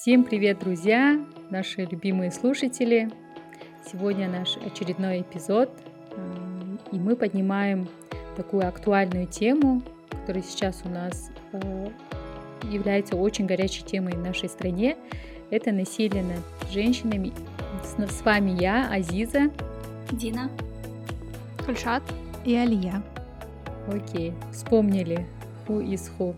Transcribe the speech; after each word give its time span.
Всем 0.00 0.22
привет, 0.22 0.60
друзья, 0.60 1.18
наши 1.50 1.80
любимые 1.80 2.30
слушатели. 2.30 3.10
Сегодня 3.84 4.28
наш 4.28 4.56
очередной 4.58 5.22
эпизод, 5.22 5.70
э, 6.12 6.76
и 6.92 7.00
мы 7.00 7.16
поднимаем 7.16 7.88
такую 8.36 8.68
актуальную 8.68 9.26
тему, 9.26 9.82
которая 10.08 10.44
сейчас 10.44 10.82
у 10.84 10.88
нас 10.88 11.32
э, 11.52 11.88
является 12.70 13.16
очень 13.16 13.46
горячей 13.46 13.82
темой 13.82 14.12
в 14.12 14.20
нашей 14.20 14.48
стране. 14.48 14.96
Это 15.50 15.72
насилие 15.72 16.22
над 16.22 16.70
женщинами. 16.70 17.32
С 17.82 18.22
вами 18.22 18.52
я, 18.52 18.88
Азиза. 18.92 19.50
Дина. 20.12 20.48
Кульшат. 21.66 22.04
И 22.44 22.54
Алия. 22.54 23.02
Окей, 23.88 24.32
вспомнили 24.52 25.26
who 25.66 25.84
is 25.84 26.08
who. 26.16 26.36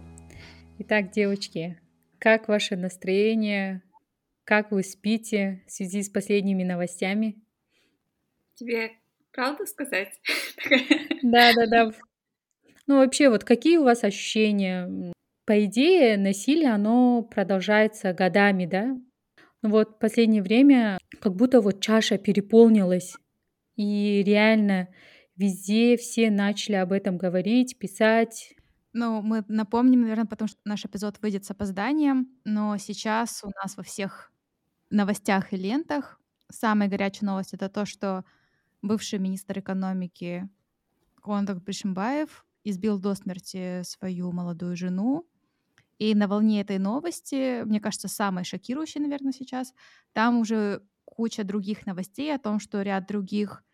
Итак, 0.79 1.11
девочки, 1.11 1.79
как 2.21 2.49
ваше 2.49 2.77
настроение? 2.77 3.83
Как 4.45 4.71
вы 4.71 4.83
спите 4.83 5.65
в 5.67 5.73
связи 5.73 6.03
с 6.03 6.11
последними 6.11 6.63
новостями? 6.63 7.43
Тебе 8.55 8.93
правду 9.33 9.67
сказать? 9.67 10.21
Да, 11.23 11.53
да, 11.55 11.67
да. 11.67 11.91
Ну, 12.87 12.99
вообще, 12.99 13.29
вот 13.31 13.45
какие 13.45 13.79
у 13.79 13.85
вас 13.85 14.05
ощущения? 14.05 15.13
По 15.47 15.65
идее, 15.65 16.17
насилие, 16.17 16.73
оно 16.73 17.23
продолжается 17.23 18.13
годами, 18.13 18.67
да? 18.67 18.97
Ну 19.63 19.71
вот 19.71 19.91
в 19.91 19.99
последнее 19.99 20.43
время 20.43 20.99
как 21.21 21.35
будто 21.35 21.61
вот 21.61 21.81
чаша 21.81 22.19
переполнилась. 22.19 23.15
И 23.77 24.23
реально 24.25 24.89
везде 25.37 25.97
все 25.97 26.31
начали 26.31 26.77
об 26.77 26.93
этом 26.93 27.19
говорить, 27.19 27.79
писать. 27.79 28.55
Ну, 28.95 29.23
мы 29.23 29.45
напомним, 29.49 30.03
наверное, 30.03 30.27
потому 30.27 30.49
что 30.49 30.59
наш 30.65 30.85
эпизод 30.85 31.19
выйдет 31.23 31.45
с 31.45 31.51
опозданием, 31.51 32.29
но 32.45 32.77
сейчас 32.77 33.43
у 33.45 33.51
нас 33.63 33.77
во 33.77 33.83
всех 33.85 34.33
новостях 34.91 35.53
и 35.53 35.57
лентах 35.57 36.21
самая 36.51 36.89
горячая 36.89 37.27
новость— 37.29 37.53
это 37.55 37.69
то, 37.69 37.87
что 37.87 38.25
бывший 38.83 39.19
министр 39.21 39.61
экономики 39.61 40.49
Кондак 41.23 41.63
Бишимбаев 41.65 42.47
избил 42.65 42.99
до 42.99 43.15
смерти 43.15 43.83
свою 43.85 44.33
молодую 44.33 44.77
жену. 44.77 45.29
И 45.99 46.15
на 46.15 46.29
волне 46.29 46.61
этой 46.63 46.79
новости, 46.79 47.63
мне 47.65 47.81
кажется, 47.81 48.09
самой 48.09 48.45
шокирующей, 48.45 49.01
наверное, 49.01 49.33
сейчас, 49.33 49.75
там 50.13 50.39
уже 50.39 50.83
куча 51.05 51.45
других 51.45 51.87
новостей 51.87 52.35
о 52.35 52.39
том, 52.39 52.61
что 52.61 52.83
ряд 52.83 53.07
других 53.09 53.65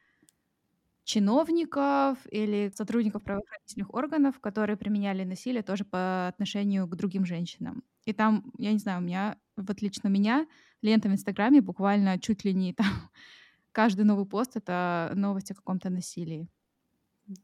чиновников 1.06 2.18
или 2.32 2.72
сотрудников 2.74 3.22
правоохранительных 3.22 3.94
органов, 3.94 4.40
которые 4.40 4.76
применяли 4.76 5.22
насилие 5.22 5.62
тоже 5.62 5.84
по 5.84 6.26
отношению 6.26 6.88
к 6.88 6.96
другим 6.96 7.24
женщинам. 7.24 7.84
И 8.04 8.12
там, 8.12 8.52
я 8.58 8.72
не 8.72 8.78
знаю, 8.78 8.98
у 8.98 9.04
меня, 9.04 9.38
вот 9.56 9.80
лично 9.82 10.08
меня, 10.08 10.48
лента 10.82 11.08
в 11.08 11.12
Инстаграме 11.12 11.60
буквально 11.60 12.18
чуть 12.18 12.44
ли 12.44 12.52
не 12.52 12.74
там 12.74 12.86
каждый 13.72 14.04
новый 14.04 14.26
пост— 14.26 14.52
это 14.56 15.12
новость 15.14 15.52
о 15.52 15.54
каком-то 15.54 15.90
насилии. 15.90 16.48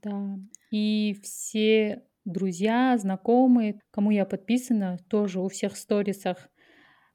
Да, 0.02 0.38
и 0.72 1.16
все 1.22 2.02
друзья, 2.24 2.98
знакомые, 2.98 3.80
кому 3.92 4.10
я 4.10 4.24
подписана, 4.24 4.98
тоже 5.08 5.40
у 5.40 5.48
всех 5.48 5.76
сторисах 5.76 6.48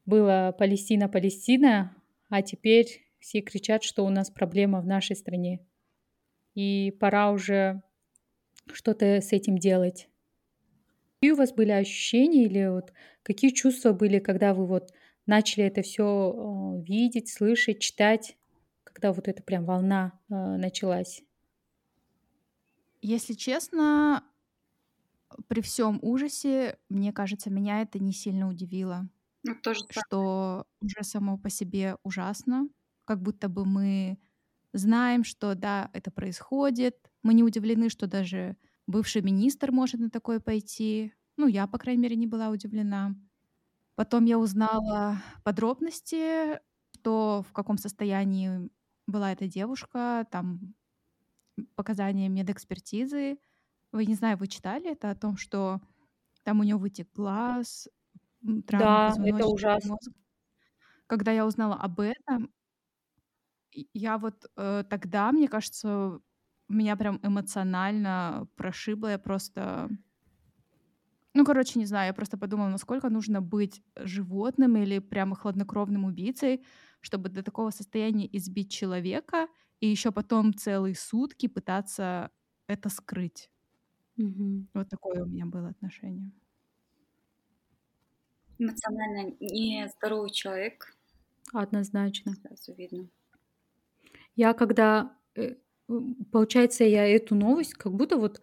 было 0.06 0.56
Палестина, 0.58 1.10
Палестина, 1.10 1.94
а 2.30 2.42
теперь 2.42 3.06
все 3.20 3.42
кричат, 3.42 3.84
что 3.84 4.06
у 4.06 4.10
нас 4.10 4.30
проблема 4.30 4.80
в 4.80 4.88
нашей 4.88 5.18
стране 5.18 5.68
и 6.58 6.92
пора 7.00 7.32
уже 7.32 7.84
что-то 8.74 9.22
с 9.22 9.34
этим 9.34 9.58
делать. 9.60 10.10
Какие 11.20 11.32
у 11.32 11.36
вас 11.36 11.54
были 11.54 11.72
ощущения 11.72 12.46
или 12.46 12.68
вот 12.68 12.94
какие 13.24 13.52
чувства 13.52 13.92
были, 13.94 14.20
когда 14.20 14.54
вы 14.54 14.66
вот 14.66 14.92
начали 15.26 15.66
это 15.66 15.82
все 15.84 16.04
э, 16.04 16.84
видеть, 16.84 17.30
слышать, 17.30 17.80
читать, 17.80 18.38
когда 18.84 19.14
вот 19.14 19.28
эта 19.28 19.44
прям 19.44 19.66
волна 19.66 20.20
э, 20.30 20.34
началась? 20.34 21.24
Если 23.02 23.34
честно, 23.34 24.24
при 25.48 25.62
всем 25.62 26.00
ужасе, 26.02 26.78
мне 26.90 27.12
кажется, 27.14 27.50
меня 27.50 27.82
это 27.82 28.00
не 28.00 28.14
сильно 28.14 28.50
удивило. 28.50 29.10
Ну, 29.44 29.56
тоже 29.62 29.82
что 29.90 30.66
уже 30.82 31.04
само 31.04 31.38
по 31.38 31.50
себе 31.50 31.98
ужасно, 32.04 32.70
как 33.06 33.22
будто 33.22 33.50
бы 33.50 33.66
мы 33.66 34.18
знаем, 34.78 35.24
что 35.24 35.56
да, 35.56 35.90
это 35.94 36.12
происходит. 36.12 37.12
Мы 37.24 37.34
не 37.34 37.44
удивлены, 37.44 37.90
что 37.90 38.08
даже 38.08 38.58
бывший 38.88 39.22
министр 39.22 39.72
может 39.72 40.00
на 40.00 40.10
такое 40.10 40.40
пойти. 40.40 41.14
Ну, 41.38 41.48
я, 41.48 41.68
по 41.68 41.78
крайней 41.78 42.02
мере, 42.04 42.16
не 42.16 42.28
была 42.28 42.50
удивлена. 42.50 43.16
Потом 43.96 44.26
я 44.26 44.40
узнала 44.40 45.18
подробности, 45.44 46.60
то 47.04 47.44
в 47.50 47.54
каком 47.54 47.78
состоянии 47.78 48.70
была 49.08 49.32
эта 49.34 49.48
девушка, 49.48 50.28
там 50.32 50.76
показания 51.76 52.30
медэкспертизы. 52.30 53.40
Вы, 53.92 54.06
не 54.06 54.16
знаю, 54.16 54.38
вы 54.38 54.48
читали 54.48 54.92
это 54.92 55.12
о 55.12 55.16
том, 55.16 55.38
что 55.38 55.82
там 56.44 56.60
у 56.60 56.64
нее 56.64 56.78
вытек 56.78 57.10
глаз, 57.16 57.90
травма 58.68 58.86
Да, 58.86 59.14
это 59.26 59.48
ужасно. 59.48 59.92
Мозга. 59.92 60.14
Когда 61.08 61.32
я 61.32 61.46
узнала 61.46 61.76
об 61.76 62.00
этом, 62.02 62.52
я 63.94 64.18
вот, 64.18 64.46
э, 64.58 64.84
тогда, 64.90 65.32
мне 65.32 65.48
кажется, 65.48 66.20
меня 66.70 66.96
прям 66.96 67.20
эмоционально 67.24 68.48
прошибло. 68.56 69.10
Я 69.10 69.20
просто 69.20 69.90
ну, 71.34 71.46
короче, 71.46 71.78
не 71.80 71.86
знаю, 71.86 72.08
я 72.08 72.14
просто 72.14 72.38
подумала, 72.38 72.70
насколько 72.70 73.10
нужно 73.10 73.42
быть 73.42 73.84
животным 73.96 74.76
или 74.78 75.00
прямо 75.00 75.36
хладнокровным 75.36 76.06
убийцей, 76.06 76.66
чтобы 77.02 77.30
до 77.30 77.44
такого 77.44 77.70
состояния 77.70 78.28
избить 78.38 78.72
человека 78.72 79.48
и 79.80 79.88
еще 79.88 80.12
потом 80.12 80.54
целые 80.54 80.96
сутки 80.96 81.48
пытаться 81.48 82.32
это 82.68 82.90
скрыть. 82.90 83.52
Мгм. 84.18 84.68
Вот 84.74 84.88
такое 84.90 85.24
у 85.24 85.28
меня 85.28 85.46
было 85.46 85.68
отношение. 85.70 86.32
Эмоционально 88.60 89.36
нездоровый 89.40 90.30
человек, 90.30 90.96
Однозначно. 91.54 92.38
сразу 92.42 92.74
видно. 92.74 93.10
Я 94.38 94.54
когда, 94.54 95.18
э, 95.36 95.56
получается, 96.32 96.86
я 96.86 97.08
эту 97.08 97.36
новость 97.36 97.74
как 97.74 97.94
будто 97.94 98.18
вот 98.18 98.42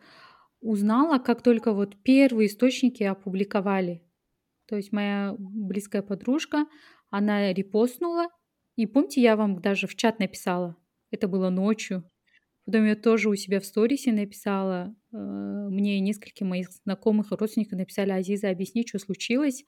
узнала, 0.60 1.19
как 1.19 1.43
только 1.43 1.72
вот 1.72 1.97
первые 2.03 2.49
источники 2.49 3.03
опубликовали. 3.05 4.03
То 4.66 4.77
есть 4.77 4.93
моя 4.93 5.37
близкая 5.38 6.03
подружка, 6.03 6.66
она 7.10 7.53
репостнула. 7.53 8.28
И 8.77 8.87
помните, 8.87 9.22
я 9.22 9.37
вам 9.37 9.60
даже 9.60 9.87
в 9.87 9.94
чат 9.97 10.19
написала. 10.19 10.77
Это 11.12 11.28
было 11.28 11.50
ночью. 11.50 12.10
Потом 12.66 12.87
я 12.87 12.97
тоже 12.97 13.28
у 13.31 13.37
себя 13.37 13.60
в 13.60 13.66
сторисе 13.66 14.12
написала. 14.12 14.97
Э, 15.12 15.16
мне 15.16 16.00
несколько 16.00 16.44
моих 16.44 16.71
знакомых 16.72 17.33
и 17.33 17.37
родственников 17.37 17.78
написали, 17.78 18.10
Азиза, 18.12 18.50
объясни, 18.50 18.87
что 18.87 18.99
случилось. 18.99 19.65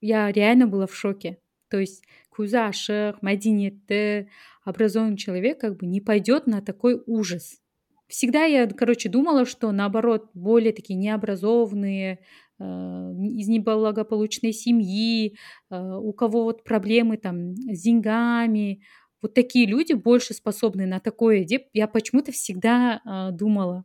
Я 0.00 0.32
реально 0.32 0.66
была 0.66 0.86
в 0.86 0.94
шоке. 0.94 1.38
То 1.74 1.80
есть 1.80 2.04
куза 2.30 2.68
ашық, 2.70 3.16
мәдениетті, 3.26 4.28
образованный 4.62 5.16
человек 5.16 5.58
как 5.58 5.76
бы 5.76 5.86
не 5.86 6.00
пойдет 6.00 6.46
на 6.46 6.62
такой 6.62 7.02
ужас. 7.04 7.58
Всегда 8.06 8.44
я, 8.44 8.68
короче, 8.68 9.08
думала, 9.08 9.44
что 9.44 9.72
наоборот, 9.72 10.30
более 10.34 10.72
такие 10.72 10.96
необразованные, 10.96 12.20
э, 12.60 12.64
из 12.64 13.48
неблагополучной 13.48 14.52
семьи, 14.52 15.34
э, 15.70 15.96
у 15.98 16.12
кого 16.12 16.44
вот 16.44 16.62
проблемы 16.62 17.16
там 17.16 17.56
с 17.56 17.82
деньгами, 17.82 18.84
вот 19.20 19.34
такие 19.34 19.66
люди 19.66 19.94
больше 19.94 20.32
способны 20.32 20.86
на 20.86 21.00
такое. 21.00 21.44
Я 21.72 21.88
почему-то 21.88 22.30
всегда 22.30 23.00
э, 23.04 23.32
думала. 23.32 23.84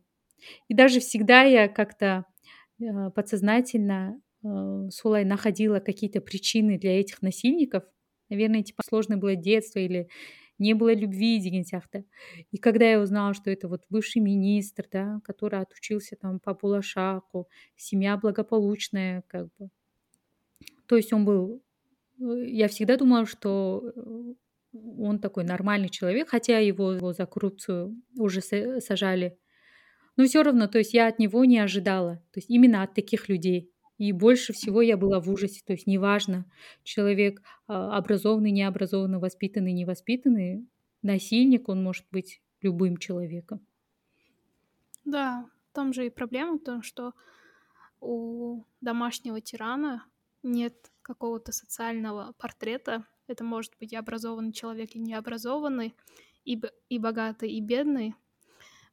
И 0.68 0.74
даже 0.74 1.00
всегда 1.00 1.42
я 1.42 1.66
как-то 1.66 2.24
подсознательно 3.16 4.20
солай 4.42 5.24
находила 5.24 5.80
какие-то 5.80 6.20
причины 6.20 6.78
для 6.78 6.98
этих 6.98 7.22
насильников. 7.22 7.84
Наверное, 8.28 8.62
типа 8.62 8.82
сложное 8.86 9.16
было 9.16 9.34
детство 9.34 9.78
или 9.78 10.08
не 10.60 10.74
было 10.74 10.94
любви 10.94 11.40
деген 11.40 11.64
сияқты. 11.64 12.04
И 12.52 12.58
когда 12.58 12.88
я 12.88 13.00
узнала, 13.00 13.34
что 13.34 13.50
это 13.50 13.66
вот 13.66 13.82
бывший 13.88 14.20
министр, 14.20 14.86
да, 14.92 15.20
который 15.24 15.58
отучился 15.58 16.16
там 16.16 16.38
по 16.38 16.54
Булашаку, 16.54 17.48
семья 17.76 18.16
благополучная, 18.18 19.24
как 19.26 19.48
бы. 19.58 19.70
То 20.86 20.96
есть 20.96 21.12
он 21.12 21.24
был... 21.24 21.62
Э, 22.20 22.44
я 22.46 22.68
всегда 22.68 22.96
думала, 22.96 23.24
что 23.24 23.82
э, 23.96 24.34
он 24.98 25.18
такой 25.18 25.44
нормальный 25.44 25.88
человек, 25.88 26.28
хотя 26.28 26.58
его, 26.58 26.92
его 26.92 27.12
за 27.12 27.26
коррупцию 27.26 27.96
уже 28.18 28.42
сажали. 28.42 29.38
Но 30.16 30.26
все 30.26 30.42
равно, 30.42 30.66
то 30.66 30.78
есть 30.78 30.92
я 30.92 31.06
от 31.06 31.18
него 31.18 31.44
не 31.46 31.58
ожидала. 31.58 32.16
То 32.32 32.38
есть 32.38 32.50
именно 32.50 32.82
от 32.82 32.94
таких 32.94 33.30
людей. 33.30 33.72
И 34.00 34.12
больше 34.12 34.54
всего 34.54 34.80
я 34.80 34.96
была 34.96 35.20
в 35.20 35.28
ужасе. 35.28 35.60
То 35.62 35.74
есть 35.74 35.86
неважно, 35.86 36.46
человек 36.84 37.42
а, 37.66 37.98
образованный, 37.98 38.50
необразованный, 38.50 39.18
воспитанный, 39.18 39.74
невоспитанный, 39.74 40.66
насильник, 41.02 41.68
он 41.68 41.82
может 41.82 42.06
быть 42.10 42.40
любым 42.62 42.96
человеком. 42.96 43.60
Да, 45.04 45.44
там 45.72 45.92
же 45.92 46.06
и 46.06 46.10
проблема 46.10 46.54
в 46.54 46.62
том, 46.62 46.82
что 46.82 47.12
у 48.00 48.64
домашнего 48.80 49.38
тирана 49.42 50.06
нет 50.42 50.90
какого-то 51.02 51.52
социального 51.52 52.32
портрета. 52.38 53.04
Это 53.26 53.44
может 53.44 53.74
быть 53.78 53.92
и 53.92 53.96
образованный 53.96 54.54
человек, 54.54 54.94
и 54.94 54.98
необразованный, 54.98 55.94
и, 56.46 56.58
и 56.88 56.98
богатый, 56.98 57.50
и 57.50 57.60
бедный. 57.60 58.14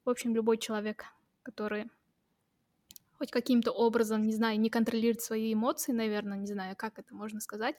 В 0.04 0.09
общем, 0.09 0.36
любой 0.36 0.57
человек, 0.57 1.06
который 1.44 1.86
хоть 3.17 3.31
каким-то 3.31 3.71
образом, 3.71 4.23
не 4.25 4.33
знаю, 4.33 4.59
не 4.59 4.69
контролирует 4.69 5.21
свои 5.21 5.53
эмоции, 5.53 5.91
наверное, 5.91 6.37
не 6.37 6.47
знаю, 6.47 6.75
как 6.77 6.99
это 6.99 7.15
можно 7.15 7.39
сказать, 7.41 7.75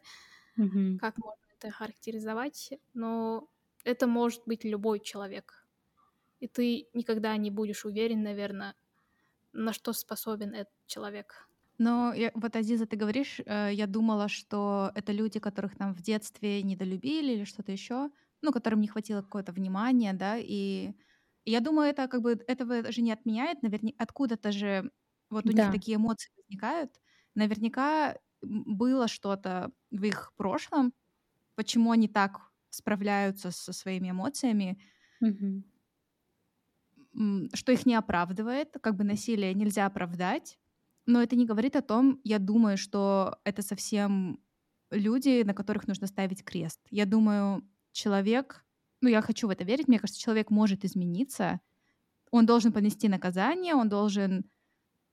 Мгм. 0.57 0.99
как 0.99 1.17
можно 1.19 1.41
это 1.57 1.71
характеризовать, 1.71 2.73
но 2.95 3.49
это 3.85 4.07
может 4.07 4.43
быть 4.47 4.65
любой 4.65 5.01
человек. 5.01 5.67
И 6.41 6.49
ты 6.49 6.89
никогда 6.95 7.37
не 7.37 7.51
будешь 7.51 7.85
уверен, 7.87 8.23
наверное, 8.23 8.77
на 9.53 9.73
что 9.73 9.93
способен 9.95 10.55
этот 10.55 10.75
человек. 10.87 11.49
Но 11.79 12.13
я, 12.15 12.33
вот, 12.35 12.57
Азиза, 12.57 12.87
ты 12.87 12.97
говоришь, 12.97 13.41
э, 13.47 13.71
я 13.73 13.87
думала, 13.87 14.29
что 14.29 14.91
это 14.95 15.13
люди, 15.13 15.39
которых 15.39 15.77
там 15.77 15.95
в 15.95 16.03
детстве 16.03 16.63
недолюбили 16.63 17.33
или 17.35 17.45
что-то 17.45 17.71
еще, 17.73 18.11
ну, 18.43 18.53
которым 18.53 18.81
не 18.81 18.89
хватило 18.89 19.23
какого-то 19.23 19.53
внимания, 19.53 20.13
да, 20.13 20.37
и 20.39 20.95
я 21.45 21.61
думаю, 21.61 21.89
это 21.91 22.09
как 22.09 22.23
бы 22.23 22.33
этого 22.49 22.91
же 22.93 23.01
не 23.03 23.13
отменяет, 23.13 23.63
наверняка 23.63 24.03
откуда-то 24.03 24.51
же 24.53 24.91
вот 25.31 25.51
у 25.51 25.53
них 25.53 25.69
Да. 25.69 25.71
такие 25.71 25.97
эмоции 25.97 26.31
возникают. 26.37 27.01
Наверняка 27.35 28.17
было 28.43 29.09
что-то 29.09 29.73
в 29.91 30.03
их 30.05 30.33
прошлом, 30.37 30.95
почему 31.57 31.93
они 31.93 32.09
так 32.09 32.51
справляются 32.71 33.51
со 33.53 33.73
своими 33.73 34.11
эмоциями, 34.11 34.81
м, 37.15 37.49
что 37.55 37.73
их 37.73 37.87
не 37.87 37.95
оправдывает, 37.95 38.77
как 38.81 38.97
бы 38.97 39.05
насилие 39.05 39.55
нельзя 39.55 39.87
оправдать, 39.87 40.59
но 41.07 41.23
это 41.23 41.37
не 41.37 41.47
говорит 41.47 41.77
о 41.77 41.83
том, 41.83 42.21
я 42.25 42.39
думаю, 42.39 42.77
что 42.77 43.39
это 43.45 43.63
совсем 43.63 44.41
люди, 44.91 45.43
на 45.43 45.55
которых 45.55 45.87
нужно 45.89 46.07
ставить 46.07 46.45
крест. 46.45 46.81
Я 46.91 47.07
думаю, 47.07 47.69
человек, 47.93 48.65
ну 49.01 49.09
я 49.09 49.23
хочу 49.23 49.47
в 49.47 49.51
это 49.51 49.65
верить, 49.65 49.89
мне 49.89 49.99
кажется, 49.99 50.21
человек 50.21 50.51
может 50.51 50.85
измениться, 50.85 51.61
он 52.31 52.47
должен 52.47 52.73
понести 52.73 53.09
наказание, 53.09 53.75
он 53.75 53.89
должен 53.89 54.51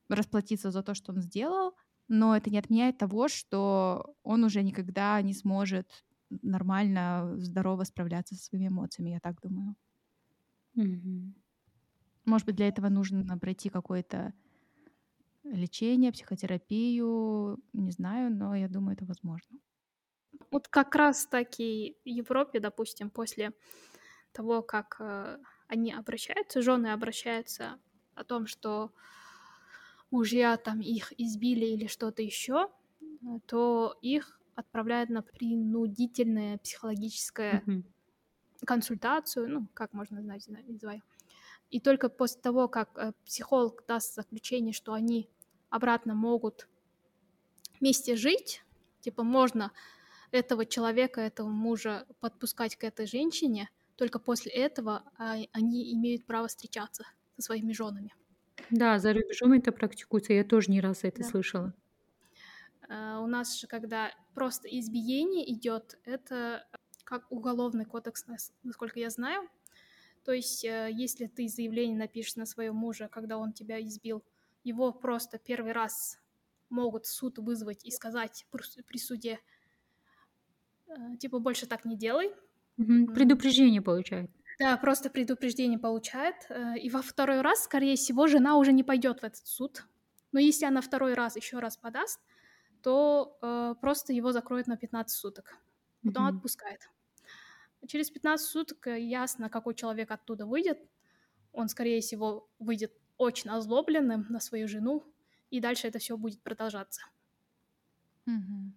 расплатиться 0.10 0.72
за 0.72 0.84
то, 0.84 0.94
что 0.96 1.12
он 1.14 1.22
сделал, 1.22 1.76
но 2.08 2.36
это 2.36 2.50
не 2.50 2.58
отменяет 2.60 2.98
того, 2.98 3.28
что 3.28 4.16
он 4.24 4.44
уже 4.44 4.64
никогда 4.64 5.22
не 5.22 5.34
сможет 5.34 5.90
нормально, 6.30 7.34
здорово 7.38 7.84
справляться 7.84 8.36
со 8.36 8.44
своими 8.46 8.68
эмоциями, 8.68 9.12
я 9.12 9.20
так 9.20 9.42
думаю. 9.42 9.76
Мгм. 10.76 11.36
Может 12.26 12.48
быть, 12.48 12.56
для 12.58 12.68
этого 12.70 12.90
нужно 12.90 13.38
пройти 13.40 13.70
какое-то 13.70 14.34
лечение, 15.44 16.12
психотерапию, 16.12 17.60
не 17.74 17.92
знаю, 17.92 18.36
но 18.36 18.54
я 18.56 18.68
думаю, 18.68 18.96
это 18.98 19.06
возможно. 19.06 19.60
Вот 20.52 20.68
как 20.68 20.96
раз 20.96 21.28
таки 21.28 21.98
в 22.06 22.10
Европе, 22.10 22.60
допустим, 22.60 23.10
после 23.10 23.54
того, 24.34 24.62
как 24.64 24.98
э, 25.00 25.40
они 25.68 25.94
обращаются, 25.94 26.62
жены 26.62 26.90
обращаются 26.94 27.80
о 28.16 28.24
том, 28.24 28.48
что 28.48 28.94
мужья 30.12 30.58
там 30.58 30.82
их 30.82 31.14
избили 31.18 31.66
или 31.66 31.88
что-то 31.88 32.22
еще, 32.22 32.70
э, 33.02 33.40
то 33.46 33.98
их 34.02 34.40
отправляют 34.56 35.10
на 35.10 35.22
принудительное 35.22 36.58
психологическое 36.60 37.64
консультацию, 38.66 39.50
ну, 39.50 39.68
как 39.74 39.94
можно 39.94 40.22
знать, 40.22 40.48
называю. 40.48 41.02
И 41.72 41.80
только 41.80 42.10
после 42.10 42.42
того, 42.42 42.68
как 42.68 42.98
э, 42.98 43.12
психолог 43.26 43.84
даст 43.88 44.16
заключение, 44.16 44.74
что 44.74 44.94
они 44.94 45.30
обратно 45.70 46.14
могут 46.14 46.68
вместе 47.80 48.16
жить, 48.16 48.64
типа 49.02 49.24
можно 49.24 49.72
этого 50.32 50.66
человека, 50.66 51.22
этого 51.22 51.50
мужа 51.50 52.06
подпускать 52.20 52.76
к 52.76 52.84
этой 52.84 53.08
женщине, 53.08 53.70
только 53.96 54.20
после 54.20 54.52
этого 54.52 55.04
а, 55.18 55.36
они 55.52 55.94
имеют 55.94 56.26
право 56.26 56.48
встречаться 56.48 57.06
со 57.36 57.42
своими 57.42 57.74
женами. 57.74 58.14
Да, 58.72 59.00
за 59.00 59.14
рубежом 59.14 59.54
это 59.54 59.72
практикуется. 59.72 60.34
Я 60.34 60.44
тоже 60.44 60.72
не 60.72 60.82
раз 60.82 61.04
это 61.04 61.24
Да. 61.24 61.30
слышала. 61.30 61.74
А, 62.90 63.20
У 63.22 63.28
нас 63.28 63.60
же, 63.60 63.68
когда 63.68 64.12
просто 64.34 64.68
избиение 64.68 65.52
идет, 65.52 66.00
это 66.04 66.68
как 67.04 67.32
уголовный 67.32 67.86
кодекс, 67.86 68.26
нас- 68.28 68.54
насколько 68.64 69.00
я 69.00 69.10
знаю. 69.10 69.50
То 70.26 70.34
есть, 70.34 70.66
э, 70.66 70.90
если 70.92 71.28
ты 71.28 71.48
заявление 71.48 71.98
напишешь 71.98 72.36
на 72.38 72.46
своего 72.46 72.76
мужа, 72.76 73.10
когда 73.10 73.38
он 73.38 73.54
тебя 73.54 73.82
избил, 73.82 74.24
его 74.64 74.92
просто 74.94 75.40
первый 75.40 75.74
раз 75.74 76.20
могут 76.70 77.06
в 77.08 77.12
суд 77.14 77.40
вызвать 77.40 77.86
и 77.86 77.92
сказать 77.92 78.48
при- 78.52 78.84
при 78.84 78.98
суде, 79.00 79.40
э, 80.88 81.18
типа, 81.20 81.40
больше 81.40 81.66
так 81.68 81.86
не 81.86 81.96
делай. 81.98 82.34
Мгм. 82.78 83.08
М. 83.10 83.14
Предупреждение 83.14 83.82
получает. 83.82 84.32
Да, 84.60 84.78
просто 84.78 85.10
предупреждение 85.10 85.80
получает. 85.80 86.46
э, 86.50 86.78
И 86.80 86.90
во 86.90 87.02
второй 87.02 87.42
раз, 87.42 87.64
скорее 87.64 87.96
всего, 87.96 88.28
жена 88.28 88.58
уже 88.58 88.72
не 88.72 88.84
пойдет 88.84 89.20
в 89.22 89.24
этот 89.24 89.46
суд. 89.48 89.86
Но 90.32 90.40
если 90.40 90.66
она 90.66 90.82
второй 90.82 91.14
раз 91.14 91.36
еще 91.36 91.60
раз 91.60 91.78
подаст, 91.78 92.20
то 92.84 93.38
э, 93.42 93.76
просто 93.82 94.14
его 94.14 94.32
закроют 94.32 94.68
на 94.68 94.78
15 94.78 95.18
суток. 95.20 95.58
Потом 96.06 96.26
Мгм. 96.26 96.28
отпускает. 96.28 96.90
Через 97.88 98.12
15 98.12 98.48
суток 98.50 98.88
э, 98.88 99.00
ясно, 99.02 99.50
какой 99.50 99.76
человек 99.76 100.12
оттуда 100.12 100.46
выйдет. 100.46 100.80
Он, 101.54 101.70
скорее 101.70 102.02
всего, 102.02 102.50
выйдет 102.60 102.94
очень 103.18 103.50
озлобленным 103.52 104.28
на 104.30 104.40
свою 104.42 104.68
жену, 104.68 105.06
и 105.52 105.60
дальше 105.62 105.88
это 105.88 106.00
все 106.00 106.18
будет 106.18 106.42
продолжаться. 106.44 107.04
Мгм. 108.26 108.76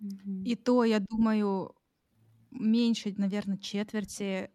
Мгм. 0.00 0.36
И 0.44 0.54
то, 0.56 0.84
я 0.84 1.00
думаю, 1.00 1.74
меньше, 2.50 3.14
наверное, 3.18 3.58
четверти 3.58 4.52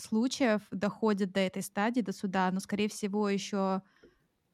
случаев 0.00 0.62
доходит 0.70 1.32
до 1.32 1.40
этой 1.40 1.62
стадии, 1.62 2.00
до 2.00 2.12
суда, 2.12 2.50
но, 2.50 2.60
скорее 2.60 2.88
всего, 2.88 3.28
еще 3.28 3.82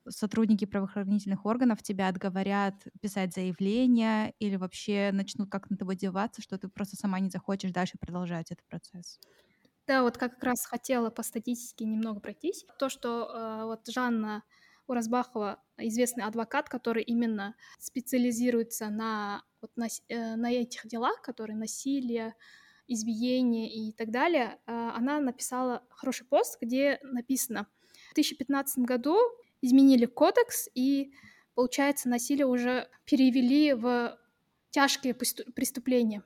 сотрудники 0.08 0.64
правоохранительных 0.64 1.44
органов 1.46 1.82
тебя 1.82 2.08
отговорят 2.08 2.74
писать 3.00 3.34
заявление 3.34 4.34
или 4.38 4.56
вообще 4.56 5.10
начнут 5.12 5.50
как 5.50 5.70
на 5.70 5.76
тобой 5.76 5.96
деваться, 5.96 6.42
что 6.42 6.58
ты 6.58 6.68
просто 6.68 6.96
сама 6.96 7.18
не 7.20 7.30
захочешь 7.30 7.72
дальше 7.72 7.98
продолжать 7.98 8.50
этот 8.50 8.66
процесс. 8.66 9.18
Да, 9.86 10.02
вот 10.02 10.18
как 10.18 10.42
раз 10.42 10.66
хотела 10.66 11.10
по 11.10 11.22
статистике 11.22 11.84
немного 11.84 12.20
пройтись. 12.20 12.66
То, 12.78 12.88
что 12.88 13.30
э, 13.32 13.64
вот 13.64 13.86
Жанна 13.88 14.42
Уразбахова, 14.88 15.62
известный 15.78 16.24
адвокат, 16.24 16.68
который 16.68 17.02
именно 17.02 17.54
специализируется 17.78 18.88
на, 18.88 19.44
вот, 19.60 19.70
на, 19.76 19.86
э, 20.08 20.36
на 20.36 20.52
этих 20.52 20.86
делах, 20.86 21.22
которые 21.22 21.56
насилие, 21.56 22.34
избиение 22.88 23.72
и 23.72 23.92
так 23.92 24.10
далее, 24.10 24.58
э, 24.66 24.90
она 24.94 25.20
написала 25.20 25.82
хороший 25.90 26.26
пост, 26.26 26.58
где 26.60 26.98
написано, 27.02 27.66
в 28.10 28.14
2015 28.14 28.78
году 28.84 29.18
изменили 29.60 30.06
кодекс, 30.06 30.68
и, 30.74 31.12
получается, 31.54 32.08
насилие 32.08 32.46
уже 32.46 32.88
перевели 33.04 33.72
в 33.72 34.18
тяжкие 34.70 35.14
престу- 35.14 35.50
преступления. 35.52 36.22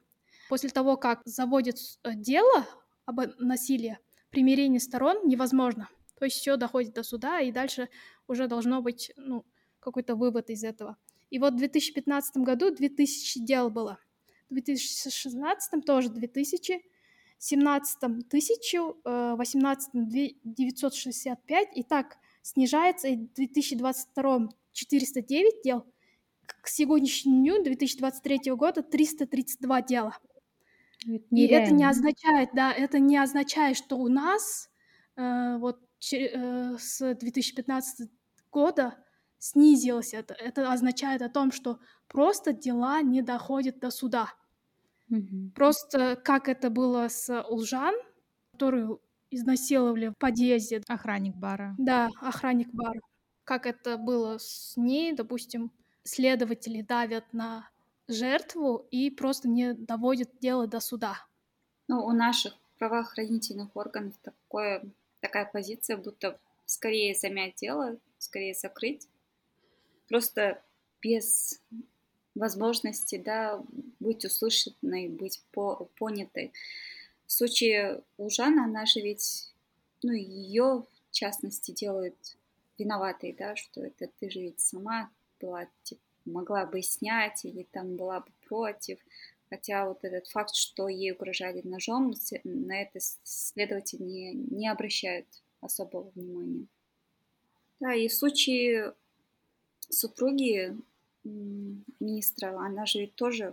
После 0.48 0.70
того, 0.70 0.96
как 0.96 1.22
заводят 1.24 1.76
э, 2.02 2.14
дело 2.14 2.66
об 3.06 3.20
насилии, 3.38 3.98
примирение 4.30 4.80
сторон 4.80 5.26
невозможно. 5.26 5.88
То 6.18 6.26
есть 6.26 6.36
все 6.36 6.56
доходит 6.56 6.94
до 6.94 7.02
суда, 7.02 7.40
и 7.40 7.52
дальше 7.52 7.88
уже 8.28 8.46
должно 8.46 8.82
быть 8.82 9.12
ну, 9.16 9.46
какой-то 9.80 10.16
вывод 10.16 10.50
из 10.50 10.64
этого. 10.64 10.96
И 11.30 11.38
вот 11.38 11.54
в 11.54 11.58
2015 11.58 12.36
году 12.38 12.74
2000 12.74 13.40
дел 13.40 13.70
было. 13.70 13.98
В 14.50 14.54
2016 14.54 15.84
тоже 15.84 16.10
2000, 16.10 16.82
в 17.38 17.44
17 17.44 17.98
1000, 18.28 18.78
э, 18.78 19.34
в 19.34 19.36
18 19.36 19.90
965, 20.44 21.68
и 21.76 21.82
так 21.82 22.18
снижается, 22.42 23.08
и 23.08 23.16
в 23.16 23.32
2022 23.34 24.48
409 24.72 25.62
дел, 25.62 25.86
к 26.46 26.68
сегодняшнему 26.68 27.36
дню 27.36 27.62
2023 27.62 28.52
года 28.54 28.82
332 28.82 29.82
дела. 29.82 30.18
Это 31.06 31.24
И 31.30 31.46
это 31.46 31.72
не 31.72 31.84
означает, 31.84 32.50
да, 32.52 32.72
это 32.72 32.98
не 32.98 33.16
означает, 33.16 33.76
что 33.76 33.96
у 33.96 34.08
нас 34.08 34.68
э, 35.16 35.56
вот 35.58 35.80
э, 36.12 36.76
с 36.78 37.14
2015 37.14 38.10
года 38.50 38.98
снизилось 39.38 40.12
это. 40.12 40.34
Это 40.34 40.70
означает 40.70 41.22
о 41.22 41.30
том, 41.30 41.52
что 41.52 41.78
просто 42.06 42.52
дела 42.52 43.00
не 43.00 43.22
доходят 43.22 43.78
до 43.78 43.90
суда. 43.90 44.32
Мгм. 45.10 45.52
Просто 45.54 46.16
как 46.16 46.48
это 46.48 46.70
было 46.70 47.08
с 47.08 47.42
Улжан, 47.48 47.94
которую 48.52 49.00
изнасиловали 49.30 50.08
в 50.08 50.14
подъезде, 50.18 50.82
Охранник 50.88 51.36
бара. 51.36 51.74
да, 51.78 52.08
охранник 52.20 52.68
бара. 52.72 53.00
Как 53.44 53.66
это 53.66 53.96
было 53.98 54.38
с 54.38 54.76
ней, 54.76 55.12
допустим, 55.12 55.72
следователи 56.04 56.82
давят 56.82 57.32
на 57.32 57.68
жертву 58.08 58.86
и 58.90 59.10
просто 59.10 59.48
не 59.48 59.74
доводят 59.74 60.30
дело 60.40 60.66
до 60.66 60.80
суда. 60.80 61.16
Ну, 61.88 62.04
у 62.04 62.12
наших 62.12 62.54
правоохранительных 62.78 63.74
органов 63.76 64.14
такое, 64.22 64.82
такая 65.20 65.44
позиция, 65.52 65.96
будто 65.96 66.38
скорее 66.66 67.14
замять 67.14 67.56
дело, 67.56 67.98
скорее 68.18 68.54
закрыть. 68.54 69.08
Просто 70.08 70.62
без 71.02 71.60
возможности, 72.34 73.16
да, 73.16 73.62
быть 73.98 74.24
услышанной, 74.24 75.08
быть 75.08 75.42
по 75.52 75.88
понятой. 75.96 76.52
В 77.26 77.32
случае 77.32 78.02
у 78.16 78.28
Жанны, 78.28 78.60
она 78.60 78.86
же 78.86 79.00
ведь, 79.00 79.52
ну, 80.02 80.12
ее 80.12 80.84
в 81.10 81.12
частности 81.12 81.72
делают 81.72 82.16
виноватой, 82.78 83.34
да, 83.38 83.56
что 83.56 83.84
это 83.84 84.08
ты 84.18 84.30
же 84.30 84.40
ведь 84.40 84.60
сама 84.60 85.10
была, 85.40 85.68
типа, 85.82 86.00
могла 86.24 86.66
бы 86.66 86.82
снять 86.82 87.44
или 87.44 87.66
там 87.70 87.96
была 87.96 88.20
бы 88.20 88.32
против. 88.48 88.98
Хотя 89.48 89.86
вот 89.88 90.04
этот 90.04 90.28
факт, 90.28 90.54
что 90.54 90.88
ей 90.88 91.12
угрожали 91.12 91.60
ножом, 91.64 92.14
на 92.44 92.80
это 92.80 93.00
следователи 93.24 94.02
не, 94.02 94.32
не 94.32 94.68
обращают 94.68 95.26
особого 95.60 96.10
внимания. 96.14 96.66
Да, 97.80 97.94
и 97.94 98.08
в 98.08 98.14
случае 98.14 98.94
супруги 99.88 100.76
министра, 101.24 102.56
она 102.58 102.86
же 102.86 103.00
ведь 103.00 103.14
тоже 103.14 103.52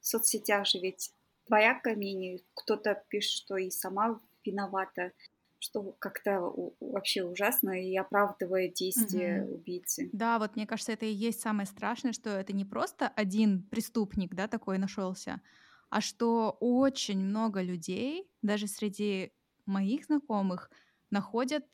в 0.00 0.06
соцсетях 0.06 0.66
же 0.66 0.78
ведь 0.78 1.12
двоякое 1.46 1.96
мнение. 1.96 2.40
Кто-то 2.54 3.02
пишет, 3.08 3.32
что 3.32 3.56
и 3.56 3.70
сама 3.70 4.20
виновата, 4.44 5.12
что 5.58 5.94
как-то 5.98 6.52
вообще 6.80 7.22
ужасно 7.22 7.70
и 7.70 7.96
оправдывает 7.96 8.74
действия 8.74 9.42
угу. 9.42 9.56
убийцы. 9.56 10.08
Да, 10.12 10.38
вот 10.38 10.56
мне 10.56 10.66
кажется, 10.66 10.92
это 10.92 11.06
и 11.06 11.12
есть 11.12 11.40
самое 11.40 11.66
страшное, 11.66 12.12
что 12.12 12.30
это 12.30 12.52
не 12.52 12.64
просто 12.64 13.08
один 13.08 13.62
преступник, 13.64 14.34
да, 14.34 14.48
такой 14.48 14.78
нашелся, 14.78 15.40
а 15.90 16.00
что 16.00 16.56
очень 16.60 17.18
много 17.18 17.60
людей, 17.60 18.30
даже 18.42 18.66
среди 18.68 19.32
моих 19.66 20.06
знакомых, 20.06 20.70
находят 21.10 21.66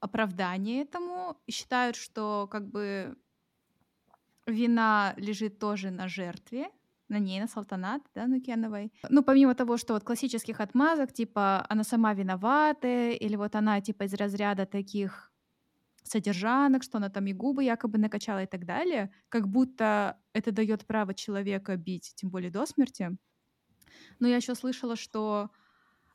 оправдание 0.00 0.82
этому 0.82 1.36
и 1.46 1.52
считают, 1.52 1.96
что 1.96 2.48
как 2.50 2.68
бы 2.68 3.16
вина 4.46 5.14
лежит 5.16 5.58
тоже 5.58 5.90
на 5.90 6.08
жертве, 6.08 6.70
на 7.08 7.18
ней, 7.18 7.40
на 7.40 7.46
Салтанат, 7.46 8.02
да, 8.14 8.26
Нукеновой. 8.26 8.92
Ну, 9.10 9.22
помимо 9.22 9.54
того, 9.54 9.76
что 9.76 9.94
вот 9.94 10.04
классических 10.04 10.60
отмазок, 10.60 11.12
типа 11.12 11.64
она 11.68 11.84
сама 11.84 12.14
виновата, 12.14 13.10
или 13.10 13.36
вот 13.36 13.54
она 13.54 13.80
типа 13.80 14.04
из 14.04 14.14
разряда 14.14 14.66
таких 14.66 15.32
содержанок, 16.04 16.82
что 16.82 16.98
она 16.98 17.08
там 17.08 17.26
и 17.26 17.32
губы 17.32 17.64
якобы 17.64 17.98
накачала 17.98 18.42
и 18.42 18.46
так 18.46 18.64
далее, 18.64 19.12
как 19.28 19.48
будто 19.48 20.18
это 20.32 20.52
дает 20.52 20.86
право 20.86 21.14
человека 21.14 21.76
бить, 21.76 22.12
тем 22.16 22.30
более 22.30 22.50
до 22.50 22.66
смерти. 22.66 23.16
Но 24.18 24.28
я 24.28 24.36
еще 24.36 24.54
слышала, 24.54 24.96
что 24.96 25.50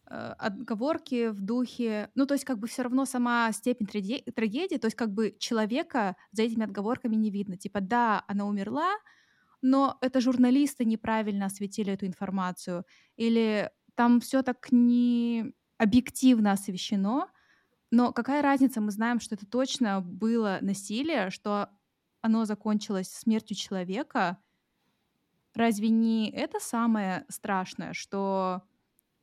отговорки 0.10 1.30
в 1.30 1.42
духе, 1.42 2.10
ну 2.16 2.26
то 2.26 2.34
есть 2.34 2.46
как 2.46 2.60
бы 2.60 2.68
все 2.68 2.84
равно 2.84 3.06
сама 3.06 3.52
степень 3.52 3.88
трагедии, 3.88 4.78
то 4.78 4.88
есть 4.88 4.96
как 4.96 5.14
бы 5.14 5.36
человека 5.40 6.16
за 6.32 6.44
этими 6.44 6.64
отговорками 6.64 7.16
не 7.16 7.30
видно. 7.30 7.58
Типа 7.58 7.82
да, 7.82 8.24
она 8.28 8.46
умерла, 8.46 8.92
но 9.62 9.98
это 10.02 10.22
журналисты 10.22 10.86
неправильно 10.86 11.48
осветили 11.48 11.94
эту 11.94 12.06
информацию, 12.06 12.86
или 13.16 13.72
там 13.96 14.20
все 14.20 14.44
так 14.44 14.72
не 14.72 15.54
объективно 15.78 16.54
освещено, 16.54 17.30
но 17.92 18.12
какая 18.12 18.42
разница, 18.42 18.82
мы 18.82 18.92
знаем, 18.92 19.20
что 19.20 19.36
это 19.36 19.46
точно 19.46 20.02
было 20.02 20.60
насилие, 20.62 21.30
что 21.30 21.70
оно 22.22 22.46
закончилось 22.46 23.10
смертью 23.10 23.56
человека. 23.56 24.38
Разве 25.54 25.90
не 25.90 26.30
это 26.30 26.60
самое 26.60 27.26
страшное, 27.30 27.94
что 27.94 28.64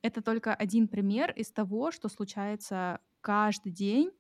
это 0.05 0.21
только 0.21 0.55
один 0.55 0.87
пример 0.87 1.33
из 1.33 1.51
того, 1.51 1.91
что 1.91 2.09
случается 2.11 3.01
каждый 3.23 3.73
день? 3.73 4.13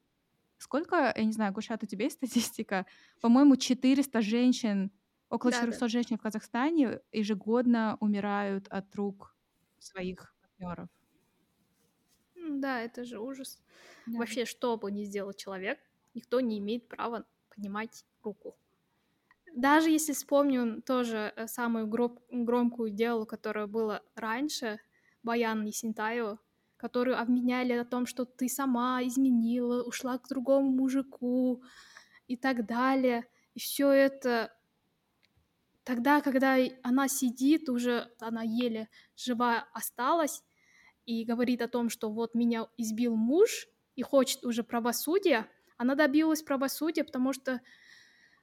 Сколько, 0.56 1.12
я 1.14 1.24
не 1.24 1.32
знаю, 1.32 1.52
Гушат, 1.52 1.82
у 1.82 1.86
тебя 1.86 2.04
есть 2.04 2.16
статистика? 2.24 2.86
По-моему, 3.20 3.56
400 3.56 4.22
женщин 4.22 4.90
Около 5.28 5.50
да, 5.50 5.58
400 5.58 5.80
да. 5.80 5.88
женщин 5.88 6.16
в 6.16 6.22
Казахстане 6.22 7.00
ежегодно 7.12 7.96
умирают 8.00 8.66
от 8.68 8.94
рук 8.94 9.36
своих 9.78 10.34
партнеров. 10.40 10.88
Да, 12.36 12.80
это 12.80 13.04
же 13.04 13.18
ужас. 13.18 13.60
Да. 14.06 14.18
Вообще, 14.18 14.44
что 14.46 14.78
бы 14.78 14.90
ни 14.90 15.04
сделал 15.04 15.32
человек, 15.32 15.78
никто 16.14 16.40
не 16.40 16.58
имеет 16.58 16.88
права 16.88 17.26
поднимать 17.48 18.04
руку. 18.22 18.56
Даже 19.54 19.90
если 19.90 20.12
вспомним 20.12 20.82
тоже 20.82 21.32
э, 21.36 21.46
самую 21.46 21.86
гром- 21.88 22.20
громкую 22.30 22.90
дело, 22.90 23.24
которое 23.24 23.66
было 23.66 24.02
раньше, 24.14 24.78
Баян 25.24 25.64
Есентаева, 25.64 26.38
которую 26.76 27.20
обменяли 27.20 27.72
о 27.72 27.84
том, 27.84 28.06
что 28.06 28.24
ты 28.24 28.48
сама 28.48 29.02
изменила, 29.02 29.82
ушла 29.82 30.18
к 30.18 30.28
другому 30.28 30.70
мужику 30.70 31.62
и 32.28 32.36
так 32.36 32.66
далее. 32.66 33.26
И 33.54 33.60
все 33.60 33.90
это 33.90 34.52
Тогда, 35.84 36.22
когда 36.22 36.56
она 36.82 37.08
сидит, 37.08 37.68
уже 37.68 38.10
она 38.18 38.42
еле 38.42 38.88
жива 39.16 39.68
осталась, 39.74 40.42
и 41.04 41.24
говорит 41.24 41.60
о 41.60 41.68
том, 41.68 41.90
что 41.90 42.10
вот 42.10 42.34
меня 42.34 42.66
избил 42.78 43.14
муж 43.14 43.68
и 43.94 44.02
хочет 44.02 44.44
уже 44.44 44.64
правосудия, 44.64 45.46
она 45.76 45.94
добилась 45.94 46.42
правосудия, 46.42 47.04
потому 47.04 47.34
что 47.34 47.60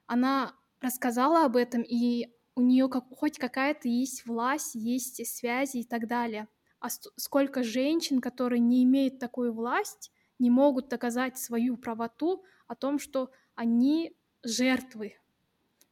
она 0.06 0.54
рассказала 0.80 1.46
об 1.46 1.56
этом, 1.56 1.82
и 1.82 2.30
у 2.56 2.62
нее 2.62 2.90
как, 2.90 3.06
хоть 3.10 3.40
какая-то 3.40 3.88
есть 3.88 4.26
власть, 4.26 4.76
есть 4.76 5.26
связи 5.26 5.78
и 5.78 5.84
так 5.84 6.08
далее. 6.08 6.48
А 6.82 6.90
сколько 6.90 7.64
женщин, 7.64 8.20
которые 8.20 8.60
не 8.60 8.84
имеют 8.84 9.20
такую 9.20 9.54
власть, 9.54 10.12
не 10.40 10.50
могут 10.50 10.90
доказать 10.90 11.38
свою 11.38 11.78
правоту 11.78 12.44
о 12.68 12.76
том, 12.76 12.98
что 12.98 13.32
они 13.54 14.18
жертвы, 14.44 15.16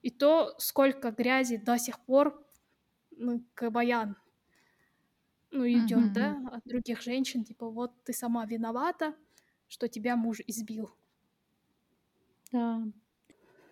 и 0.01 0.09
то, 0.09 0.55
сколько 0.57 1.11
грязи 1.11 1.57
до 1.57 1.77
сих 1.77 1.99
пор 1.99 2.43
ну, 3.11 3.45
к 3.53 3.69
Баян 3.69 4.15
ну, 5.51 5.67
идет, 5.67 6.11
mm-hmm. 6.11 6.13
да, 6.13 6.41
от 6.51 6.63
других 6.65 7.01
женщин, 7.01 7.43
типа, 7.43 7.69
вот 7.69 7.91
ты 8.03 8.13
сама 8.13 8.45
виновата, 8.45 9.13
что 9.67 9.87
тебя 9.87 10.15
муж 10.15 10.39
избил. 10.47 10.89
Да. 12.51 12.81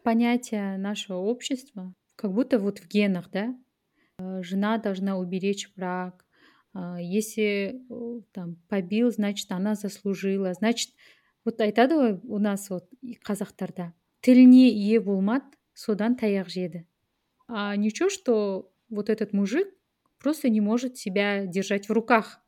Понятие 0.03 0.77
нашего 0.77 1.17
общества, 1.17 1.93
как 2.15 2.31
будто 2.31 2.59
вот 2.59 2.77
в 2.77 2.87
генах, 2.87 3.31
да, 3.31 3.55
э, 4.19 4.43
жена 4.43 4.77
должна 4.77 5.17
уберечь 5.17 5.73
брак, 5.75 6.26
если 6.74 7.82
там 8.32 8.56
побил, 8.68 9.10
значит, 9.10 9.52
она 9.52 9.74
заслужила. 9.74 10.54
Значит, 10.54 10.90
вот 11.44 11.60
айтады 11.60 11.94
ғой 11.98 12.20
у 12.24 12.38
нас 12.38 12.70
вот 12.70 12.86
қазақтарда 13.26 13.92
тіліне 14.22 14.68
ие 14.70 15.00
болмады 15.00 15.50
содан 15.74 16.14
таяқ 16.16 16.48
жеді 16.48 16.86
а 17.48 17.74
ничего 17.76 18.08
что 18.08 18.70
вот 18.88 19.10
этот 19.10 19.32
мужик 19.32 19.68
просто 20.18 20.48
не 20.48 20.60
может 20.60 20.96
себя 20.96 21.46
держать 21.46 21.88
в 21.88 21.92
руках 21.92 22.40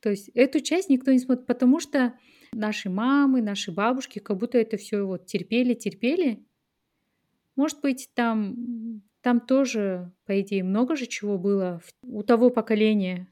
то 0.00 0.10
есть 0.10 0.28
эту 0.34 0.60
часть 0.60 0.88
никто 0.88 1.12
не 1.12 1.18
смотрит 1.18 1.46
потому 1.46 1.80
что 1.80 2.14
наши 2.52 2.88
мамы 2.88 3.42
наши 3.42 3.72
бабушки 3.72 4.18
как 4.18 4.38
будто 4.38 4.58
это 4.58 4.76
все 4.76 5.02
вот 5.02 5.26
терпели 5.26 5.74
терпели 5.74 6.46
может 7.56 7.80
быть 7.82 8.10
там 8.14 9.02
там 9.20 9.40
тоже 9.40 10.12
по 10.24 10.40
идее 10.40 10.64
много 10.64 10.96
же 10.96 11.06
чего 11.06 11.38
было 11.38 11.82
у 12.02 12.22
того 12.22 12.50
поколения 12.50 13.28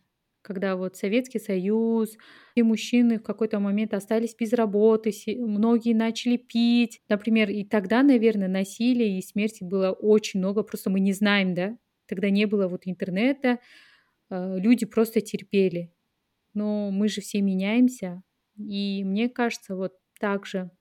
когда 0.48 0.77
вот 0.77 0.96
Советский 0.96 1.39
Союз, 1.39 2.18
и 2.56 2.63
мужчины 2.63 3.20
в 3.20 3.24
какой-то 3.24 3.60
момент 3.60 3.94
остались 3.94 4.34
без 4.34 4.54
работы, 4.54 5.12
многие 5.38 5.94
начали 5.94 6.38
пить, 6.38 7.01
например, 7.10 7.50
и 7.50 7.66
тогда, 7.66 8.01
наверное, 8.01 8.48
насилия 8.48 9.18
и 9.18 9.22
смерти 9.22 9.66
было 9.66 9.92
очень 9.92 10.39
много, 10.39 10.63
просто 10.63 10.89
мы 10.89 11.01
не 11.01 11.12
знаем, 11.12 11.54
да, 11.54 11.77
тогда 12.08 12.30
не 12.30 12.46
было 12.46 12.70
вот 12.70 12.84
интернета, 12.86 13.60
э, 14.30 14.58
люди 14.58 14.86
просто 14.86 15.20
терпели. 15.20 15.92
Но 16.54 16.92
мы 16.92 17.10
же 17.10 17.20
все 17.20 17.42
меняемся, 17.42 18.24
и 18.58 19.04
мне 19.04 19.27
кажется, 19.27 19.75
вот 19.75 19.96
так 20.18 20.46
же 20.46 20.72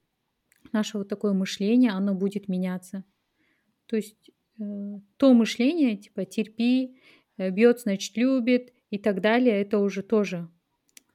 наше 0.71 0.97
вот 0.97 1.09
такое 1.09 1.33
мышление, 1.33 1.91
оно 1.91 2.15
будет 2.15 2.47
меняться. 2.47 3.03
То 3.87 3.97
есть 3.97 4.31
э, 4.61 4.63
то 5.17 5.33
мышление, 5.33 5.97
типа 5.97 6.23
терпи, 6.23 7.01
э, 7.37 7.49
бьет, 7.49 7.81
значит 7.81 8.15
любит, 8.15 8.71
и 8.89 8.97
так 8.97 9.21
далее, 9.21 9.61
это 9.61 9.79
уже 9.79 10.01
тоже 10.01 10.49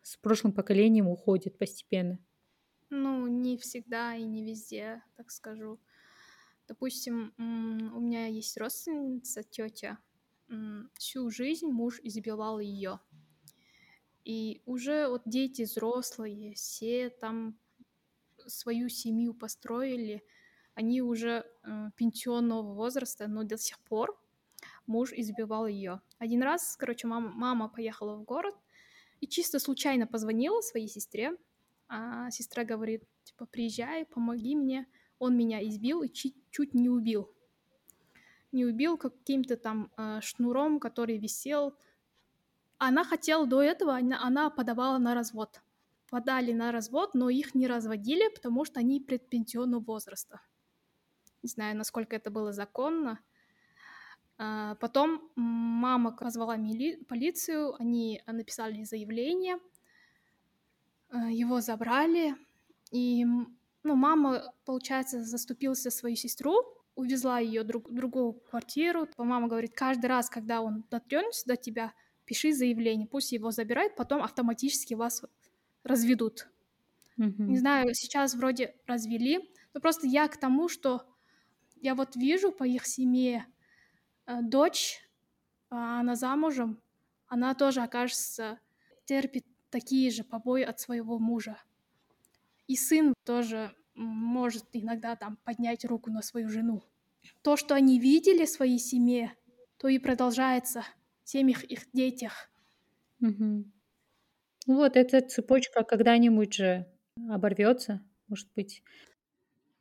с 0.03 0.17
прошлым 0.17 0.53
поколением 0.53 1.09
уходит 1.09 1.59
постепенно. 1.59 2.19
Ну, 2.91 3.27
не 3.27 3.57
всегда 3.57 4.15
и 4.15 4.25
не 4.25 4.45
везде, 4.45 5.03
так 5.17 5.31
скажу. 5.31 5.81
Допустим, 6.69 7.33
у 7.39 8.01
меня 8.01 8.27
есть 8.27 8.57
родственница, 8.57 9.43
тетя. 9.43 9.99
Всю 10.95 11.31
жизнь 11.31 11.69
муж 11.69 12.01
избивал 12.03 12.59
ее. 12.59 13.01
И 14.25 14.63
уже 14.67 15.09
вот 15.09 15.23
дети 15.25 15.63
взрослые, 15.63 16.55
все 16.55 17.11
там 17.11 17.59
свою 18.47 18.89
семью 18.89 19.35
построили, 19.35 20.25
они 20.75 21.03
уже 21.03 21.45
э, 21.65 21.91
пенсионного 21.97 22.73
возраста, 22.75 23.29
но 23.29 23.43
до 23.45 23.59
сих 23.59 23.79
пор 23.81 24.19
муж 24.87 25.13
избивал 25.13 25.67
ее. 25.67 26.01
Один 26.23 26.45
раз, 26.45 26.77
короче, 26.77 27.09
мама, 27.09 27.33
мама 27.35 27.69
поехала 27.69 28.15
в 28.15 28.23
город 28.23 28.55
и 29.21 29.27
чисто 29.27 29.59
случайно 29.59 30.07
позвонила 30.07 30.61
своей 30.61 30.87
сестре. 30.87 31.33
А 31.89 32.31
сестра 32.31 32.63
говорит, 32.63 33.03
типа, 33.25 33.45
приезжай, 33.47 34.07
помоги 34.07 34.55
мне. 34.55 34.87
Он 35.19 35.37
меня 35.37 35.61
избил 35.69 36.03
и 36.05 36.09
чуть, 36.09 36.37
чуть 36.53 36.75
не 36.75 36.89
убил. 36.89 37.29
не 38.53 38.65
убил 38.65 38.97
каким-то 38.99 39.57
там 39.57 39.91
э, 39.97 40.21
шнуром, 40.21 40.79
который 40.79 41.19
висел. 41.19 41.77
Она 42.79 43.03
хотела 43.03 43.45
до 43.45 43.61
этого, 43.61 43.97
она, 43.97 44.23
она 44.23 44.49
подавала 44.49 44.99
на 44.99 45.15
развод. 45.15 45.61
Подали 46.09 46.53
на 46.53 46.71
развод, 46.71 47.15
но 47.15 47.31
их 47.31 47.57
не 47.57 47.67
разводили, 47.67 48.33
потому 48.33 48.65
что 48.65 48.79
они 48.79 49.01
предпенсионного 49.01 49.83
возраста. 49.83 50.41
Не 51.43 51.49
знаю, 51.49 51.77
насколько 51.77 52.15
это 52.15 52.31
было 52.31 52.53
законно. 52.53 53.19
А, 54.39 54.75
потом 54.77 55.31
мама 55.37 56.13
позвала 56.13 56.57
мили- 56.57 57.03
полицию, 57.05 57.75
они 57.81 58.23
написали 58.27 58.85
заявление, 58.85 59.59
а, 61.11 61.31
его 61.31 61.61
забрали, 61.61 62.35
и 62.91 63.25
ну, 63.85 63.95
мама, 63.97 64.53
получается, 64.65 65.25
заступился 65.25 65.85
за 65.85 65.91
свою 65.91 66.17
сестру, 66.17 66.55
увезла 66.95 67.39
ее 67.39 67.63
в 67.63 67.67
друг, 67.67 67.93
другую 67.93 68.35
квартиру. 68.35 69.09
Мама 69.17 69.49
говорит, 69.49 69.73
каждый 69.75 70.07
раз, 70.07 70.29
когда 70.29 70.61
он 70.61 70.85
дотронется 70.91 71.47
до 71.47 71.57
тебя, 71.57 71.93
пиши 72.25 72.53
заявление, 72.53 73.07
пусть 73.07 73.33
его 73.33 73.51
забирают, 73.51 73.97
потом 73.97 74.23
автоматически 74.23 74.95
вас 74.95 75.25
разведут. 75.83 76.49
Mm-hmm. 77.19 77.43
Не 77.43 77.59
знаю, 77.59 77.95
сейчас 77.95 78.35
вроде 78.35 78.75
развели, 78.87 79.51
но 79.75 79.81
просто 79.81 80.07
я 80.07 80.29
к 80.29 80.37
тому, 80.37 80.69
что 80.69 81.03
я 81.81 81.95
вот 81.95 82.15
вижу 82.17 82.53
по 82.53 82.65
их 82.65 82.87
семье, 82.87 83.47
дочь, 84.27 85.01
а 85.71 86.01
она 86.01 86.15
замужем, 86.17 86.81
она 87.27 87.55
тоже, 87.55 87.81
окажется, 87.83 88.59
терпит 89.05 89.45
такие 89.71 90.11
же 90.11 90.23
побои 90.23 90.63
от 90.63 90.81
своего 90.81 91.19
мужа. 91.19 91.57
И 92.67 92.77
сын 92.77 93.15
тоже 93.25 93.75
может 93.95 94.65
иногда 94.73 95.17
там 95.17 95.37
поднять 95.45 95.85
руку 95.85 96.11
на 96.11 96.23
свою 96.23 96.49
жену. 96.49 96.83
То, 97.43 97.57
что 97.57 97.75
они 97.75 97.99
видели 97.99 98.45
в 98.45 98.51
своей 98.51 98.79
семье, 98.79 99.35
то 99.79 99.89
и 99.89 99.99
продолжается 99.99 100.85
в 101.25 101.29
семьях 101.29 101.65
их 101.65 101.91
детях. 101.93 102.51
Угу. 103.21 103.65
Вот 104.67 104.97
эта 104.97 105.21
цепочка 105.21 105.85
когда-нибудь 105.85 106.55
же 106.55 106.87
оборвется, 107.29 108.03
может 108.29 108.49
быть. 108.55 108.83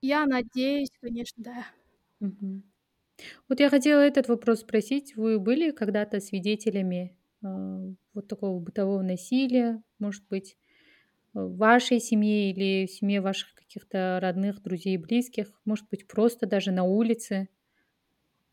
Я 0.01 0.25
надеюсь, 0.25 0.91
конечно, 0.99 1.43
да. 1.43 1.65
Угу. 2.19 2.63
Вот 3.49 3.59
я 3.59 3.69
хотела 3.69 3.99
этот 3.99 4.27
вопрос 4.27 4.61
спросить. 4.61 5.15
Вы 5.15 5.39
были 5.39 5.71
когда-то 5.71 6.19
свидетелями 6.19 7.17
э, 7.43 7.93
вот 8.13 8.27
такого 8.27 8.59
бытового 8.59 9.01
насилия, 9.01 9.81
может 9.99 10.27
быть, 10.29 10.57
в 11.33 11.55
вашей 11.57 11.99
семье 11.99 12.51
или 12.51 12.85
в 12.85 12.91
семье 12.91 13.21
ваших 13.21 13.53
каких-то 13.53 14.19
родных, 14.21 14.61
друзей, 14.61 14.97
близких, 14.97 15.47
может 15.65 15.87
быть, 15.89 16.07
просто 16.07 16.45
даже 16.45 16.71
на 16.71 16.83
улице. 16.83 17.47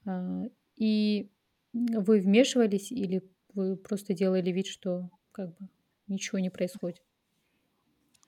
Э, 0.06 0.44
и 0.76 1.30
вы 1.72 2.20
вмешивались 2.20 2.92
или 2.92 3.22
вы 3.54 3.76
просто 3.76 4.14
делали 4.14 4.50
вид, 4.50 4.66
что 4.66 5.10
как 5.32 5.56
бы 5.56 5.68
ничего 6.06 6.38
не 6.38 6.50
происходит? 6.50 7.02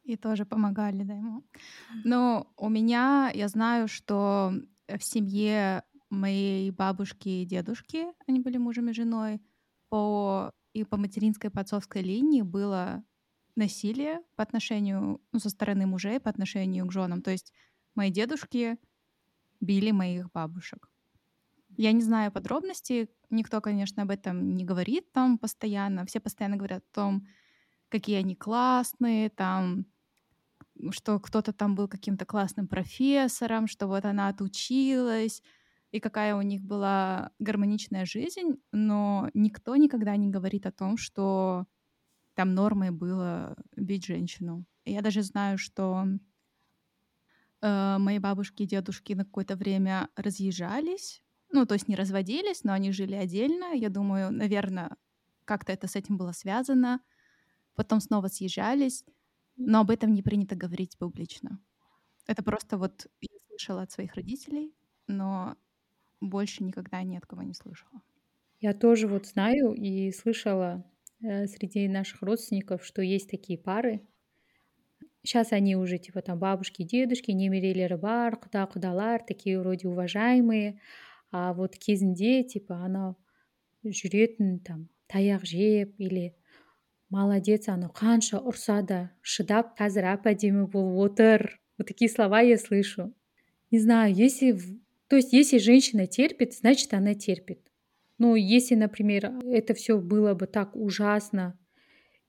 И 0.04 0.16
тоже 0.16 0.44
помогали, 0.44 1.04
да, 1.04 1.14
ему. 1.14 1.44
Но 2.04 2.52
у 2.56 2.68
меня, 2.68 3.30
я 3.34 3.48
знаю, 3.48 3.86
что 3.86 4.52
в 4.88 5.04
семье 5.04 5.84
моей 6.10 6.70
бабушки 6.70 7.28
и 7.28 7.44
дедушки, 7.44 8.06
они 8.26 8.40
были 8.40 8.58
мужем 8.58 8.90
и 8.90 8.92
женой, 8.92 9.40
по, 9.88 10.52
и 10.72 10.84
по 10.84 10.96
материнской, 10.96 11.50
по 11.50 11.60
отцовской 11.60 12.02
линии 12.02 12.42
было 12.42 13.02
насилие 13.56 14.20
по 14.36 14.42
отношению, 14.42 15.20
ну, 15.32 15.38
со 15.38 15.50
стороны 15.50 15.86
мужей 15.86 16.20
по 16.20 16.30
отношению 16.30 16.86
к 16.86 16.92
женам. 16.92 17.22
То 17.22 17.30
есть 17.30 17.52
мои 17.94 18.10
дедушки 18.10 18.78
били 19.60 19.90
моих 19.90 20.30
бабушек. 20.32 20.90
Я 21.76 21.92
не 21.92 22.02
знаю 22.02 22.32
подробностей, 22.32 23.08
никто, 23.30 23.60
конечно, 23.60 24.02
об 24.02 24.10
этом 24.10 24.56
не 24.56 24.64
говорит 24.64 25.12
там 25.12 25.38
постоянно. 25.38 26.04
Все 26.06 26.20
постоянно 26.20 26.56
говорят 26.56 26.84
о 26.90 26.94
том, 26.94 27.26
какие 27.88 28.16
они 28.16 28.34
классные, 28.34 29.30
там, 29.30 29.86
что 30.90 31.18
кто-то 31.20 31.52
там 31.52 31.74
был 31.74 31.88
каким-то 31.88 32.24
классным 32.24 32.66
профессором, 32.66 33.66
что 33.66 33.86
вот 33.86 34.04
она 34.04 34.28
отучилась, 34.28 35.42
и 35.92 36.00
какая 36.00 36.36
у 36.36 36.42
них 36.42 36.62
была 36.62 37.32
гармоничная 37.38 38.04
жизнь, 38.04 38.60
но 38.72 39.30
никто 39.34 39.76
никогда 39.76 40.16
не 40.16 40.28
говорит 40.28 40.66
о 40.66 40.72
том, 40.72 40.96
что 40.96 41.66
там 42.34 42.54
нормой 42.54 42.90
было 42.90 43.56
бить 43.76 44.06
женщину. 44.06 44.64
я 44.84 45.02
даже 45.02 45.22
знаю, 45.22 45.58
что 45.58 46.06
э, 47.60 47.96
мои 47.98 48.18
бабушки 48.18 48.62
и 48.62 48.66
дедушки 48.66 49.14
на 49.14 49.24
какое-то 49.24 49.56
время 49.56 50.08
разъезжались, 50.16 51.22
ну, 51.52 51.66
то 51.66 51.74
есть 51.74 51.88
не 51.88 51.96
разводились, 51.96 52.62
но 52.62 52.72
они 52.72 52.92
жили 52.92 53.14
отдельно. 53.14 53.72
Я 53.74 53.88
думаю, 53.88 54.32
наверное, 54.32 54.96
как-то 55.44 55.72
это 55.72 55.88
с 55.88 55.96
этим 55.96 56.16
было 56.16 56.32
связано. 56.32 57.00
Потом 57.74 58.00
снова 58.00 58.28
съезжались, 58.28 59.04
но 59.56 59.80
об 59.80 59.90
этом 59.90 60.14
не 60.14 60.22
принято 60.22 60.54
говорить 60.54 60.96
публично. 60.96 61.58
Это 62.26 62.44
просто 62.44 62.78
вот 62.78 63.08
я 63.20 63.28
слышала 63.48 63.82
от 63.82 63.90
своих 63.90 64.14
родителей, 64.14 64.74
но 65.08 65.56
больше 66.21 66.63
никогда 66.63 67.03
ни 67.03 67.15
от 67.17 67.25
кого 67.25 67.43
не 67.43 67.53
слышала. 67.53 68.01
Я 68.59 68.73
тоже 68.73 69.07
вот 69.07 69.27
знаю 69.27 69.73
и 69.73 70.11
слышала 70.11 70.83
э, 71.21 71.47
среди 71.47 71.87
наших 71.87 72.21
родственников, 72.21 72.85
что 72.85 73.01
есть 73.01 73.29
такие 73.29 73.59
пары. 73.59 74.01
Сейчас 75.23 75.51
они 75.51 75.75
уже 75.75 75.97
типа 75.97 76.21
там 76.21 76.39
бабушки, 76.39 76.83
дедушки, 76.83 77.31
немерелері 77.31 77.97
бар, 77.97 78.35
құда 78.35 78.69
құдалар, 78.71 79.25
такие 79.25 79.59
вроде 79.59 79.87
уважаемые. 79.87 80.79
А 81.31 81.53
вот 81.53 81.75
кезінде 81.75 82.43
типа 82.43 82.77
анау 82.85 83.17
жүретін 83.83 84.59
там 84.63 84.87
таяқ 85.11 85.43
жеп 85.45 85.99
или 85.99 86.33
молодец 87.09 87.67
анау 87.69 87.91
қанша 87.91 88.39
ұрса 88.39 88.81
да 88.81 88.99
шыдап 89.21 89.75
қазір 89.77 90.07
әп 90.13 90.29
әдемі 90.31 90.65
болып 90.71 91.11
отыр 91.11 91.59
вот 91.77 91.87
такие 91.87 92.09
слова 92.09 92.41
я 92.41 92.57
слышу 92.57 93.11
не 93.71 93.79
знаю 93.79 94.13
если 94.13 94.57
то 95.10 95.16
есть 95.16 95.32
если 95.32 95.58
женщина 95.58 96.06
терпит, 96.06 96.54
значит 96.54 96.94
она 96.94 97.14
терпит. 97.14 97.68
Ну, 98.18 98.36
если, 98.36 98.76
например, 98.76 99.32
это 99.44 99.74
все 99.74 99.98
было 99.98 100.34
бы 100.34 100.46
так 100.46 100.76
ужасно, 100.76 101.58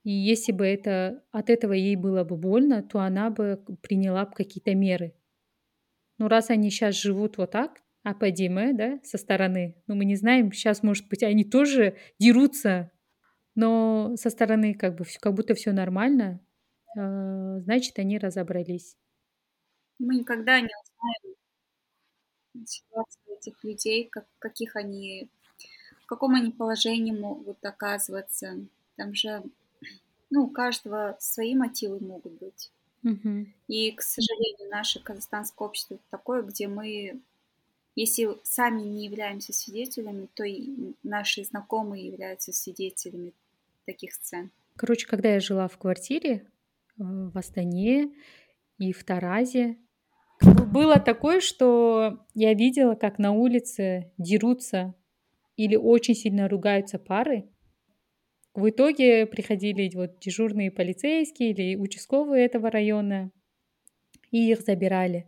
и 0.03 0.11
если 0.11 0.51
бы 0.51 0.65
это, 0.65 1.23
от 1.31 1.51
этого 1.51 1.73
ей 1.73 1.95
было 1.95 2.23
бы 2.23 2.37
больно, 2.37 2.81
то 2.81 2.99
она 2.99 3.29
бы 3.29 3.63
приняла 3.81 4.25
бы 4.25 4.31
какие-то 4.33 4.73
меры. 4.73 5.13
Ну, 6.17 6.27
раз 6.27 6.49
они 6.49 6.71
сейчас 6.71 6.95
живут 6.95 7.37
вот 7.37 7.51
так, 7.51 7.83
а 8.03 8.15
подиме, 8.15 8.73
да, 8.73 8.99
со 9.03 9.19
стороны, 9.19 9.75
ну, 9.85 9.93
мы 9.93 10.05
не 10.05 10.15
знаем, 10.15 10.51
сейчас, 10.51 10.81
может 10.81 11.07
быть, 11.07 11.21
они 11.21 11.43
тоже 11.43 11.97
дерутся, 12.17 12.91
но 13.53 14.15
со 14.15 14.31
стороны 14.31 14.73
как 14.73 14.95
бы 14.95 15.05
как 15.19 15.35
будто 15.35 15.53
все 15.53 15.71
нормально, 15.71 16.41
э, 16.97 17.59
значит, 17.59 17.99
они 17.99 18.17
разобрались. 18.17 18.97
Мы 19.99 20.15
никогда 20.15 20.59
не 20.59 20.65
узнаем 20.67 21.35
ситуации 22.65 23.37
этих 23.37 23.63
людей, 23.63 24.07
как, 24.09 24.25
каких 24.39 24.75
они, 24.75 25.29
в 26.03 26.05
каком 26.05 26.35
они 26.35 26.51
положении 26.51 27.11
могут 27.11 27.63
оказываться. 27.65 28.59
Там 28.95 29.13
же, 29.13 29.43
ну, 30.29 30.43
у 30.45 30.49
каждого 30.49 31.17
свои 31.19 31.55
мотивы 31.55 31.99
могут 31.99 32.33
быть. 32.33 32.71
Угу. 33.03 33.47
И, 33.67 33.91
к 33.91 34.01
сожалению, 34.01 34.69
наше 34.69 34.99
казахстанское 34.99 35.67
общество 35.67 35.97
такое, 36.09 36.43
где 36.43 36.67
мы, 36.67 37.19
если 37.95 38.37
сами 38.43 38.81
не 38.81 39.05
являемся 39.05 39.53
свидетелями, 39.53 40.27
то 40.33 40.43
и 40.43 40.93
наши 41.03 41.43
знакомые 41.43 42.07
являются 42.07 42.53
свидетелями 42.53 43.33
таких 43.85 44.13
сцен. 44.13 44.51
Короче, 44.75 45.07
когда 45.07 45.33
я 45.33 45.39
жила 45.39 45.67
в 45.67 45.77
квартире 45.77 46.31
э, 46.33 46.43
в 46.97 47.37
Астане 47.37 48.13
и 48.77 48.93
в 48.93 49.03
Таразе, 49.03 49.77
было 50.41 50.99
такое, 50.99 51.39
что 51.39 52.25
я 52.34 52.54
видела, 52.54 52.95
как 52.95 53.19
на 53.19 53.32
улице 53.32 54.12
дерутся 54.17 54.95
или 55.56 55.75
очень 55.75 56.15
сильно 56.15 56.49
ругаются 56.49 56.99
пары. 56.99 57.49
В 58.54 58.69
итоге 58.69 59.25
приходили 59.25 59.89
вот 59.95 60.19
дежурные 60.19 60.71
полицейские 60.71 61.51
или 61.51 61.75
участковые 61.75 62.45
этого 62.45 62.69
района, 62.69 63.32
и 64.32 64.51
их 64.51 64.62
забирали. 64.62 65.27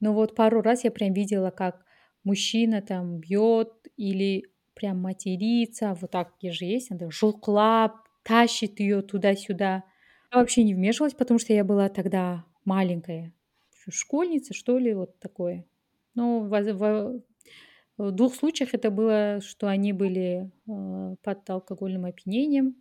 Но 0.00 0.12
вот 0.14 0.34
пару 0.34 0.62
раз 0.62 0.84
я 0.84 0.90
прям 0.90 1.12
видела, 1.12 1.50
как 1.50 1.84
мужчина 2.24 2.82
там 2.82 3.18
бьет 3.18 3.72
или 3.96 4.44
прям 4.74 5.00
матерится, 5.00 5.96
вот 6.00 6.10
так 6.10 6.34
же 6.42 6.64
есть, 6.64 6.90
она 6.90 7.10
жуклап, 7.10 8.08
тащит 8.24 8.80
ее 8.80 9.02
туда-сюда. 9.02 9.84
Я 10.32 10.38
вообще 10.38 10.64
не 10.64 10.74
вмешивалась, 10.74 11.14
потому 11.14 11.38
что 11.38 11.52
я 11.52 11.64
была 11.64 11.88
тогда 11.88 12.44
маленькая 12.64 13.32
школьница, 13.89 14.53
что 14.53 14.77
ли, 14.77 14.93
вот 14.93 15.19
такое. 15.19 15.65
Но 16.15 16.41
в, 16.41 16.49
в, 16.49 17.21
в 17.97 18.11
двух 18.11 18.35
случаях 18.35 18.73
это 18.73 18.91
было, 18.91 19.39
что 19.41 19.67
они 19.67 19.93
были 19.93 20.51
э, 20.67 21.15
под 21.23 21.49
алкогольным 21.49 22.05
опьянением. 22.05 22.75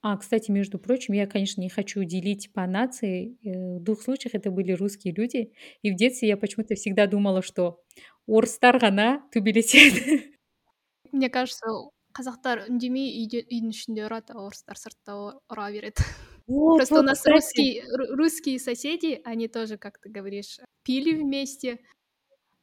А, 0.00 0.16
кстати, 0.16 0.50
между 0.50 0.78
прочим, 0.78 1.14
я, 1.14 1.26
конечно, 1.26 1.60
не 1.60 1.68
хочу 1.68 2.02
делить 2.04 2.52
по 2.52 2.66
нации. 2.66 3.38
Э, 3.44 3.78
в 3.78 3.82
двух 3.82 4.02
случаях 4.02 4.34
это 4.34 4.50
были 4.50 4.72
русские 4.72 5.14
люди. 5.14 5.52
И 5.82 5.92
в 5.92 5.96
детстве 5.96 6.28
я 6.28 6.36
почему-то 6.36 6.74
всегда 6.74 7.06
думала, 7.06 7.42
что 7.42 7.82
орыстар 8.26 8.78
ғана 8.78 9.22
төбелеседі 9.32 10.32
мне 11.12 11.28
кажется 11.28 11.68
қазақтар 12.16 12.66
үндемей 12.68 13.10
үйде 13.20 13.42
үйдің 13.44 13.72
ішінде 13.72 14.06
ұрады 14.06 14.36
а 14.36 14.46
орыстар 14.46 14.78
сыртта 14.80 15.16
ұра 15.50 15.68
береді 15.72 16.04
просто 16.47 16.99
у 16.99 17.03
нас 17.03 17.25
русские 17.25 17.83
русские 18.15 18.59
соседи 18.59 19.21
они 19.23 19.47
тоже 19.47 19.77
как 19.77 19.99
ты 19.99 20.09
говоришь 20.09 20.59
пили 20.83 21.13
вместе 21.13 21.79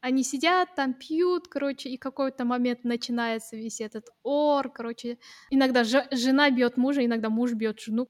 они 0.05 0.23
сидят 0.23 0.75
там, 0.75 0.93
пьют, 0.93 1.49
короче, 1.49 1.89
и 1.89 1.97
какой-то 1.97 2.45
момент 2.45 2.85
начинается 2.85 3.57
весь 3.57 3.81
этот 3.81 4.11
ор, 4.23 4.71
короче. 4.71 5.17
Иногда 5.49 5.83
жена 5.83 6.51
бьет 6.51 6.77
мужа, 6.77 7.03
иногда 7.03 7.31
муж 7.31 7.55
бьет 7.55 7.81
жену. 7.81 8.07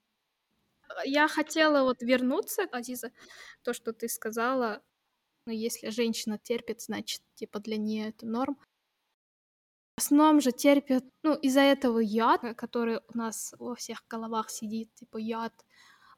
Я 1.05 1.29
хотела 1.29 1.85
вот 1.85 2.03
вернуться, 2.03 2.65
Азиза, 2.73 3.13
то, 3.63 3.73
что 3.73 3.93
ты 3.93 4.09
сказала, 4.09 4.83
ну, 5.47 5.53
если 5.53 5.91
женщина 5.91 6.37
терпит, 6.37 6.81
значит, 6.81 7.21
типа 7.35 7.61
для 7.61 7.77
нее 7.77 8.09
это 8.09 8.27
норм. 8.27 8.59
В 9.97 10.01
основном 10.01 10.41
же 10.41 10.53
терпят, 10.53 11.05
ну, 11.23 11.35
из-за 11.35 11.61
этого 11.61 12.01
яд, 12.01 12.43
который 12.57 13.01
у 13.09 13.17
нас 13.17 13.55
во 13.59 13.75
всех 13.75 14.05
головах 14.09 14.51
сидит, 14.51 14.93
типа 14.95 15.19
яд 15.19 15.53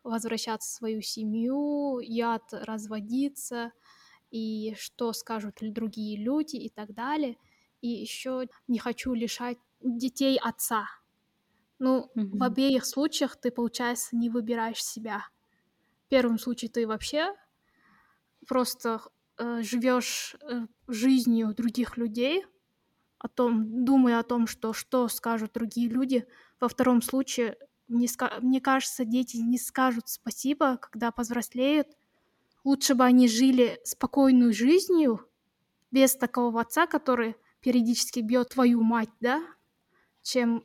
возвращаться 0.02 0.68
в 0.68 0.76
свою 0.76 1.02
семью, 1.02 1.98
яд 2.00 2.44
разводиться— 2.52 3.72
и 4.30 4.74
что 4.78 5.12
скажут 5.12 5.58
другие 5.60 6.22
люди 6.22 6.56
и 6.56 6.68
так 6.68 6.94
далее. 6.94 7.36
И 7.80 7.88
еще 7.88 8.48
не 8.68 8.78
хочу 8.78 9.14
лишать 9.14 9.58
детей 9.80 10.38
отца. 10.38 10.88
Ну, 11.78 12.10
mm-hmm. 12.14 12.38
в 12.38 12.42
обеих 12.42 12.86
случаях 12.86 13.36
ты, 13.36 13.50
получается, 13.50 14.16
не 14.16 14.30
выбираешь 14.30 14.82
себя. 14.82 15.26
В 16.06 16.08
первом 16.08 16.38
случае 16.38 16.70
ты 16.70 16.86
вообще 16.86 17.34
просто 18.46 19.02
э, 19.38 19.62
живешь 19.62 20.36
э, 20.40 20.66
жизнью 20.88 21.54
других 21.54 21.96
людей, 21.96 22.44
о 23.18 23.28
том, 23.28 23.84
думая 23.84 24.18
о 24.18 24.22
том, 24.22 24.46
что 24.46 24.72
что 24.72 25.08
скажут 25.08 25.52
другие 25.54 25.88
люди. 25.88 26.26
Во 26.60 26.68
втором 26.68 27.02
случае, 27.02 27.56
мне, 27.88 28.08
мне 28.40 28.60
кажется, 28.60 29.04
дети 29.04 29.36
не 29.38 29.58
скажут 29.58 30.08
спасибо, 30.08 30.76
когда 30.76 31.10
повзрослеют, 31.10 31.88
Лучше 32.66 32.96
бы 32.96 33.04
они 33.04 33.28
жили 33.28 33.78
спокойную 33.84 34.52
жизнью, 34.52 35.30
без 35.92 36.16
такого 36.16 36.60
отца, 36.60 36.88
который 36.88 37.36
периодически 37.60 38.18
бьет 38.18 38.48
твою 38.48 38.82
мать, 38.82 39.08
да, 39.20 39.40
чем 40.22 40.64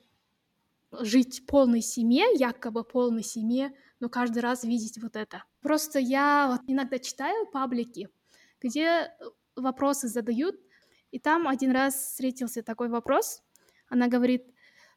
жить 0.91 1.45
полной 1.45 1.81
семье, 1.81 2.25
якобы 2.33 2.83
полной 2.83 3.21
семье, 3.21 3.71
но 3.99 4.09
каждый 4.09 4.39
раз 4.39 4.63
видеть 4.63 4.97
вот 4.99 5.15
это. 5.15 5.43
Просто 5.61 5.99
я 5.99 6.47
вот 6.49 6.61
иногда 6.65 6.97
читаю 6.97 7.45
паблики, 7.51 8.09
где 8.59 9.13
вопросы 9.55 10.07
задают, 10.07 10.55
и 11.11 11.19
там 11.19 11.47
один 11.47 11.71
раз 11.71 11.95
встретился 11.95 12.63
такой 12.63 12.89
вопрос. 12.89 13.43
Она 13.89 14.07
говорит, 14.07 14.43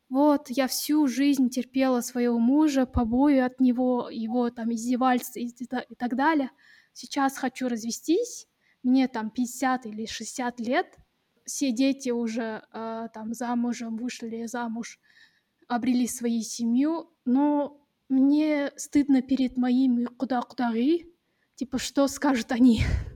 вот, 0.09 0.48
я 0.48 0.68
всю 0.68 1.07
жизнь 1.07 1.50
терпела 1.50 2.00
своего 2.00 2.38
мужа, 2.38 2.87
побои 2.87 3.38
от 3.38 3.61
него, 3.61 4.09
его 4.11 4.50
там 4.50 4.72
издевательства 4.72 5.40
и, 5.40 5.48
и 5.48 5.94
так 5.94 6.16
далее 6.16 6.50
сейчас 6.94 7.37
хочу 7.37 7.68
развестись, 7.68 8.48
мне 8.83 9.09
там 9.09 9.31
50 9.31 9.87
или 9.87 10.07
60 10.07 10.61
лет, 10.61 10.96
все 11.44 11.72
дети 11.72 12.09
уже 12.09 12.62
э, 12.72 13.09
там 13.12 13.35
замужем, 13.35 13.96
вышли 13.96 14.46
замуж, 14.46 14.98
обрели 15.68 16.07
свою 16.07 16.40
семью, 16.40 17.12
но 17.27 17.81
мне 18.09 18.72
стыдно 18.77 19.20
перед 19.20 19.59
моими 19.59 20.07
куда-кудари, 20.07 21.12
типа, 21.57 21.79
что 21.79 22.09
скажут 22.09 22.53
они? 22.53 22.83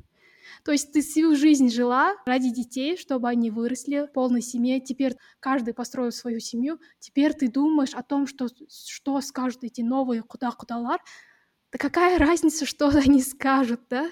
То 0.64 0.72
есть 0.72 0.92
ты 0.92 1.00
всю 1.02 1.34
жизнь 1.34 1.70
жила 1.70 2.14
ради 2.26 2.50
детей, 2.50 2.96
чтобы 2.96 3.28
они 3.28 3.50
выросли 3.50 4.06
в 4.06 4.12
полной 4.12 4.42
семье. 4.42 4.80
Теперь 4.80 5.16
каждый 5.40 5.74
построил 5.74 6.12
свою 6.12 6.40
семью. 6.40 6.78
Теперь 6.98 7.32
ты 7.34 7.48
думаешь 7.48 7.94
о 7.94 8.02
том, 8.02 8.26
что, 8.26 8.48
что 8.68 9.20
скажут 9.20 9.64
эти 9.64 9.80
новые 9.80 10.22
куда-кудалар. 10.22 11.00
Да 11.72 11.78
какая 11.78 12.18
разница, 12.18 12.66
что 12.66 12.88
они 12.94 13.22
скажут, 13.22 13.80
да? 13.90 14.08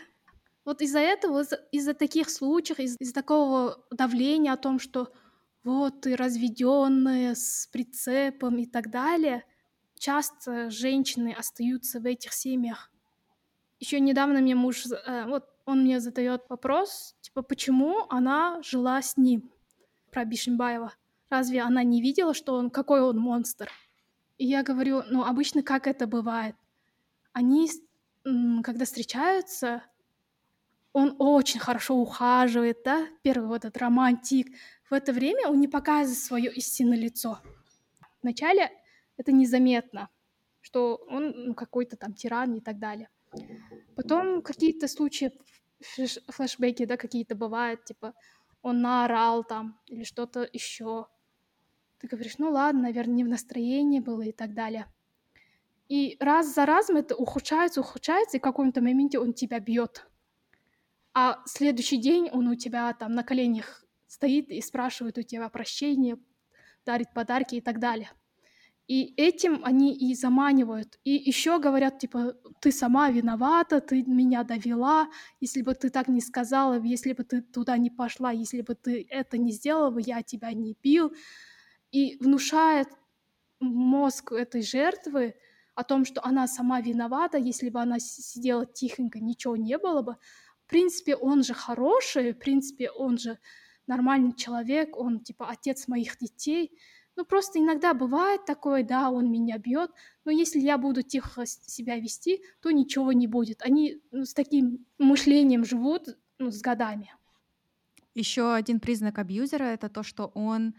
Вот 0.64 0.82
из-за 0.82 0.98
этого, 0.98 1.44
из-за 1.70 1.94
таких 1.94 2.28
случаев, 2.30 2.80
из- 2.80 2.96
из 2.98 3.12
такого 3.12 3.84
давления 3.90 4.52
о 4.52 4.56
том, 4.56 4.78
что 4.80 5.12
вот 5.64 6.02
ты 6.02 6.16
разведенная 6.16 7.34
с 7.34 7.68
прицепом 7.72 8.58
и 8.58 8.66
так 8.66 8.90
далее, 8.90 9.44
часто 9.98 10.70
женщины 10.70 11.34
остаются 11.36 12.00
в 12.00 12.06
этих 12.06 12.32
семьях. 12.32 12.90
Еще 13.78 14.00
недавно 14.00 14.40
мне 14.40 14.54
муж, 14.54 14.86
э, 14.86 15.26
вот 15.26 15.44
он 15.66 15.82
мне 15.82 16.00
задает 16.00 16.44
вопрос, 16.48 17.14
типа, 17.20 17.42
почему 17.42 18.06
она 18.08 18.62
жила 18.62 19.02
с 19.02 19.18
ним, 19.18 19.50
про 20.10 20.24
Бишимбаева. 20.24 20.94
Разве 21.28 21.60
она 21.60 21.82
не 21.82 22.00
видела, 22.00 22.32
что 22.32 22.54
он, 22.54 22.70
какой 22.70 23.02
он 23.02 23.18
монстр? 23.18 23.70
И 24.38 24.46
я 24.46 24.62
говорю, 24.62 25.02
ну, 25.10 25.24
обычно 25.24 25.62
как 25.62 25.86
это 25.86 26.06
бывает? 26.06 26.56
они, 27.36 27.68
когда 28.62 28.86
встречаются, 28.86 29.82
он 30.94 31.16
очень 31.18 31.60
хорошо 31.60 31.94
ухаживает, 31.96 32.78
да, 32.82 33.06
первый 33.22 33.48
вот 33.48 33.66
этот 33.66 33.76
романтик. 33.76 34.46
В 34.88 34.94
это 34.94 35.12
время 35.12 35.46
он 35.46 35.60
не 35.60 35.68
показывает 35.68 36.18
свое 36.18 36.50
истинное 36.54 36.96
лицо. 36.96 37.40
Вначале 38.22 38.70
это 39.18 39.32
незаметно, 39.32 40.08
что 40.62 40.96
он 41.10 41.48
ну, 41.48 41.54
какой-то 41.54 41.98
там 41.98 42.14
тиран 42.14 42.54
и 42.54 42.60
так 42.60 42.78
далее. 42.78 43.10
Потом 43.96 44.40
какие-то 44.40 44.88
случаи, 44.88 45.30
флешбеки, 45.80 46.84
да, 46.84 46.96
какие-то 46.96 47.34
бывают, 47.34 47.84
типа 47.84 48.14
он 48.62 48.80
наорал 48.80 49.44
там 49.44 49.80
или 49.86 50.04
что-то 50.04 50.48
еще. 50.52 51.06
Ты 51.98 52.08
говоришь, 52.08 52.38
ну 52.38 52.50
ладно, 52.50 52.82
наверное, 52.82 53.14
не 53.14 53.24
в 53.24 53.28
настроении 53.28 54.00
было 54.00 54.22
и 54.22 54.32
так 54.32 54.54
далее. 54.54 54.86
И 55.88 56.16
раз 56.18 56.52
за 56.52 56.66
разом 56.66 56.96
это 56.96 57.14
ухудшается, 57.14 57.80
ухудшается, 57.80 58.36
и 58.36 58.40
в 58.40 58.42
каком-то 58.42 58.80
моменте 58.80 59.18
он 59.18 59.32
тебя 59.34 59.60
бьет. 59.60 60.08
А 61.14 61.42
следующий 61.46 61.96
день 61.96 62.28
он 62.30 62.48
у 62.48 62.56
тебя 62.56 62.92
там 62.92 63.14
на 63.14 63.22
коленях 63.22 63.84
стоит 64.08 64.50
и 64.50 64.60
спрашивает 64.60 65.16
у 65.16 65.22
тебя 65.22 65.48
прощения, 65.48 66.18
дарит 66.84 67.14
подарки 67.14 67.54
и 67.54 67.60
так 67.60 67.78
далее. 67.78 68.10
И 68.86 69.14
этим 69.16 69.60
они 69.64 69.96
и 69.96 70.14
заманивают. 70.14 70.98
И 71.02 71.10
еще 71.10 71.58
говорят, 71.58 71.98
типа, 71.98 72.34
ты 72.60 72.70
сама 72.70 73.10
виновата, 73.10 73.80
ты 73.80 74.02
меня 74.04 74.44
довела, 74.44 75.08
если 75.40 75.62
бы 75.62 75.74
ты 75.74 75.90
так 75.90 76.08
не 76.08 76.20
сказала, 76.20 76.80
если 76.80 77.12
бы 77.12 77.24
ты 77.24 77.42
туда 77.42 77.76
не 77.78 77.90
пошла, 77.90 78.30
если 78.30 78.60
бы 78.60 78.74
ты 78.76 79.06
это 79.10 79.38
не 79.38 79.50
сделала, 79.50 79.98
я 79.98 80.22
тебя 80.22 80.52
не 80.52 80.76
бил. 80.82 81.12
И 81.90 82.16
внушает 82.20 82.88
мозг 83.60 84.32
этой 84.32 84.62
жертвы, 84.62 85.34
о 85.76 85.84
том, 85.84 86.06
что 86.06 86.24
она 86.24 86.48
сама 86.48 86.80
виновата, 86.80 87.36
если 87.36 87.68
бы 87.68 87.80
она 87.80 87.98
сидела 88.00 88.64
тихонько, 88.64 89.20
ничего 89.20 89.56
не 89.56 89.76
было 89.76 90.00
бы. 90.00 90.16
В 90.64 90.70
принципе, 90.70 91.14
он 91.14 91.44
же 91.44 91.52
хороший, 91.52 92.32
в 92.32 92.38
принципе, 92.38 92.90
он 92.90 93.18
же 93.18 93.38
нормальный 93.86 94.34
человек, 94.34 94.96
он 94.96 95.20
типа 95.20 95.48
отец 95.50 95.86
моих 95.86 96.18
детей. 96.18 96.78
Ну, 97.16 97.24
просто 97.24 97.58
иногда 97.58 97.94
бывает 97.94 98.44
такое, 98.44 98.84
да, 98.84 99.10
он 99.10 99.30
меня 99.30 99.56
бьет, 99.56 99.90
но 100.24 100.30
если 100.30 100.60
я 100.60 100.76
буду 100.76 101.02
тихо 101.02 101.46
себя 101.46 101.96
вести, 101.96 102.42
то 102.60 102.70
ничего 102.70 103.12
не 103.12 103.26
будет. 103.26 103.62
Они 103.62 104.02
ну, 104.12 104.26
с 104.26 104.34
таким 104.34 104.86
мышлением 104.98 105.64
живут 105.64 106.18
ну, 106.38 106.50
с 106.50 106.60
годами. 106.60 107.10
Еще 108.14 108.54
один 108.54 108.80
признак 108.80 109.18
абьюзера 109.18 109.64
это 109.64 109.88
то, 109.88 110.02
что 110.02 110.26
он 110.34 110.74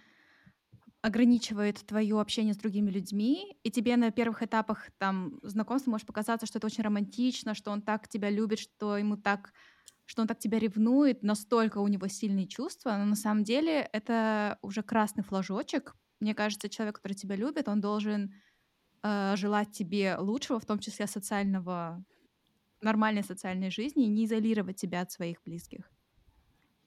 ограничивает 1.01 1.77
твое 1.85 2.19
общение 2.19 2.53
с 2.53 2.57
другими 2.57 2.91
людьми, 2.91 3.57
и 3.63 3.71
тебе 3.71 3.95
на 3.97 4.11
первых 4.11 4.43
этапах 4.43 4.89
там 4.97 5.39
знакомства 5.41 5.91
может 5.91 6.05
показаться, 6.05 6.45
что 6.45 6.59
это 6.59 6.67
очень 6.67 6.83
романтично, 6.83 7.55
что 7.55 7.71
он 7.71 7.81
так 7.81 8.07
тебя 8.07 8.29
любит, 8.29 8.59
что 8.59 8.97
ему 8.97 9.17
так 9.17 9.53
что 10.09 10.21
он 10.21 10.27
так 10.27 10.39
тебя 10.39 10.57
ревнует, 10.57 11.21
настолько 11.21 11.79
у 11.79 11.87
него 11.87 12.07
сильные 12.07 12.47
чувства, 12.47 12.95
но 12.97 13.03
на 13.03 13.15
самом 13.15 13.43
деле 13.43 13.89
это 13.91 14.57
уже 14.61 14.81
красный 14.81 15.21
флажочек. 15.21 15.95
Мне 16.19 16.33
кажется, 16.33 16.69
человек, 16.69 16.95
который 16.95 17.13
тебя 17.13 17.35
любит, 17.35 17.67
он 17.67 17.81
должен 17.81 18.33
э, 19.03 19.35
желать 19.35 19.71
тебе 19.71 20.15
лучшего, 20.17 20.59
в 20.59 20.65
том 20.65 20.79
числе 20.79 21.07
социального, 21.07 22.03
нормальной 22.81 23.23
социальной 23.23 23.69
жизни, 23.69 24.05
и 24.05 24.09
не 24.09 24.25
изолировать 24.25 24.77
тебя 24.77 25.01
от 25.01 25.11
своих 25.11 25.41
близких. 25.43 25.89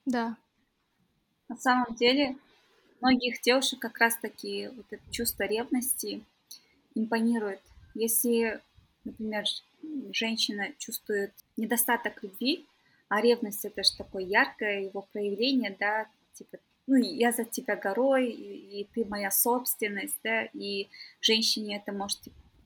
Да. 0.05 0.37
На 1.49 1.57
самом 1.57 1.95
деле, 1.95 2.37
многих 3.01 3.41
девушек 3.41 3.79
как 3.79 3.99
раз-таки 3.99 4.69
вот 4.69 4.87
это 4.91 5.03
чувство 5.13 5.45
ревности 5.45 6.25
импонирует. 6.95 7.61
Если, 7.95 8.61
например, 9.05 9.45
женщина 10.13 10.69
чувствует 10.79 11.33
недостаток 11.57 12.23
любви, 12.23 12.67
а 13.09 13.21
ревность 13.21 13.65
это 13.65 13.83
же 13.83 13.97
такое 13.97 14.25
яркое 14.25 14.83
его 14.83 15.03
проявление, 15.13 15.77
да, 15.79 16.07
типа, 16.35 16.59
ну, 16.91 16.97
я 16.97 17.31
за 17.31 17.45
тебя 17.45 17.77
горой, 17.77 18.31
и, 18.31 18.81
и 18.81 18.85
ты 18.93 19.05
моя 19.05 19.31
собственность, 19.31 20.19
да, 20.25 20.47
и 20.53 20.89
женщине 21.21 21.77
это 21.77 21.93
может, 21.93 22.19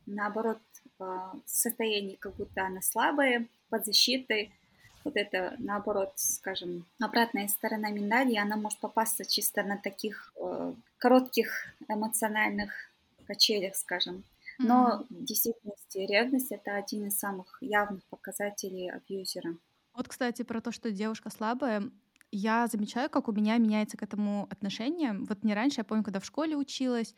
наоборот, 0.06 0.60
в 0.98 1.42
состоянии, 1.44 2.16
как 2.16 2.34
будто 2.36 2.64
она 2.64 2.80
слабая, 2.80 3.46
под 3.68 3.84
защитой, 3.84 4.50
вот 5.04 5.16
это, 5.16 5.54
наоборот, 5.58 6.12
скажем, 6.16 6.86
обратная 6.98 7.48
сторона 7.48 7.90
медали, 7.90 8.36
она 8.36 8.56
может 8.56 8.78
попасться 8.78 9.26
чисто 9.26 9.62
на 9.62 9.76
таких 9.76 10.32
э, 10.40 10.72
коротких 10.96 11.66
эмоциональных 11.88 12.72
качелях, 13.26 13.76
скажем. 13.76 14.24
Но 14.58 15.04
mm-hmm. 15.10 15.20
в 15.20 15.24
действительности 15.24 15.98
ревность 15.98 16.50
это 16.50 16.76
один 16.76 17.08
из 17.08 17.18
самых 17.18 17.58
явных 17.60 18.02
показателей 18.04 18.88
абьюзера. 18.88 19.54
Вот, 19.92 20.08
кстати, 20.08 20.42
про 20.42 20.62
то, 20.62 20.72
что 20.72 20.90
девушка 20.90 21.28
слабая, 21.28 21.90
я 22.34 22.66
замечаю, 22.66 23.08
как 23.10 23.28
у 23.28 23.32
меня 23.32 23.58
меняется 23.58 23.96
к 23.96 24.02
этому 24.02 24.46
отношение. 24.50 25.14
Вот 25.28 25.44
не 25.44 25.54
раньше, 25.54 25.80
я 25.80 25.84
помню, 25.84 26.04
когда 26.04 26.20
в 26.20 26.24
школе 26.24 26.56
училась, 26.56 27.14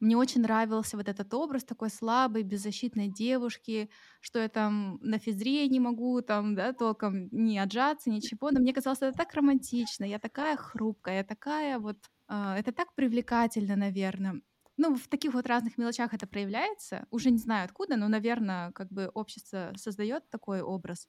мне 0.00 0.16
очень 0.16 0.42
нравился 0.42 0.96
вот 0.96 1.08
этот 1.08 1.32
образ 1.32 1.64
такой 1.64 1.88
слабой, 1.88 2.42
беззащитной 2.42 3.08
девушки, 3.08 3.88
что 4.20 4.38
я 4.38 4.48
там 4.48 4.98
на 5.00 5.18
физре 5.18 5.66
не 5.68 5.80
могу 5.80 6.20
там, 6.20 6.54
да, 6.54 6.72
толком 6.72 7.28
не 7.30 7.58
отжаться, 7.58 8.10
ничего. 8.10 8.50
Но 8.50 8.60
мне 8.60 8.74
казалось, 8.74 8.98
это 9.00 9.16
так 9.16 9.32
романтично, 9.34 10.04
я 10.04 10.18
такая 10.18 10.56
хрупкая, 10.56 11.18
я 11.18 11.24
такая 11.24 11.78
вот... 11.78 11.96
Э, 12.28 12.56
это 12.58 12.72
так 12.72 12.94
привлекательно, 12.94 13.76
наверное. 13.76 14.42
Ну, 14.76 14.96
в 14.96 15.08
таких 15.08 15.32
вот 15.34 15.46
разных 15.46 15.78
мелочах 15.78 16.12
это 16.12 16.26
проявляется. 16.26 17.06
Уже 17.10 17.30
не 17.30 17.38
знаю 17.38 17.64
откуда, 17.64 17.96
но, 17.96 18.08
наверное, 18.08 18.72
как 18.72 18.90
бы 18.92 19.10
общество 19.14 19.72
создает 19.76 20.28
такой 20.30 20.60
образ. 20.60 21.08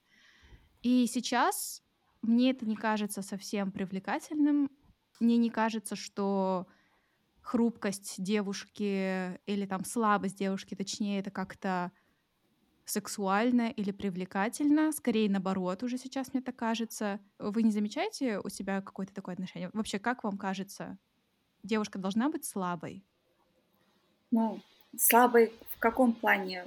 И 0.83 1.07
сейчас 1.07 1.81
мне 2.25 2.51
это 2.51 2.65
не 2.65 2.75
кажется 2.75 3.21
совсем 3.21 3.71
привлекательным. 3.71 4.69
Мне 5.19 5.37
не 5.37 5.49
кажется, 5.49 5.95
что 5.95 6.67
хрупкость 7.41 8.21
девушки 8.21 9.39
или 9.45 9.65
там 9.65 9.85
слабость 9.85 10.37
девушки, 10.37 10.75
точнее, 10.75 11.19
это 11.19 11.31
как-то 11.31 11.91
сексуально 12.85 13.69
или 13.69 13.91
привлекательно. 13.91 14.91
Скорее, 14.91 15.29
наоборот, 15.29 15.83
уже 15.83 15.97
сейчас 15.97 16.33
мне 16.33 16.41
так 16.41 16.55
кажется. 16.55 17.19
Вы 17.39 17.63
не 17.63 17.71
замечаете 17.71 18.39
у 18.39 18.49
себя 18.49 18.81
какое-то 18.81 19.13
такое 19.13 19.33
отношение? 19.33 19.69
Вообще, 19.73 19.99
как 19.99 20.23
вам 20.23 20.37
кажется, 20.37 20.97
девушка 21.63 21.99
должна 21.99 22.29
быть 22.29 22.45
слабой? 22.45 23.03
Ну, 24.31 24.59
слабой 24.97 25.53
в 25.69 25.79
каком 25.79 26.13
плане? 26.13 26.65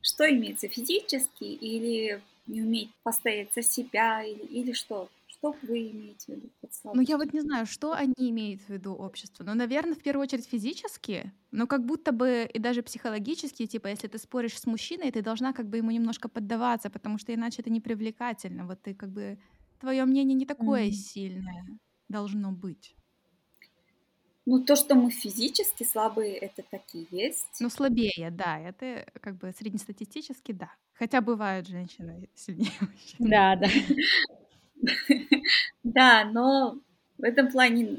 Что 0.00 0.30
имеется, 0.30 0.68
физически 0.68 1.44
или 1.44 2.22
не 2.48 2.62
уметь 2.62 2.90
постоять 3.02 3.52
за 3.54 3.62
себя 3.62 4.24
или, 4.24 4.44
или 4.46 4.72
что? 4.72 5.08
Что 5.26 5.54
вы 5.62 5.90
имеете 5.90 6.24
в 6.26 6.28
виду 6.28 6.50
под 6.60 6.70
Ну, 6.94 7.00
я 7.02 7.16
вот 7.16 7.32
не 7.32 7.40
знаю, 7.40 7.66
что 7.66 7.92
они 7.92 8.30
имеют 8.30 8.62
в 8.62 8.70
виду, 8.70 8.92
общество. 8.94 9.44
Ну, 9.44 9.54
наверное, 9.54 9.94
в 9.94 10.02
первую 10.02 10.24
очередь 10.24 10.46
физически, 10.46 11.32
но 11.52 11.66
как 11.66 11.84
будто 11.84 12.12
бы 12.12 12.48
и 12.52 12.58
даже 12.58 12.82
психологически, 12.82 13.66
типа, 13.66 13.88
если 13.88 14.08
ты 14.08 14.18
споришь 14.18 14.58
с 14.58 14.66
мужчиной, 14.66 15.12
ты 15.12 15.22
должна 15.22 15.52
как 15.52 15.68
бы 15.68 15.76
ему 15.76 15.90
немножко 15.92 16.28
поддаваться, 16.28 16.90
потому 16.90 17.18
что 17.18 17.32
иначе 17.32 17.62
это 17.62 17.70
непривлекательно. 17.70 18.66
Вот 18.66 18.82
ты 18.82 18.94
как 18.94 19.10
бы... 19.10 19.38
Твое 19.80 20.04
мнение 20.06 20.34
не 20.34 20.44
такое 20.44 20.88
mm. 20.88 20.90
сильное 20.90 21.64
должно 22.08 22.50
быть. 22.50 22.96
Ну, 24.50 24.64
то, 24.64 24.76
что 24.76 24.94
мы 24.94 25.10
физически 25.10 25.84
слабые, 25.84 26.34
это 26.34 26.62
такие 26.70 27.06
есть. 27.10 27.60
Ну, 27.60 27.68
слабее, 27.68 28.30
да. 28.30 28.58
Это 28.58 29.06
как 29.20 29.36
бы 29.36 29.52
среднестатистически, 29.56 30.52
да. 30.52 30.70
Хотя 30.98 31.20
бывают 31.20 31.68
женщины 31.68 32.28
сильнее 32.34 32.72
мужчин. 32.80 33.16
Да, 33.18 33.56
да. 33.56 33.68
Да, 35.82 36.24
но 36.24 36.78
в 37.18 37.24
этом 37.24 37.50
плане 37.50 37.98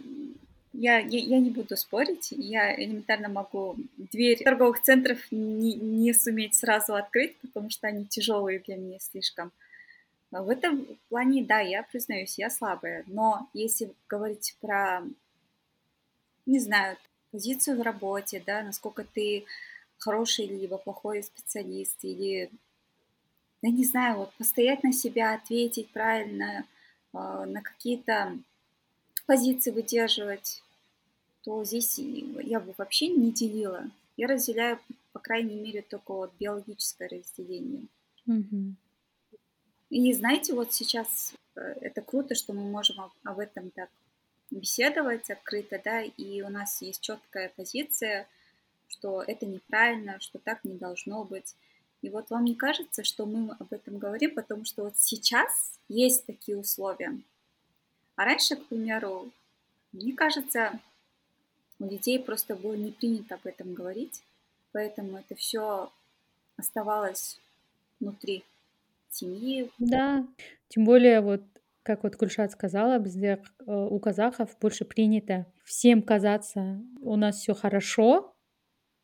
я, 0.73 0.99
я, 0.99 1.19
я 1.19 1.39
не 1.39 1.49
буду 1.49 1.75
спорить. 1.77 2.27
Я 2.31 2.75
элементарно 2.75 3.29
могу 3.29 3.77
дверь 3.97 4.43
торговых 4.43 4.81
центров 4.81 5.19
не, 5.31 5.73
не 5.75 6.13
суметь 6.13 6.55
сразу 6.55 6.95
открыть, 6.95 7.37
потому 7.39 7.69
что 7.69 7.87
они 7.87 8.05
тяжелые 8.05 8.59
для 8.59 8.75
меня 8.75 8.99
слишком. 8.99 9.51
Но 10.31 10.43
в 10.43 10.49
этом 10.49 10.85
плане, 11.09 11.43
да, 11.43 11.59
я 11.59 11.83
признаюсь, 11.83 12.37
я 12.37 12.49
слабая. 12.49 13.03
Но 13.07 13.49
если 13.53 13.91
говорить 14.07 14.55
про 14.61 15.03
не 16.45 16.59
знаю, 16.59 16.97
позицию 17.31 17.77
в 17.77 17.81
работе, 17.83 18.41
да, 18.45 18.63
насколько 18.63 19.03
ты 19.03 19.45
хороший 19.97 20.47
либо 20.47 20.77
плохой 20.77 21.23
специалист, 21.23 22.03
или, 22.03 22.49
я 23.61 23.71
не 23.71 23.83
знаю, 23.83 24.17
вот 24.17 24.33
постоять 24.33 24.83
на 24.83 24.93
себя, 24.93 25.33
ответить 25.33 25.89
правильно, 25.89 26.65
э, 27.13 27.17
на 27.17 27.61
какие-то 27.61 28.37
позиции 29.25 29.71
выдерживать, 29.71 30.63
то 31.43 31.63
здесь 31.63 31.97
я 31.97 32.59
бы 32.59 32.73
вообще 32.77 33.07
не 33.07 33.31
делила. 33.31 33.89
Я 34.17 34.27
разделяю, 34.27 34.79
по 35.13 35.19
крайней 35.19 35.55
мере, 35.55 35.81
только 35.81 36.13
вот 36.13 36.31
биологическое 36.39 37.09
разделение. 37.09 37.87
Mm-hmm. 38.27 38.73
И 39.89 40.13
знаете, 40.13 40.53
вот 40.53 40.73
сейчас 40.73 41.33
э, 41.55 41.61
это 41.81 42.01
круто, 42.01 42.35
что 42.35 42.53
мы 42.53 42.69
можем 42.69 43.11
об 43.23 43.39
этом 43.39 43.71
так 43.71 43.89
беседовать 44.51 45.29
открыто, 45.29 45.81
да, 45.83 46.01
и 46.01 46.41
у 46.41 46.49
нас 46.49 46.81
есть 46.81 47.01
четкая 47.01 47.51
позиция, 47.55 48.27
что 48.87 49.21
это 49.21 49.45
неправильно, 49.45 50.19
что 50.19 50.39
так 50.39 50.63
не 50.63 50.75
должно 50.75 51.23
быть. 51.23 51.55
И 52.01 52.09
вот 52.09 52.29
вам 52.29 52.45
не 52.45 52.55
кажется, 52.55 53.03
что 53.03 53.25
мы 53.25 53.55
об 53.59 53.73
этом 53.73 53.97
говорим, 53.97 54.33
потому 54.35 54.65
что 54.65 54.83
вот 54.83 54.97
сейчас 54.97 55.79
есть 55.89 56.25
такие 56.25 56.57
условия. 56.57 57.19
А 58.15 58.25
раньше, 58.25 58.55
к 58.55 58.65
примеру, 58.67 59.31
мне 59.91 60.13
кажется, 60.13 60.79
у 61.79 61.87
детей 61.87 62.19
просто 62.19 62.55
было 62.55 62.73
не 62.73 62.91
принято 62.91 63.35
об 63.35 63.45
этом 63.45 63.73
говорить, 63.73 64.21
поэтому 64.71 65.17
это 65.17 65.35
все 65.35 65.91
оставалось 66.57 67.39
внутри 67.99 68.43
семьи. 69.09 69.71
Да, 69.77 70.25
тем 70.69 70.85
более 70.85 71.21
вот 71.21 71.41
как 71.83 72.03
вот 72.03 72.15
Кульшат 72.17 72.51
сказала, 72.51 73.03
э, 73.03 73.37
у 73.65 73.99
казахов 73.99 74.55
больше 74.61 74.85
принято 74.85 75.47
всем 75.63 76.03
казаться, 76.03 76.79
у 77.01 77.15
нас 77.15 77.37
все 77.37 77.55
хорошо, 77.55 78.35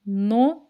но 0.03 0.64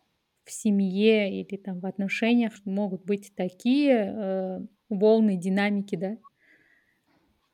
в 0.45 0.51
семье 0.51 1.41
или 1.41 1.57
там 1.57 1.79
в 1.79 1.85
отношениях 1.85 2.53
могут 2.65 3.03
быть 3.03 3.33
такие 3.35 4.13
э, 4.15 4.59
волны 4.89 5.37
динамики, 5.37 5.95
да. 5.95 6.17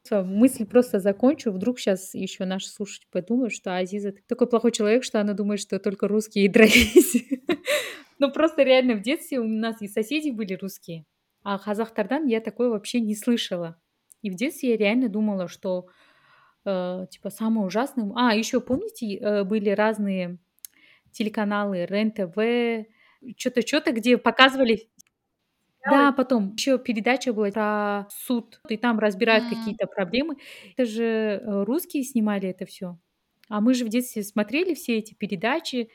Все, 0.04 0.23
мысль 0.23 0.65
просто 0.65 0.99
закончу. 0.99 1.51
Вдруг 1.51 1.80
сейчас 1.80 2.13
еще 2.15 2.45
наши 2.45 2.69
слушатели 2.69 3.08
подумают, 3.12 3.54
что 3.54 3.77
Азиза 3.77 4.13
такой 4.27 4.47
плохой 4.47 4.71
человек, 4.71 5.04
что 5.04 5.21
она 5.21 5.34
думает, 5.34 5.60
что 5.60 5.80
только 5.80 6.08
русские 6.08 6.49
дрались. 6.49 7.15
Ну 8.19 8.32
просто 8.32 8.62
реально 8.62 8.93
в 8.93 9.01
детстве 9.01 9.39
у 9.39 9.47
нас 9.47 9.82
и 9.82 9.88
соседи 9.88 10.30
были 10.30 10.54
русские, 10.54 11.08
а 11.41 11.58
казахтардан 11.58 12.27
я 12.27 12.39
такое 12.39 12.69
вообще 12.69 12.99
не 12.99 13.15
слышала. 13.15 13.82
И 14.21 14.30
в 14.30 14.36
детстве 14.36 14.69
я 14.69 14.77
реально 14.77 15.10
думала, 15.10 15.47
что 15.47 15.88
э, 16.63 17.08
типа 17.10 17.32
самое 17.32 17.65
ужасное... 17.65 18.12
А, 18.15 18.36
еще 18.36 18.62
помните, 18.62 19.15
э, 19.15 19.43
были 19.43 19.71
разные 19.71 20.38
телеканалы 21.12 21.86
РЕН-ТВ, 21.86 22.88
что-то, 23.38 23.65
что-то, 23.65 23.91
где 23.91 24.17
показывали... 24.17 24.89
Да, 25.84 26.12
потом 26.12 26.54
еще 26.54 26.78
передача 26.78 27.34
была 27.34 27.50
про 27.50 28.08
суд, 28.12 28.62
и 28.69 28.78
там 28.78 29.00
разбирают 29.00 29.45
mm. 29.45 29.50
какие-то 29.50 29.88
проблемы. 29.88 30.36
Это 30.78 30.86
же 30.86 31.04
э, 31.04 31.63
русские 31.63 32.04
снимали 32.04 32.50
это 32.50 32.67
все. 32.67 33.00
А 33.50 33.62
мы 33.62 33.74
же 33.74 33.84
в 33.84 33.89
детстве 33.89 34.21
смотрели 34.24 34.76
все 34.76 35.00
эти 35.00 35.15
передачи, 35.15 35.89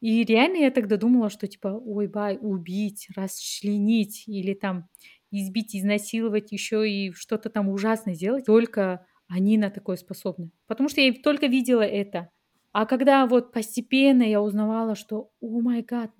и 0.00 0.22
реально 0.24 0.58
я 0.58 0.70
тогда 0.70 0.98
думала, 0.98 1.30
что 1.30 1.46
типа, 1.46 1.68
ой, 1.68 2.06
бай, 2.06 2.36
убить, 2.38 3.08
расчленить, 3.16 4.24
или 4.26 4.52
там 4.52 4.90
избить, 5.30 5.74
изнасиловать, 5.74 6.52
еще 6.52 6.88
и 6.88 7.10
что-то 7.12 7.48
там 7.48 7.70
ужасное 7.70 8.14
сделать, 8.14 8.44
только 8.44 9.06
они 9.28 9.56
на 9.56 9.70
такое 9.70 9.96
способны. 9.96 10.50
Потому 10.66 10.88
что 10.90 11.00
я 11.00 11.12
только 11.14 11.46
видела 11.46 11.82
это. 11.82 12.30
А 12.74 12.86
когда 12.86 13.26
вот 13.26 13.52
постепенно 13.52 14.24
я 14.24 14.42
узнавала, 14.42 14.96
что, 14.96 15.30
о 15.40 15.60
май 15.60 15.82
гад, 15.82 16.10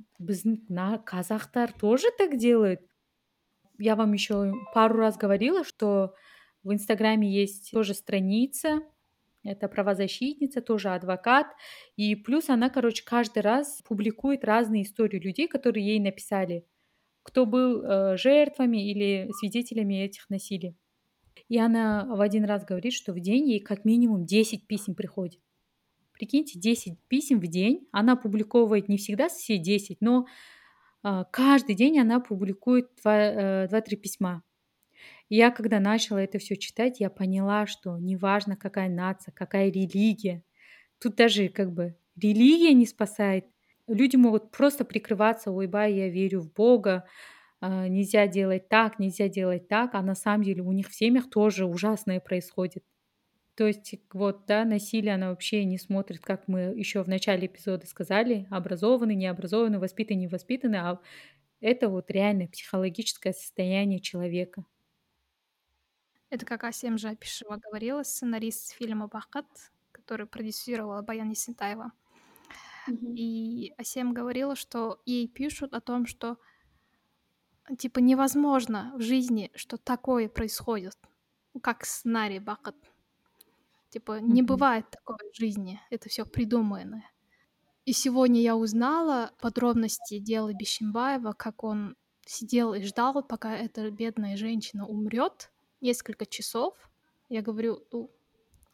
на 0.69 0.99
казахтар 0.99 1.73
тоже 1.73 2.07
так 2.17 2.37
делают. 2.37 2.81
Я 3.79 3.97
вам 3.97 4.13
еще 4.13 4.53
пару 4.73 4.97
раз 4.97 5.17
говорила, 5.17 5.65
что 5.65 6.15
в 6.63 6.73
Инстаграме 6.73 7.29
есть 7.29 7.73
тоже 7.73 7.93
страница, 7.93 8.83
это 9.43 9.67
правозащитница, 9.69 10.63
тоже 10.63 10.91
адвокат. 10.91 11.49
И 11.97 12.15
плюс 12.15 12.49
она, 12.49 12.71
короче, 12.71 13.03
каждый 13.05 13.41
раз 13.41 13.83
публикует 13.83 14.45
разные 14.45 14.85
истории 14.85 15.19
людей, 15.19 15.49
которые 15.49 15.85
ей 15.85 15.99
написали 15.99 16.65
кто 17.25 17.47
был 17.47 17.83
э, 17.83 18.17
жертвами 18.17 18.91
или 18.91 19.31
свидетелями 19.41 19.95
этих 19.95 20.29
насилий. 20.29 20.77
И 21.49 21.59
она 21.59 22.05
в 22.05 22.21
один 22.21 22.45
раз 22.45 22.65
говорит, 22.65 22.93
что 22.93 23.13
в 23.13 23.19
день 23.19 23.49
ей 23.49 23.61
как 23.61 23.85
минимум 23.85 24.27
10 24.27 24.67
писем 24.67 24.95
приходит. 24.95 25.41
Прикиньте, 26.15 26.59
10 26.59 26.99
писем 27.09 27.41
в 27.41 27.47
день. 27.47 27.87
Она 27.93 28.17
публиковывает 28.17 28.89
не 28.89 28.97
всегда 28.97 29.29
все 29.29 29.59
10, 29.59 30.01
но 30.01 30.27
э, 31.03 31.25
каждый 31.31 31.75
день 31.75 31.99
она 31.99 32.21
публикует 32.21 32.89
2-3 33.05 33.69
э, 33.71 33.97
письма. 33.97 34.43
Я 35.29 35.51
когда 35.51 35.81
начала 35.81 36.19
это 36.19 36.39
все 36.39 36.57
читать, 36.57 37.01
я 37.01 37.11
поняла, 37.11 37.67
что 37.67 37.99
неважно 37.99 38.57
какая 38.57 38.89
нация, 38.89 39.33
какая 39.33 39.69
религия, 39.71 40.43
тут 40.99 41.17
даже 41.17 41.49
как 41.49 41.73
бы 41.73 41.97
религия 42.17 42.73
не 42.73 42.87
спасает, 42.87 43.47
Люди 43.87 44.17
могут 44.17 44.51
просто 44.51 44.85
прикрываться, 44.85 45.51
ой, 45.51 45.67
ба, 45.67 45.87
я 45.87 46.09
верю 46.09 46.41
в 46.41 46.53
Бога, 46.53 47.05
а, 47.61 47.87
нельзя 47.87 48.27
делать 48.27 48.69
так, 48.69 48.99
нельзя 48.99 49.29
делать 49.29 49.69
так, 49.69 49.95
а 49.95 50.03
на 50.03 50.15
самом 50.15 50.43
деле 50.43 50.63
у 50.63 50.73
них 50.73 50.89
в 50.89 50.95
семьях 50.95 51.29
тоже 51.29 51.67
ужасное 51.67 52.21
происходит. 52.21 52.83
То 53.57 53.67
есть 53.69 53.95
вот, 54.13 54.47
да, 54.47 54.65
насилие, 54.65 55.15
оно 55.15 55.29
вообще 55.29 55.65
не 55.65 55.79
смотрит, 55.79 56.21
как 56.21 56.49
мы 56.49 56.75
еще 56.77 57.03
в 57.05 57.09
начале 57.09 57.47
эпизода 57.47 57.87
сказали, 57.87 58.49
образованный, 58.51 59.15
необразованный, 59.15 59.79
воспитанный, 59.79 60.23
невоспитанный, 60.23 60.79
а 60.79 61.01
это 61.61 61.89
вот 61.89 62.11
реально 62.11 62.49
психологическое 62.49 63.33
состояние 63.33 64.01
человека. 64.01 64.65
Это 66.31 66.45
как 66.45 66.65
Асем 66.65 66.99
Жапишева 66.99 67.57
говорила, 67.57 68.03
сценарист 68.03 68.73
фильма 68.73 69.07
«Бахат», 69.07 69.47
который 69.93 70.27
продюсировала 70.27 71.01
Баян 71.01 71.31
Есентаева. 71.31 71.93
Мгм. 72.89 73.15
И 73.15 73.73
Асем 73.79 74.13
говорила, 74.13 74.57
что 74.57 75.01
ей 75.07 75.29
пишут 75.29 75.75
о 75.75 75.81
том, 75.81 76.07
что 76.07 76.39
типа 77.79 78.01
невозможно 78.01 78.93
в 78.97 79.01
жизни, 79.01 79.53
что 79.55 79.77
такое 79.77 80.29
происходит, 80.29 80.99
как 81.63 81.85
сценарий 81.85 82.41
Бахат. 82.41 82.75
Типа 83.95 84.19
не 84.19 84.43
Мгм. 84.43 84.47
бывает 84.47 84.91
такой 84.91 85.19
в 85.33 85.37
жизни, 85.37 85.81
это 85.89 86.09
все 86.09 86.27
придуманное. 86.27 87.09
И 87.85 87.93
сегодня 87.93 88.41
я 88.41 88.57
узнала 88.57 89.31
подробности 89.41 90.19
дела 90.19 90.53
Бишимбаева, 90.53 91.33
как 91.33 91.63
он 91.63 91.95
сидел 92.27 92.75
и 92.75 92.83
ждал, 92.83 93.23
пока 93.23 93.57
эта 93.57 93.89
бедная 93.93 94.37
женщина 94.37 94.85
умрет 94.85 95.53
несколько 95.81 96.27
часов. 96.27 96.75
Я 97.29 97.41
говорю, 97.41 97.85
ну, 97.93 98.11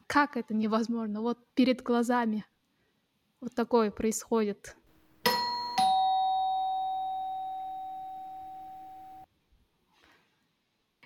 как 0.07 0.37
это 0.37 0.55
невозможно? 0.55 1.21
Вот 1.21 1.37
перед 1.53 1.83
глазами 1.83 2.43
вот 3.41 3.53
такое 3.53 3.91
происходит. 3.91 4.75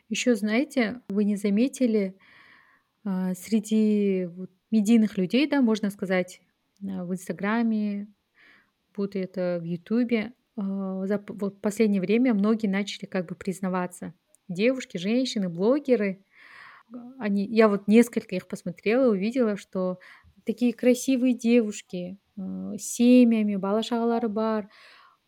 Еще, 0.07 0.35
знаете, 0.35 1.01
вы 1.09 1.25
не 1.25 1.35
заметили, 1.35 2.17
а, 3.05 3.35
среди 3.35 4.29
медийных 4.71 5.17
людей, 5.17 5.47
да, 5.47 5.61
можно 5.61 5.91
сказать, 5.91 6.41
а, 6.83 7.05
в 7.05 7.13
Инстаграме, 7.13 8.09
будто 8.95 9.19
это 9.19 9.59
в 9.61 9.65
Ютубе, 9.65 10.33
а, 10.57 11.07
за 11.07 11.19
последнее 11.19 12.01
время 12.01 12.33
многие 12.33 12.67
начали 12.67 13.05
как 13.05 13.27
бы 13.27 13.35
признаваться. 13.35 14.13
Девушки, 14.49 14.97
женщины, 14.97 15.49
блогеры, 15.49 16.23
они 17.19 17.45
я 17.45 17.67
вот 17.67 17.87
несколько 17.87 18.35
их 18.35 18.47
посмотрела, 18.47 19.11
увидела, 19.11 19.57
что 19.57 19.99
такие 20.45 20.73
красивые 20.73 21.33
девушки, 21.33 22.17
а, 22.37 22.77
с 22.77 22.81
семьями, 22.83 23.55
бала 23.55 23.83
шагалары 23.83 24.29
бар. 24.29 24.69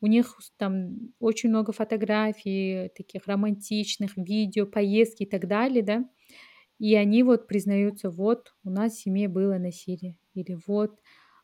У 0.01 0.07
них 0.07 0.37
там 0.57 1.13
очень 1.19 1.49
много 1.49 1.71
фотографий 1.73 2.91
таких 2.95 3.27
романтичных, 3.27 4.17
видео, 4.17 4.67
поездки 4.67 5.23
и 5.23 5.25
так 5.29 5.47
далее, 5.47 5.83
да. 5.83 6.05
И 6.79 6.95
они 6.95 7.23
вот 7.23 7.47
признаются: 7.47 8.09
"Вот 8.09 8.53
у 8.63 8.69
нас 8.69 8.93
в 8.93 8.99
семье 9.01 9.27
было 9.27 9.57
насилие". 9.57 10.17
Или 10.33 10.57
вот, 10.67 10.99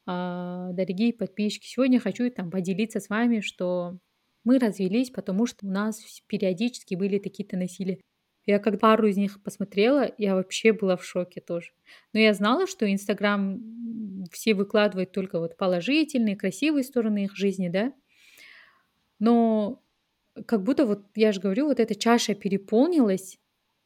а, 0.05 0.71
дорогие 0.73 1.13
подписчики, 1.13 1.65
сегодня 1.67 1.99
хочу 1.99 2.29
там 2.31 2.51
поделиться 2.51 2.99
с 2.99 3.09
вами, 3.09 3.39
что 3.41 3.97
мы 4.43 4.59
развелись, 4.59 5.09
потому 5.11 5.45
что 5.45 5.65
у 5.65 5.69
нас 5.69 6.01
периодически 6.27 6.95
были 6.95 7.17
такие-то 7.19 7.57
насилия. 7.57 7.99
Я 8.45 8.59
как 8.59 8.79
пару 8.79 9.07
из 9.07 9.15
них 9.17 9.41
посмотрела, 9.41 10.11
я 10.17 10.35
вообще 10.35 10.73
была 10.73 10.97
в 10.97 11.05
шоке 11.05 11.39
тоже. 11.41 11.71
Но 12.13 12.19
я 12.19 12.33
знала, 12.33 12.67
что 12.67 12.91
Инстаграм, 12.91 13.61
все 14.31 14.53
выкладывают 14.53 15.11
только 15.13 15.39
вот 15.39 15.55
положительные, 15.57 16.35
красивые 16.35 16.83
стороны 16.83 17.25
их 17.25 17.35
жизни, 17.37 17.69
да. 17.69 17.93
Но 19.19 19.81
как 20.47 20.63
будто 20.63 20.85
вот, 20.85 21.05
я 21.15 21.31
же 21.31 21.41
говорю, 21.41 21.67
вот 21.67 21.79
эта 21.79 21.95
чаша 21.95 22.35
переполнилась, 22.35 23.39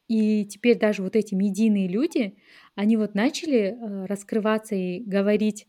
и 0.08 0.44
теперь 0.46 0.78
даже 0.78 1.02
вот 1.02 1.16
эти 1.16 1.34
медийные 1.34 1.88
люди, 1.88 2.36
они 2.74 2.96
вот 2.96 3.14
начали, 3.14 3.76
э, 3.78 4.06
раскрываться 4.06 4.74
и 4.74 5.00
говорить. 5.00 5.68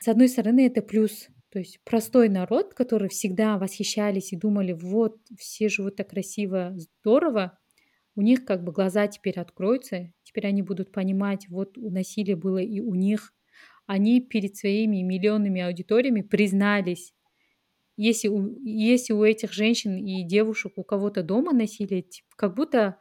С 0.00 0.08
одной 0.08 0.28
стороны, 0.28 0.66
это 0.66 0.82
плюс. 0.82 1.28
То 1.50 1.58
есть 1.60 1.80
простой 1.84 2.28
народ, 2.28 2.74
который 2.74 3.08
всегда 3.08 3.58
восхищались 3.58 4.32
и 4.32 4.36
думали: 4.36 4.72
"Вот, 4.72 5.18
все 5.38 5.68
живут 5.68 5.96
так 5.96 6.10
красиво, 6.10 6.74
здорово". 6.76 7.58
У 8.16 8.22
них 8.22 8.44
как 8.44 8.64
бы 8.64 8.72
глаза 8.72 9.06
теперь 9.08 9.38
откроются, 9.40 10.12
теперь 10.24 10.46
они 10.46 10.62
будут 10.62 10.92
понимать, 10.92 11.48
вот 11.48 11.76
насилие 11.76 12.36
было 12.36 12.58
и 12.58 12.80
у 12.80 12.94
них. 12.94 13.34
Они 13.86 14.20
перед 14.20 14.56
своими 14.56 15.02
миллионными 15.02 15.62
аудиториями 15.62 16.22
признались. 16.22 17.14
Если 17.96 18.28
у 18.28 18.56
если 18.64 19.12
у 19.12 19.24
этих 19.24 19.52
женщин 19.52 19.96
и 19.96 20.22
девушек 20.24 20.74
у 20.76 20.84
кого-то 20.84 21.22
дома 21.22 21.52
насилие, 21.52 22.02
типа 22.02 22.28
как 22.36 22.54
будто 22.54 22.98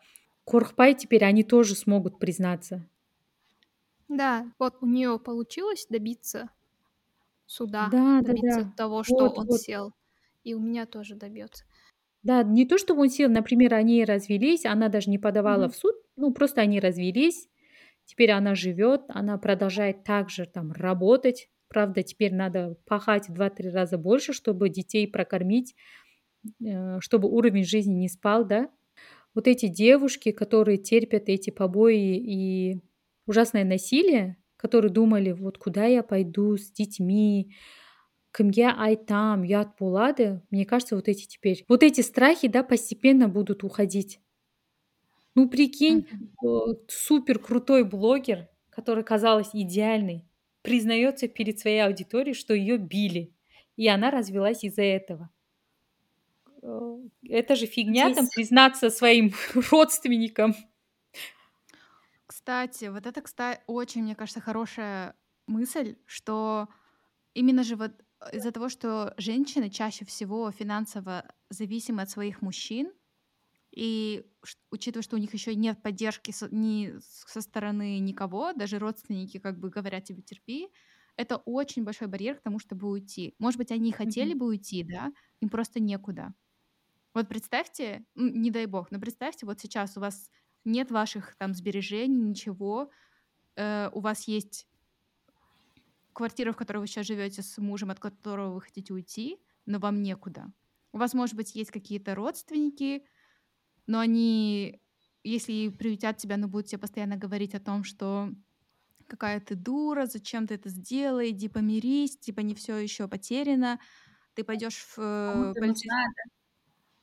Корхпай 0.50 0.96
теперь 0.96 1.26
они 1.26 1.44
тоже 1.44 1.76
смогут 1.76 2.20
признаться. 2.20 2.88
Да, 4.10 4.52
вот 4.60 4.78
у 4.82 4.86
нее 4.86 5.18
получилось 5.20 5.88
добиться 5.90 6.50
суда, 7.48 7.98
добиться 8.20 8.62
Да-да-да. 8.62 8.74
того, 8.78 9.04
что 9.04 9.32
Вот 9.32 9.34
он 9.34 9.50
вот. 9.50 9.52
сел, 9.52 9.94
и 10.44 10.54
у 10.56 10.60
меня 10.62 10.86
тоже 10.88 11.16
добьется. 11.16 11.66
Да, 12.24 12.44
не 12.44 12.66
то 12.66 12.78
чтобы 12.78 13.02
он 13.02 13.10
сел, 13.10 13.30
например, 13.30 13.74
они 13.74 14.04
развелись, 14.04 14.66
она 14.66 14.90
даже 14.90 15.10
не 15.10 15.18
подавала 15.18 15.68
Мгм. 15.68 15.70
в 15.70 15.76
суд, 15.76 15.96
ну, 16.16 16.34
просто 16.34 16.62
они 16.62 16.80
развелись. 16.80 17.48
Теперь 18.06 18.32
она 18.32 18.56
живет, 18.56 19.04
она 19.10 19.38
продолжает 19.38 20.04
также 20.04 20.46
там 20.46 20.72
работать. 20.72 21.50
Правда, 21.70 22.04
теперь 22.04 22.34
надо 22.34 22.78
пахать 22.86 23.28
в 23.30 23.34
2-3 23.34 23.70
раза 23.70 23.98
больше, 23.98 24.34
чтобы 24.34 24.70
детей 24.70 25.08
прокормить, 25.08 25.76
э, 26.66 27.00
чтобы 27.02 27.30
уровень 27.30 27.66
жизни 27.66 27.94
не 27.96 28.10
спал, 28.10 28.46
да. 28.46 28.72
Вот 29.38 29.48
эти 29.48 29.68
девушки, 29.68 30.32
которые 30.32 30.80
терпят 30.80 31.30
эти 31.30 31.52
побои 31.52 32.18
и 32.18 32.82
ужасное 33.28 33.64
насилие, 33.64 34.36
которые 34.58 34.92
думали: 34.92 35.32
"Вот 35.32 35.60
куда 35.60 35.86
я 35.86 36.02
пойду 36.02 36.58
с 36.58 36.72
детьми, 36.72 37.54
кімге 38.34 38.70
айтам, 38.70 39.44
ұят 39.44 39.78
болады". 39.80 40.42
Мне 40.50 40.66
кажется, 40.66 40.96
вот 40.96 41.08
эти 41.08 41.28
теперь 41.28 41.64
вот 41.70 41.84
эти 41.84 42.02
страхи, 42.02 42.48
да, 42.48 42.64
постепенно 42.64 43.30
будут 43.30 43.64
уходить. 43.64 44.20
Ну, 45.36 45.48
прикинь, 45.50 46.08
э, 46.44 46.48
супер 46.88 47.40
крутой 47.40 47.84
блогер, 47.84 48.48
который 48.72 49.04
казалась 49.04 49.50
идеальной, 49.54 50.26
признается 50.64 51.28
перед 51.28 51.60
своей 51.60 51.82
аудиторией, 51.86 52.34
что 52.34 52.54
ее 52.56 52.78
били, 52.78 53.34
и 53.76 53.88
она 53.88 54.10
развелась 54.10 54.64
из-за 54.64 54.82
этого. 54.82 55.30
Это 57.30 57.56
же 57.56 57.66
фигня 57.68 58.10
там 58.12 58.28
Здесь 58.28 58.30
признаться 58.30 58.90
своим 58.90 59.34
родственникам. 59.72 60.56
Кстати, 62.26 62.86
вот 62.86 63.06
это, 63.06 63.22
кста 63.22 63.62
очень, 63.68 64.04
мне 64.04 64.16
кажется, 64.16 64.42
хорошая 64.42 65.16
мысль, 65.48 65.96
что 66.06 66.68
именно 67.34 67.64
же 67.64 67.76
вот 67.76 67.94
из-за 68.34 68.52
того, 68.52 68.70
что 68.70 69.14
женщины 69.18 69.70
чаще 69.70 70.06
всего 70.06 70.52
финансово 70.52 71.34
зависимы 71.50 72.02
от 72.04 72.10
своих 72.10 72.42
мужчин, 72.42 72.94
и 73.72 74.26
учитывая, 74.72 75.04
что 75.04 75.18
у 75.18 75.20
них 75.20 75.34
еще 75.34 75.56
нет 75.56 75.84
поддержки 75.84 76.32
со 76.32 76.50
ни 76.56 76.96
со 77.02 77.42
стороны 77.42 78.00
никого, 78.00 78.54
даже 78.54 78.80
родственники 78.80 79.40
как 79.40 79.60
бы 79.60 79.70
говорят 79.70 80.06
тебе: 80.06 80.22
"Терпи", 80.24 80.70
это 81.18 81.38
очень 81.38 81.84
большой 81.86 82.08
барьер 82.10 82.38
к 82.38 82.42
тому, 82.44 82.60
чтобы 82.60 82.90
уйти. 82.90 83.36
Может 83.40 83.60
быть, 83.60 83.72
они 83.72 83.92
хотели 83.94 84.34
Мгм. 84.34 84.36
бы 84.36 84.48
уйти, 84.48 84.84
да, 84.84 85.12
им 85.42 85.50
просто 85.50 85.80
некуда. 85.82 86.34
Вот 87.18 87.30
представьте, 87.30 88.06
не 88.14 88.52
дай 88.52 88.68
бог, 88.68 88.92
но 88.92 89.00
представьте, 89.00 89.48
вот 89.48 89.60
сейчас 89.60 89.98
у 89.98 90.00
вас 90.00 90.30
нет 90.66 90.92
ваших 90.92 91.36
там 91.38 91.56
сбережений, 91.56 92.22
ничего, 92.22 92.92
э, 93.56 93.90
у 93.92 94.02
вас 94.02 94.28
есть 94.28 94.68
квартира, 96.14 96.52
в 96.52 96.56
которой 96.56 96.78
вы 96.78 96.86
сейчас 96.86 97.08
живете 97.08 97.42
с 97.42 97.58
мужем, 97.58 97.90
от 97.90 98.00
которого 98.00 98.54
вы 98.54 98.62
хотите 98.62 98.94
уйти, 98.94 99.40
но 99.66 99.80
вам 99.80 100.04
некуда. 100.04 100.54
У 100.92 101.00
вас, 101.00 101.16
может 101.16 101.36
быть, 101.36 101.56
есть 101.56 101.72
какие-то 101.72 102.14
родственники, 102.14 103.04
но 103.88 103.98
они, 103.98 104.80
если 105.24 105.70
приютят 105.70 106.18
тебя, 106.18 106.38
но 106.38 106.48
будут 106.48 106.68
тебе 106.68 106.78
постоянно 106.78 107.18
говорить 107.18 107.56
о 107.56 107.60
том, 107.60 107.84
что 107.84 108.30
какая 109.08 109.40
ты 109.40 109.56
дура, 109.56 110.06
зачем 110.06 110.46
ты 110.46 110.54
это 110.54 110.70
сделала, 110.70 111.28
иди 111.28 111.50
помирись, 111.50 112.20
типа 112.20 112.42
не 112.42 112.54
все 112.54 112.76
еще 112.76 113.08
потеряно. 113.08 113.80
Ты 114.36 114.44
пойдешь 114.44 114.76
в 114.76 114.98
кому 114.98 115.46
э, 115.46 115.54
ты 115.56 115.60
полицейскую 115.62 115.98
нужна, 115.98 116.06
да? 116.16 116.37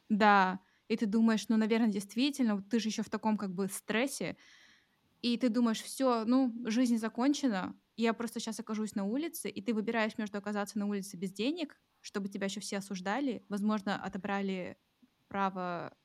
Да, 0.08 0.60
и 0.88 0.96
ты 0.96 1.06
думаешь, 1.06 1.48
ну, 1.48 1.56
наверное, 1.56 1.88
действительно, 1.90 2.56
вот 2.56 2.68
ты 2.68 2.78
же 2.80 2.88
еще 2.88 3.02
в 3.02 3.10
таком 3.10 3.36
как 3.38 3.54
бы 3.54 3.68
стрессе, 3.68 4.36
и 5.22 5.36
ты 5.38 5.48
думаешь, 5.48 5.82
все, 5.82 6.24
ну, 6.24 6.54
жизнь 6.66 6.98
закончена, 6.98 7.78
я 7.96 8.14
просто 8.14 8.40
сейчас 8.40 8.60
окажусь 8.60 8.94
на 8.94 9.04
улице, 9.04 9.50
и 9.50 9.62
ты 9.62 9.74
выбираешь 9.74 10.18
между 10.18 10.38
оказаться 10.38 10.78
на 10.78 10.86
улице 10.86 11.16
без 11.16 11.32
денег, 11.32 11.80
чтобы 12.00 12.28
тебя 12.28 12.46
еще 12.46 12.60
все 12.60 12.78
осуждали, 12.78 13.44
возможно, 13.48 14.02
отобрали 14.02 14.78
право 15.28 15.96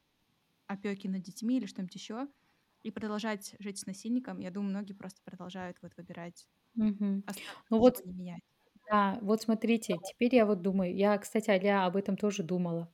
опеки 0.68 1.08
над 1.08 1.24
детьми 1.24 1.58
или 1.58 1.66
что-нибудь 1.68 1.96
еще, 1.96 2.30
и 2.84 2.92
продолжать 2.92 3.56
жить 3.60 3.80
с 3.80 3.86
насильником. 3.88 4.40
Я 4.40 4.52
думаю, 4.52 4.72
многие 4.72 4.94
просто 4.94 5.22
продолжают 5.24 5.78
вот 5.82 5.94
выбирать 5.98 6.48
остаться, 7.26 7.50
Ну 7.70 7.80
вот, 7.80 8.04
не 8.06 8.14
менять. 8.14 8.44
да, 8.90 9.20
вот 9.22 9.42
смотрите, 9.44 10.00
теперь 10.00 10.36
я 10.36 10.46
вот 10.46 10.62
думаю, 10.62 10.96
я, 10.96 11.18
кстати, 11.20 11.50
Аля 11.52 11.86
об 11.86 11.96
этом 11.98 12.18
тоже 12.18 12.44
думала. 12.44 12.94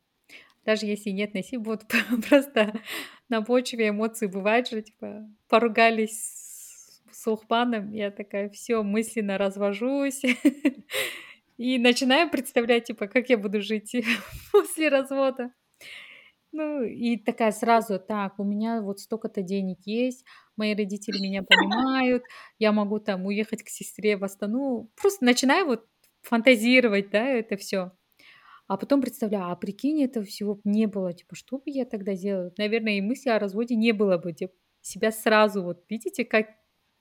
Даже 0.65 0.85
если 0.85 1.11
нет 1.11 1.33
насилия, 1.33 1.63
вот 1.63 1.83
просто 2.29 2.73
на 3.29 3.41
почве 3.41 3.89
эмоций 3.89 4.27
бывает 4.27 4.67
же, 4.69 4.81
типа, 4.81 5.27
поругались 5.49 6.19
с 6.19 6.55
с 7.11 7.27
Ухманом, 7.31 7.91
я 7.93 8.11
такая: 8.11 8.49
все 8.49 8.83
мысленно 8.83 9.37
развожусь 9.37 10.21
и 11.57 11.77
начинаю 11.79 12.29
представлять, 12.29 12.85
типа, 12.85 13.07
как 13.07 13.29
я 13.29 13.37
буду 13.37 13.61
жить 13.61 13.95
после 14.51 14.89
развода. 14.89 15.51
Ну, 16.51 16.83
и 16.83 17.17
такая 17.17 17.51
сразу: 17.51 17.99
"Так, 17.99 18.39
у 18.39 18.43
меня 18.43 18.81
вот 18.81 18.99
столько-то 18.99 19.41
денег 19.41 19.79
есть, 19.85 20.25
мои 20.57 20.73
родители 20.75 21.17
меня 21.19 21.43
понимают, 21.43 22.23
я 22.59 22.71
могу 22.71 22.99
там 22.99 23.25
уехать 23.25 23.63
к 23.63 23.69
сестре 23.69 24.15
в 24.17 24.23
Астану". 24.23 24.89
Просто 25.01 25.25
начинаю 25.25 25.65
вот 25.67 25.85
фантазировать, 26.21 27.09
да, 27.11 27.25
это 27.25 27.57
все. 27.57 27.91
А 28.69 28.77
потом 28.77 29.01
представляю, 29.01 29.51
а 29.51 29.55
прикинь, 29.55 30.03
этого 30.03 30.25
всего 30.25 30.59
не 30.63 30.87
было, 30.87 31.13
типа, 31.13 31.35
что 31.35 31.57
бы 31.57 31.63
я 31.67 31.85
тогда 31.85 32.15
делала? 32.15 32.51
Наверное, 32.57 32.97
и 32.97 33.01
мысли 33.01 33.29
о 33.29 33.37
разводе 33.39 33.75
не 33.75 33.91
было 33.91 34.17
бы, 34.17 34.33
типа, 34.33 34.53
себя 34.81 35.11
сразу 35.11 35.63
вот 35.63 35.83
видите, 35.89 36.25
как 36.25 36.47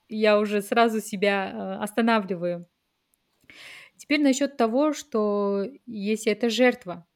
я 0.08 0.38
уже 0.38 0.60
сразу 0.62 1.00
себя, 1.00 1.50
э, 1.80 1.82
останавливаю. 1.82 2.66
Теперь 3.96 4.22
насчет 4.22 4.56
того, 4.56 4.92
что 4.92 5.64
если 5.86 6.32
это 6.32 6.48
жертва. 6.50 7.06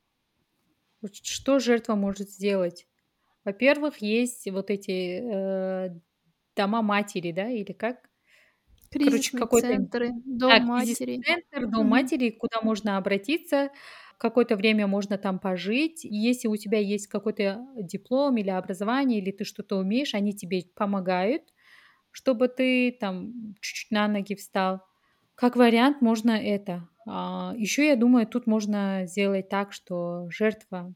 Что 1.13 1.59
жертва 1.59 1.95
может 1.95 2.31
сделать? 2.31 2.87
Во-первых, 3.45 3.99
есть 3.99 4.51
вот 4.51 4.71
эти, 4.71 5.21
э, 5.23 6.01
дома 6.57 6.83
матери, 6.83 7.33
да, 7.33 7.49
или 7.51 7.73
как? 7.73 8.11
Короче, 9.01 9.33
Кризисные 9.33 9.35
какой-то 9.35 9.77
центры, 9.77 10.13
дом 10.25 10.57
да, 10.57 10.67
матери. 10.67 11.27
кризис-центр, 11.27 11.67
дом 11.69 11.87
Мгм. 11.87 11.89
матери, 11.89 12.31
куда 12.31 12.61
можно 12.63 12.99
обратиться. 12.99 13.71
Какое-то 14.19 14.57
время 14.57 14.87
можно 14.87 15.17
там 15.17 15.39
пожить. 15.39 16.01
Если 16.05 16.49
у 16.49 16.57
тебя 16.57 16.79
есть 16.79 17.07
какой-то 17.07 17.67
диплом 17.77 18.37
или 18.37 18.51
образование, 18.51 19.21
или 19.21 19.31
ты 19.31 19.45
что-то 19.45 19.77
умеешь, 19.77 20.15
они 20.15 20.35
тебе 20.35 20.65
помогают, 20.75 21.43
чтобы 22.11 22.49
ты 22.49 22.93
там 22.93 23.55
чуть-чуть 23.61 23.91
на 23.93 24.09
ноги 24.09 24.35
встал. 24.35 24.83
Как 25.37 25.57
вариант 25.57 26.03
можно 26.03 26.33
это. 26.33 26.89
Еще 27.07 27.87
я 27.87 27.97
думаю, 27.97 28.27
тут 28.27 28.47
можно 28.47 29.05
сделать 29.07 29.49
так, 29.49 29.73
что 29.73 30.29
жертва, 30.31 30.95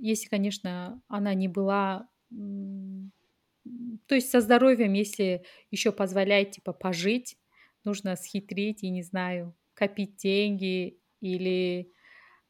если, 0.00 0.28
конечно, 0.28 1.00
она 1.08 1.34
не 1.34 1.48
была, 1.48 2.08
то 2.30 4.14
есть 4.14 4.30
со 4.30 4.40
здоровьем, 4.40 4.92
если 4.92 5.42
еще 5.70 5.90
позволяет 5.90 6.52
типа 6.52 6.72
пожить, 6.72 7.36
нужно 7.84 8.14
схитрить 8.16 8.84
и, 8.84 8.90
не 8.90 9.02
знаю, 9.02 9.54
копить 9.74 10.16
деньги 10.16 10.98
или 11.20 11.90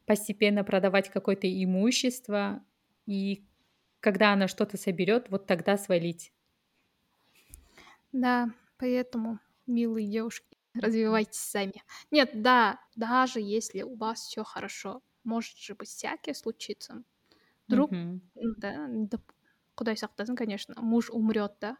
постепенно 0.07 0.65
продавать 0.65 1.11
какое-то 1.11 1.49
имущество, 1.49 2.65
и 3.07 3.49
когда 4.01 4.33
она 4.33 4.49
что-то 4.49 4.77
соберет, 4.79 5.31
вот 5.31 5.47
тогда 5.47 5.77
свалить. 5.79 6.33
Да, 8.13 8.49
поэтому, 8.79 9.39
милые 9.67 10.09
девушки, 10.09 10.57
развивайтесь 10.75 11.39
сами. 11.39 11.83
Нет, 12.11 12.31
да, 12.43 12.81
даже 12.95 13.41
если 13.41 13.83
у 13.83 13.97
вас 13.97 14.21
все 14.21 14.45
хорошо, 14.45 15.03
может 15.25 15.57
же 15.59 15.75
быть 15.75 15.89
всякое 15.89 16.35
случиться. 16.35 17.03
Вдруг, 17.69 17.99
м, 18.37 18.55
да, 18.59 18.89
доп- 18.89 19.33
Құдай 19.77 19.97
сақтасын, 19.97 20.37
конечно, 20.37 20.75
муж 20.83 21.11
умрет, 21.11 21.55
да, 21.61 21.79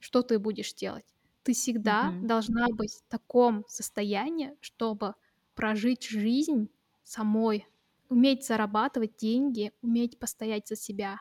что 0.00 0.22
ты 0.22 0.38
будешь 0.38 0.74
делать? 0.74 1.14
Ты 1.44 1.54
всегда 1.54 2.12
Мгм. 2.12 2.22
должна 2.22 2.68
быть 2.70 2.94
в 2.94 3.10
таком 3.10 3.64
состоянии, 3.68 4.56
чтобы 4.60 5.14
прожить 5.54 6.04
жизнь 6.08 6.70
самой, 7.06 7.66
уметь 8.10 8.46
зарабатывать 8.46 9.16
деньги, 9.16 9.72
уметь 9.82 10.18
постоять 10.18 10.68
за 10.68 10.76
себя. 10.76 11.20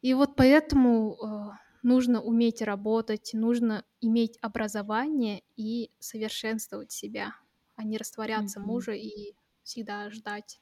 И 0.00 0.14
вот 0.14 0.34
поэтому 0.36 1.16
э, 1.16 1.50
нужно 1.82 2.20
уметь 2.22 2.60
работать, 2.62 3.30
нужно 3.34 3.84
иметь 4.00 4.38
образование 4.40 5.42
и 5.56 5.92
совершенствовать 5.98 6.90
себя, 6.92 7.36
а 7.76 7.84
не 7.84 7.98
растворяться 7.98 8.60
Мгм. 8.60 8.60
мужа 8.60 8.92
и 8.92 9.34
всегда 9.62 10.10
ждать 10.10 10.60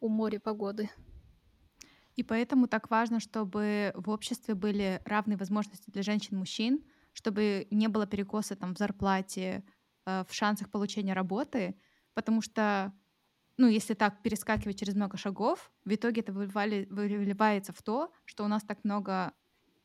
у 0.00 0.08
моря 0.08 0.40
погоды. 0.40 0.90
И 2.14 2.22
поэтому 2.22 2.66
так 2.66 2.90
важно, 2.90 3.20
чтобы 3.20 3.92
в 3.94 4.08
обществе 4.10 4.54
были 4.54 5.02
равные 5.04 5.36
возможности 5.36 5.90
для 5.90 6.02
женщин 6.02 6.36
и 6.36 6.38
мужчин, 6.38 6.84
чтобы 7.12 7.66
не 7.70 7.88
было 7.88 8.06
перекоса 8.06 8.56
там 8.56 8.74
в 8.74 8.78
зарплате, 8.78 9.64
э, 10.06 10.24
в 10.26 10.32
шансах 10.32 10.70
получения 10.70 11.12
работы, 11.12 11.78
потому 12.16 12.42
что, 12.42 12.94
ну, 13.58 13.68
если 13.68 13.94
так 13.94 14.22
перескакивать 14.22 14.80
через 14.80 14.96
много 14.96 15.18
шагов, 15.18 15.72
в 15.84 15.94
итоге 15.94 16.22
это 16.22 16.32
выливается 16.32 17.74
в 17.74 17.82
то, 17.82 18.12
что 18.26 18.44
у 18.44 18.48
нас 18.48 18.64
так 18.64 18.84
много 18.84 19.34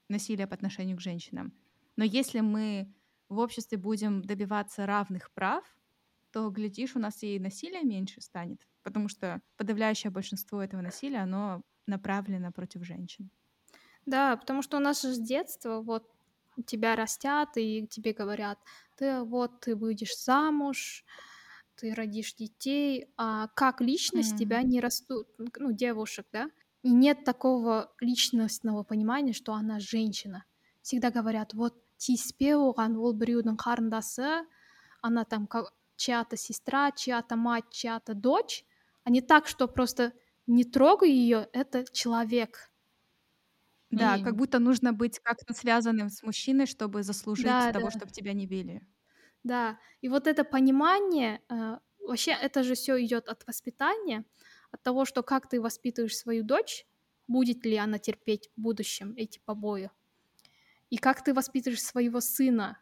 насилия 0.09 0.47
по 0.47 0.55
отношению 0.55 0.97
к 0.97 1.01
женщинам. 1.01 1.53
Но 1.97 2.05
если 2.05 2.41
мы 2.41 2.95
в 3.29 3.39
обществе 3.39 3.77
будем 3.79 4.23
добиваться 4.23 4.87
равных 4.87 5.31
прав, 5.33 5.65
то, 6.31 6.49
глядишь, 6.51 6.95
у 6.95 6.99
нас 6.99 7.23
и 7.23 7.39
насилие 7.39 7.83
меньше 7.83 8.21
станет, 8.21 8.67
потому 8.83 9.09
что 9.09 9.41
подавляющее 9.57 10.11
большинство 10.11 10.63
этого 10.63 10.81
насилия, 10.81 11.19
оно 11.19 11.63
направлено 11.87 12.51
против 12.53 12.85
женщин. 12.85 13.31
Да, 14.05 14.35
потому 14.37 14.61
что 14.61 14.77
у 14.77 14.79
нас 14.79 15.01
же 15.01 15.13
с 15.13 15.19
детства 15.19 15.81
вот 15.81 16.09
тебя 16.65 16.95
растят 16.95 17.49
и 17.55 17.87
тебе 17.87 18.13
говорят, 18.13 18.59
ты 18.97 19.21
вот 19.23 19.61
ты 19.61 19.75
выйдешь 19.75 20.17
замуж, 20.17 21.05
ты 21.81 21.93
родишь 21.95 22.33
детей, 22.35 23.07
а 23.17 23.47
как 23.55 23.81
личность 23.81 24.37
тебя 24.37 24.61
Мгм. 24.61 24.71
не 24.71 24.79
растут, 24.79 25.27
ну, 25.37 25.71
девушек, 25.71 26.27
да? 26.31 26.49
И 26.83 26.91
нет 26.91 27.23
такого 27.25 27.93
личностного 27.99 28.83
понимания, 28.83 29.33
что 29.33 29.53
она 29.53 29.79
женщина. 29.79 30.45
Всегда 30.81 31.11
говорят, 31.11 31.53
вот 31.53 31.75
тиспе 31.97 32.53
оған 32.57 32.97
ол 32.97 33.13
біреудің 33.13 33.57
қарындасы, 33.57 34.45
она 35.01 35.25
там 35.25 35.47
как 35.47 35.73
чья-то 35.95 36.37
сестра, 36.37 36.91
чья-то 36.91 37.35
мать, 37.35 37.65
чья-то 37.71 38.13
дочь, 38.15 38.65
а 39.03 39.09
не 39.11 39.21
так, 39.21 39.47
что 39.47 39.67
просто 39.67 40.13
не 40.47 40.63
трогай 40.63 41.11
ее, 41.11 41.47
это 41.53 41.85
человек. 41.91 42.71
Да, 43.91 44.17
И 44.17 44.23
как 44.23 44.35
будто 44.37 44.59
нужно 44.59 44.93
быть 44.93 45.19
как-то 45.19 45.53
связанным 45.53 46.09
с 46.09 46.23
мужчиной, 46.23 46.65
чтобы 46.65 47.03
заслужить 47.03 47.57
да, 47.57 47.71
того, 47.71 47.89
да. 47.89 47.91
чтобы 47.91 48.11
тебя 48.11 48.33
не 48.33 48.47
били. 48.47 48.87
Да, 49.43 49.79
и 50.01 50.09
вот 50.09 50.27
это 50.27 50.43
понимание, 50.43 51.41
э, 51.49 51.77
вообще 51.99 52.31
это 52.31 52.63
же 52.63 52.75
все 52.75 53.03
идет 53.03 53.27
от 53.27 53.45
воспитания, 53.47 54.25
от 54.71 54.83
того, 54.83 55.05
что 55.05 55.23
как 55.23 55.49
ты 55.49 55.59
воспитываешь 55.61 56.17
свою 56.17 56.43
дочь, 56.43 56.85
будет 57.27 57.65
ли 57.65 57.75
она 57.77 57.97
терпеть 57.97 58.49
в 58.55 58.61
будущем 58.61 59.13
эти 59.17 59.39
побои, 59.39 59.89
и 60.89 60.97
как 60.97 61.23
ты 61.23 61.33
воспитываешь 61.33 61.81
своего 61.83 62.19
сына, 62.21 62.77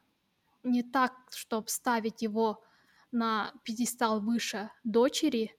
не 0.63 0.83
так, 0.83 1.13
чтобы 1.31 1.69
ставить 1.69 2.21
его 2.23 2.63
на 3.11 3.53
пьедестал 3.63 4.21
выше 4.21 4.71
дочери, 4.83 5.55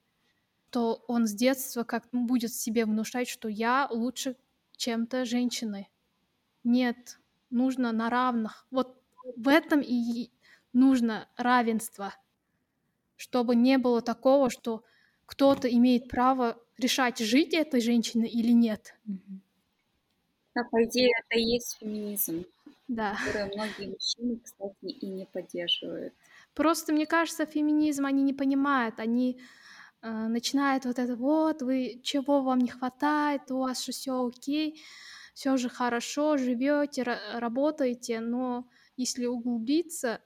то 0.71 1.03
он 1.07 1.27
с 1.27 1.33
детства 1.33 1.83
как 1.83 2.07
будет 2.11 2.53
себе 2.53 2.85
внушать, 2.85 3.29
что 3.29 3.49
я 3.49 3.87
лучше 3.91 4.37
чем-то 4.77 5.25
женщины. 5.25 5.89
Нет, 6.63 7.19
нужно 7.49 7.91
на 7.91 8.09
равных. 8.09 8.67
Вот 8.71 9.01
в 9.37 9.47
этом 9.47 9.81
и 9.81 10.31
нужно 10.73 11.29
равенство, 11.37 12.13
чтобы 13.15 13.55
не 13.55 13.77
было 13.77 14.01
такого, 14.01 14.49
что 14.49 14.83
кто-то 15.25 15.69
имеет 15.71 16.09
право 16.09 16.57
решать, 16.77 17.19
жить 17.19 17.53
этой 17.53 17.79
женщиной 17.79 18.27
или 18.27 18.51
нет. 18.51 18.95
Да, 20.55 20.63
по 20.69 20.83
идее, 20.83 21.09
это 21.19 21.39
и 21.39 21.43
есть 21.43 21.77
феминизм, 21.79 22.45
Да. 22.87 23.17
который 23.17 23.45
многие 23.45 23.89
мужчины, 23.89 24.39
кстати, 24.43 24.85
и 24.85 25.07
не 25.07 25.25
поддерживают. 25.25 26.13
Просто, 26.53 26.93
мне 26.93 27.05
кажется, 27.05 27.45
феминизм 27.45 28.05
они 28.05 28.23
не 28.23 28.33
понимают, 28.33 28.99
они 28.99 29.39
э, 30.01 30.09
начинают 30.27 30.85
вот 30.85 30.99
это 30.99 31.15
вот, 31.15 31.61
вы 31.61 32.01
чего 32.03 32.41
вам 32.43 32.59
не 32.59 32.69
хватает, 32.69 33.51
у 33.51 33.59
вас 33.59 33.85
же 33.85 33.91
все 33.93 34.25
окей, 34.25 34.81
все 35.33 35.57
же 35.57 35.69
хорошо, 35.69 36.37
живете, 36.37 37.03
работаете, 37.03 38.19
но 38.19 38.67
если 38.97 39.25
углубиться, 39.25 40.21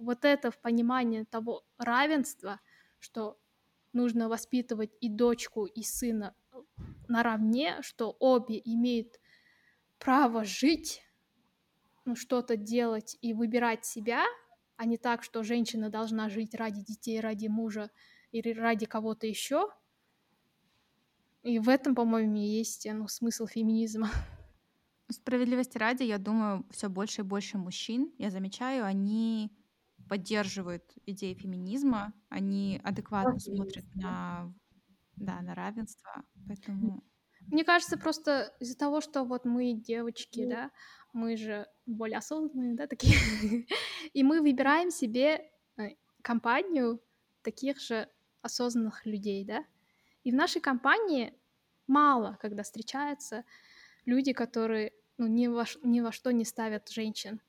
вот 0.00 0.24
это 0.24 0.50
в 0.50 0.58
понимание 0.58 1.24
того 1.24 1.64
равенства, 1.78 2.60
что 2.98 3.38
нужно 3.92 4.28
воспитывать 4.28 4.92
и 5.00 5.08
дочку, 5.08 5.66
и 5.66 5.82
сына 5.82 6.34
наравне, 7.08 7.78
что 7.82 8.16
обе 8.18 8.60
имеют 8.64 9.20
право 9.98 10.44
жить, 10.44 11.02
ну, 12.04 12.16
что-то 12.16 12.56
делать 12.56 13.18
и 13.20 13.34
выбирать 13.34 13.84
себя, 13.84 14.24
а 14.76 14.86
не 14.86 14.96
так, 14.96 15.22
что 15.22 15.42
женщина 15.42 15.90
должна 15.90 16.28
жить 16.28 16.54
ради 16.54 16.82
детей, 16.82 17.20
ради 17.20 17.48
мужа 17.48 17.90
или 18.32 18.52
ради 18.52 18.86
кого-то 18.86 19.26
еще. 19.26 19.68
И 21.42 21.58
в 21.58 21.68
этом, 21.68 21.94
по-моему, 21.94 22.36
есть 22.36 22.86
ну, 22.90 23.08
смысл 23.08 23.46
феминизма. 23.46 24.10
Справедливости 25.10 25.76
ради, 25.76 26.04
я 26.04 26.18
думаю, 26.18 26.66
все 26.70 26.88
больше 26.88 27.22
и 27.22 27.24
больше 27.24 27.58
мужчин, 27.58 28.12
я 28.18 28.30
замечаю, 28.30 28.84
они 28.84 29.50
поддерживают 30.10 30.82
идеи 31.06 31.34
феминизма, 31.34 32.12
они 32.30 32.80
адекватно 32.82 33.38
Феминизм, 33.38 33.62
смотрят 33.62 33.84
на 33.94 34.52
да, 35.14 35.40
на 35.40 35.54
равенство. 35.54 36.24
Поэтому 36.48 37.04
Мне 37.46 37.62
кажется, 37.62 37.96
просто 37.96 38.52
из-за 38.58 38.76
того, 38.76 39.00
что 39.00 39.22
вот 39.22 39.44
мы 39.44 39.72
девочки, 39.72 40.44
да, 40.46 40.72
мы 41.12 41.36
же 41.36 41.68
более 41.86 42.18
осознанные, 42.18 42.74
да, 42.74 42.88
такие, 42.88 43.14
и 44.12 44.24
мы 44.24 44.40
выбираем 44.40 44.90
себе 44.90 45.48
э, 45.76 45.90
компанию 46.22 47.00
таких 47.42 47.78
же 47.78 48.08
осознанных 48.42 49.06
людей, 49.06 49.44
да, 49.44 49.64
и 50.24 50.32
в 50.32 50.34
нашей 50.34 50.60
компании 50.60 51.38
мало, 51.86 52.36
когда 52.42 52.64
встречаются 52.64 53.44
люди, 54.06 54.32
которые 54.32 54.92
ну, 55.18 55.28
ни, 55.28 55.46
во, 55.46 55.64
ни 55.84 56.00
во 56.00 56.10
что 56.10 56.32
не 56.32 56.44
ставят 56.44 56.88
женщин. 56.88 57.40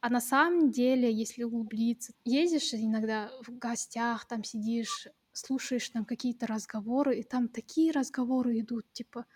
А 0.00 0.08
на 0.08 0.20
самом 0.20 0.70
деле, 0.70 1.12
если 1.12 1.42
углубиться, 1.42 2.14
ездишь 2.24 2.72
иногда 2.72 3.30
в 3.46 3.58
гостях, 3.58 4.26
там 4.26 4.42
сидишь, 4.44 5.08
слушаешь 5.32 5.90
там 5.90 6.06
какие-то 6.06 6.46
разговоры, 6.46 7.18
и 7.18 7.22
там 7.22 7.48
такие 7.48 7.92
разговоры 7.92 8.60
идут, 8.60 8.90
типа, 8.92 9.26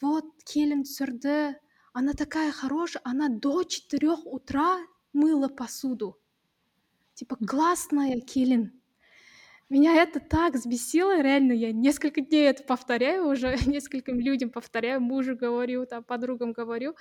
вот 0.00 0.24
Келин 0.44 0.84
Сюрде, 0.84 1.60
она 1.92 2.14
такая 2.14 2.52
хорошая, 2.52 3.02
она 3.04 3.28
до 3.28 3.64
4 3.64 4.10
утра 4.24 4.78
мыла 5.12 5.48
посуду. 5.48 6.18
Типа, 7.14 7.36
классная 7.36 8.20
Келин. 8.20 8.72
Меня 9.68 10.02
это 10.02 10.20
так 10.20 10.54
взбесило, 10.54 11.20
реально, 11.20 11.52
я 11.52 11.72
несколько 11.72 12.20
дней 12.22 12.48
это 12.48 12.62
повторяю 12.62 13.28
уже, 13.28 13.56
нескольким 13.66 14.20
людям 14.20 14.50
повторяю, 14.50 15.00
мужу 15.02 15.36
говорю, 15.36 15.84
там, 15.86 16.02
подругам 16.02 16.52
говорю. 16.52 16.94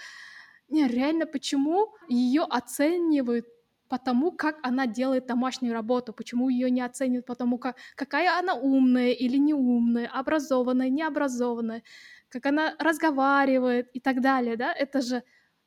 Не, 0.72 0.88
реально, 0.88 1.26
почему 1.26 1.94
ее 2.08 2.44
оценивают 2.44 3.46
потому, 3.90 4.32
как 4.32 4.58
она 4.64 4.88
делает 4.88 5.26
домашнюю 5.28 5.74
работу, 5.74 6.14
почему 6.14 6.48
ее 6.48 6.72
не 6.72 6.80
оценивают 6.82 7.26
потому, 7.26 7.58
как, 7.58 7.76
какая 7.96 8.40
она 8.40 8.54
умная 8.56 9.12
или 9.12 9.36
не 9.36 9.54
умная, 9.54 10.08
образованная, 10.08 10.90
необразованная, 10.90 11.84
как 12.30 12.46
она 12.46 12.74
разговаривает 12.80 13.90
и 13.94 14.00
так 14.00 14.22
далее, 14.22 14.56
да, 14.56 14.72
это 14.74 15.02
же 15.02 15.24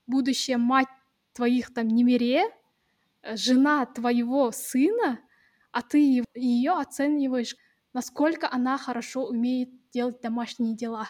будущая 0.07 0.57
мать 0.57 0.89
твоих 1.35 1.75
там 1.75 1.87
немере, 1.89 2.45
э, 3.23 3.37
жена 3.37 3.85
твоего 3.85 4.53
сына, 4.53 5.21
а 5.71 5.83
ты 5.83 6.25
ее 6.35 6.73
оцениваешь, 6.73 7.57
насколько 7.93 8.49
она 8.51 8.79
хорошо 8.79 9.27
умеет 9.27 9.69
делать 9.91 10.23
домашние 10.23 10.75
дела. 10.75 11.09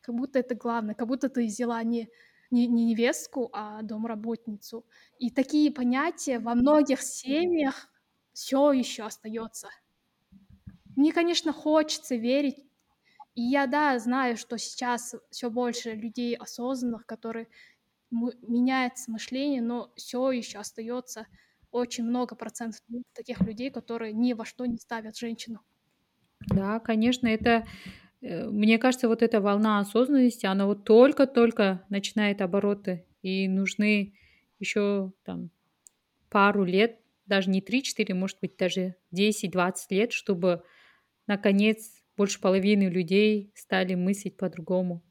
Как 0.00 0.14
будто 0.14 0.38
это 0.38 0.54
главное, 0.54 0.94
как 0.94 1.06
будто 1.06 1.28
ты 1.28 1.44
взяла 1.44 1.82
не, 1.82 2.08
не, 2.50 2.66
не 2.66 2.84
невестку, 2.86 3.50
а 3.52 3.82
домработницу. 3.82 4.86
И 5.18 5.30
такие 5.30 5.72
понятия 5.72 6.38
во 6.38 6.54
многих 6.54 7.02
семьях 7.02 7.88
все 8.32 8.72
еще 8.72 9.04
остается. 9.04 9.68
Мне, 10.96 11.12
конечно, 11.12 11.52
хочется 11.52 12.16
верить, 12.16 12.56
и 13.34 13.42
я, 13.42 13.66
да, 13.66 13.98
знаю, 13.98 14.36
что 14.36 14.58
сейчас 14.58 15.14
все 15.30 15.50
больше 15.50 15.92
людей 15.94 16.36
осознанных, 16.36 17.06
которые 17.06 17.48
меняется 18.10 19.10
мышление, 19.12 19.62
но 19.62 19.92
все 19.96 20.32
еще 20.32 20.58
остается 20.60 21.26
очень 21.72 22.04
много 22.04 22.36
процентов 22.36 22.80
таких 23.14 23.40
людей, 23.42 23.70
которые 23.70 24.12
ни 24.14 24.34
во 24.34 24.44
что 24.46 24.66
не 24.66 24.78
ставят 24.78 25.16
женщину. 25.18 25.60
Да, 26.48 26.80
конечно, 26.80 27.26
это, 27.26 27.66
мне 28.50 28.78
кажется, 28.78 29.08
вот 29.08 29.22
эта 29.22 29.40
волна 29.40 29.78
осознанности, 29.78 30.46
она 30.46 30.66
вот 30.66 30.84
только-только 30.84 31.84
начинает 31.88 32.40
обороты, 32.40 33.06
и 33.22 33.48
нужны 33.48 34.14
еще 34.58 35.12
там 35.24 35.50
пару 36.28 36.64
лет, 36.64 37.00
даже 37.26 37.50
не 37.50 37.60
3-4, 37.60 38.14
может 38.14 38.38
быть, 38.40 38.56
даже 38.56 38.96
10-20 39.14 39.74
лет, 39.90 40.12
чтобы 40.12 40.62
наконец 41.26 42.02
больше 42.16 42.40
половины 42.40 42.84
людей 42.84 43.52
стали 43.54 43.94
мыслить 43.94 44.36
по-другому. 44.36 45.02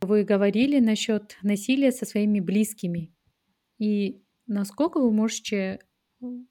Вы 0.00 0.24
говорили 0.24 0.80
насчет 0.80 1.36
насилия 1.42 1.92
со 1.92 2.04
своими 2.04 2.40
близкими. 2.40 3.14
И 3.78 4.22
насколько 4.46 4.98
вы 4.98 5.12
можете, 5.12 5.78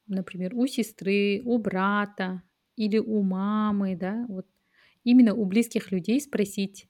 например, 0.08 0.56
у 0.56 0.68
сестры, 0.68 1.42
у 1.46 1.58
брата 1.58 2.44
или 2.76 2.98
у 2.98 3.22
мамы, 3.24 3.96
да, 3.96 4.26
вот 4.30 4.48
именно 5.04 5.34
у 5.36 5.46
близких 5.46 5.92
людей 5.92 6.22
спросить, 6.22 6.90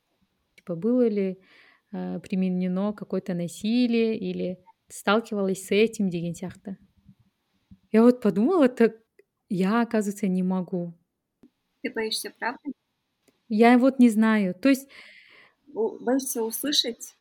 типа, 0.56 0.76
было 0.76 1.08
ли 1.08 1.40
э, 1.94 2.20
применено 2.22 2.94
какое-то 2.94 3.34
насилие 3.34 4.18
или 4.18 4.60
сталкивалась 4.90 5.66
с 5.68 5.72
этим 5.72 6.10
деген 6.10 6.36
сияқты. 6.36 6.78
Я 7.92 8.02
вот 8.04 8.22
подумала, 8.22 8.68
так 8.70 8.96
я, 9.50 9.82
оказывается, 9.82 10.28
не 10.28 10.44
могу. 10.44 10.94
Ты 11.82 11.92
боишься 11.92 12.32
правды? 12.32 12.72
Я 13.50 13.78
вот 13.78 14.00
не 14.00 14.10
знаю. 14.10 14.56
То 14.56 14.70
есть 14.70 14.90
У- 15.74 15.98
Боишься 16.00 16.44
услышать, 16.44 17.16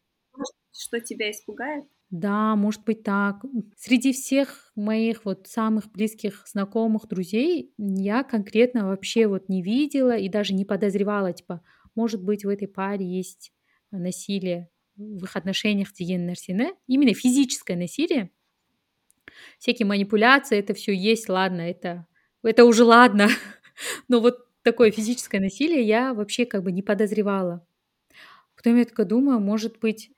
что 0.72 1.00
тебя 1.00 1.30
испугает? 1.30 1.86
Да, 2.10 2.56
может 2.56 2.82
быть 2.84 3.04
так. 3.04 3.44
Среди 3.76 4.12
всех 4.12 4.72
моих 4.74 5.24
вот 5.24 5.46
самых 5.46 5.90
близких 5.92 6.44
знакомых, 6.46 7.06
друзей 7.06 7.72
я 7.78 8.24
конкретно 8.24 8.88
вообще 8.88 9.28
вот 9.28 9.48
не 9.48 9.62
видела 9.62 10.16
и 10.16 10.28
даже 10.28 10.52
не 10.54 10.64
подозревала, 10.64 11.32
типа, 11.32 11.62
может 11.94 12.22
быть, 12.22 12.44
в 12.44 12.48
этой 12.48 12.66
паре 12.66 13.06
есть 13.06 13.52
насилие 13.92 14.68
в 14.96 15.24
их 15.24 15.36
отношениях 15.36 15.92
деген 15.92 16.26
нәрсені. 16.28 16.72
Именно 16.88 17.14
физическое 17.14 17.76
насилие. 17.76 18.30
Всякие 19.58 19.86
манипуляции, 19.86 20.58
это 20.58 20.74
все 20.74 20.92
есть, 20.94 21.28
ладно, 21.28 21.60
это, 21.62 22.06
это 22.42 22.64
уже 22.64 22.84
ладно. 22.84 23.28
Но 24.08 24.20
вот 24.20 24.46
такое 24.62 24.90
физическое 24.90 25.40
насилие 25.40 25.82
я 25.82 26.12
вообще 26.12 26.44
как 26.44 26.62
бы 26.64 26.72
не 26.72 26.82
подозревала. 26.82 27.64
Потом 28.56 28.76
я 28.76 28.84
такая 28.84 29.06
думаю, 29.06 29.40
может 29.40 29.78
быть, 29.78 30.10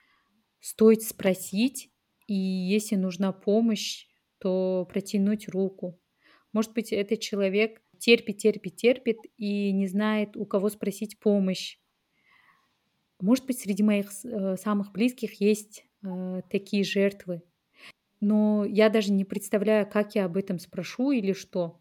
стоит 0.62 1.02
спросить, 1.02 1.90
и 2.26 2.34
если 2.34 2.96
нужна 2.96 3.32
помощь, 3.32 4.06
то 4.38 4.88
протянуть 4.88 5.48
руку. 5.48 6.00
Может 6.52 6.72
быть, 6.72 6.92
этот 6.92 7.20
человек 7.20 7.82
терпит, 7.98 8.38
терпит, 8.38 8.76
терпит 8.76 9.18
и 9.36 9.72
не 9.72 9.86
знает, 9.86 10.36
у 10.36 10.46
кого 10.46 10.70
спросить 10.70 11.18
помощь. 11.18 11.78
Может 13.20 13.44
быть, 13.46 13.60
среди 13.60 13.82
моих 13.82 14.10
э, 14.24 14.56
самых 14.56 14.92
близких 14.92 15.40
есть 15.40 15.84
э, 16.04 16.42
такие 16.50 16.84
жертвы. 16.84 17.42
Но 18.20 18.64
я 18.64 18.88
даже 18.88 19.12
не 19.12 19.24
представляю, 19.24 19.88
как 19.88 20.14
я 20.14 20.24
об 20.26 20.36
этом 20.36 20.58
спрошу 20.58 21.10
или 21.10 21.32
что. 21.32 21.80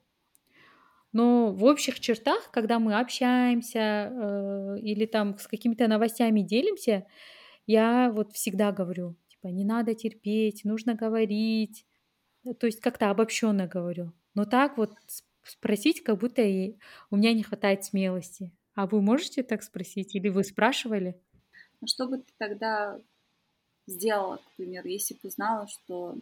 Но 1.14 1.52
в 1.52 1.66
общих 1.66 2.00
чертах, 2.00 2.50
когда 2.52 2.80
мы 2.80 3.00
общаемся 3.00 3.80
э, 4.12 4.80
или 4.82 5.06
там 5.06 5.38
с 5.38 5.48
какими-то 5.48 5.88
новостями 5.88 6.42
делимся, 6.42 7.06
я 7.68 8.12
вот 8.12 8.34
всегда 8.34 8.72
говорю, 8.72 9.16
типа, 9.28 9.48
не 9.48 9.64
надо 9.64 9.96
терпеть, 9.96 10.66
нужно 10.66 10.96
говорить. 10.96 11.86
То 12.60 12.66
есть 12.66 12.80
как-то 12.80 13.10
обобщенно 13.10 13.68
говорю. 13.68 14.14
Но 14.34 14.46
так 14.46 14.78
вот 14.78 14.94
спросить, 15.44 16.04
как 16.04 16.20
будто 16.20 16.42
и 16.42 16.78
у 17.10 17.18
меня 17.18 17.34
не 17.34 17.44
хватает 17.44 17.84
смелости. 17.84 18.52
А 18.74 18.88
вы 18.88 19.02
можете 19.02 19.44
так 19.44 19.64
спросить? 19.64 20.16
Или 20.16 20.30
вы 20.30 20.44
спрашивали? 20.44 21.20
Ну, 21.82 21.88
что 21.88 22.08
бы 22.08 22.20
ты 22.20 22.32
тогда 22.38 23.00
сделала, 23.88 24.38
к 24.38 24.56
примеру, 24.58 24.88
если 24.88 25.16
бы 25.16 25.20
узнала, 25.24 25.68
что 25.68 26.16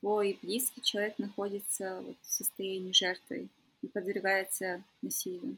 твой 0.00 0.38
близкий 0.42 0.82
человек 0.82 1.18
находится 1.18 2.00
вот 2.02 2.16
в 2.20 2.26
состоянии 2.26 2.92
жертвы 2.92 3.48
и 3.82 3.88
подвергается 3.88 4.84
насилию? 5.02 5.56